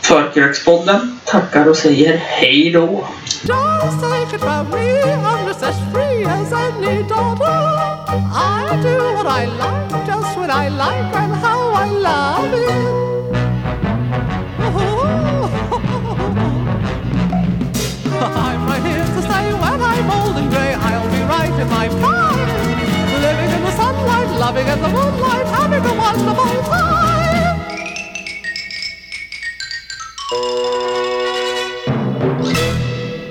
Förkrökspodden 0.00 1.20
tackar 1.24 1.68
och 1.68 1.76
säger 1.76 2.16
hej 2.16 2.70
då. 2.70 3.04
Just 3.24 4.00
take 4.00 4.34
it 4.34 4.40
from 4.40 4.70
me, 4.70 5.02
I'm 5.02 5.46
just 5.46 5.62
as 5.62 5.76
free 5.92 6.24
as 6.24 6.52
any 6.52 7.02
daughter. 7.02 7.72
I 8.34 8.82
do 8.82 9.14
what 9.14 9.26
I 9.26 9.46
like, 9.46 10.06
just 10.06 10.36
when 10.36 10.50
I 10.50 10.68
like, 10.68 11.16
and 11.16 11.34
how 11.34 11.72
I 11.72 11.86
love 11.90 12.54
it. 12.54 13.01
right 21.28 21.60
in 21.60 21.68
my 21.68 21.88
prime. 21.88 22.48
Living 23.22 23.50
in 23.50 23.62
the 23.62 23.70
sunlight, 23.76 24.38
loving 24.38 24.66
in 24.66 24.80
the 24.80 24.88
moonlight, 24.88 25.46
having 25.46 25.84
a 25.84 25.94
wonderful 25.94 26.62
time. 26.64 27.62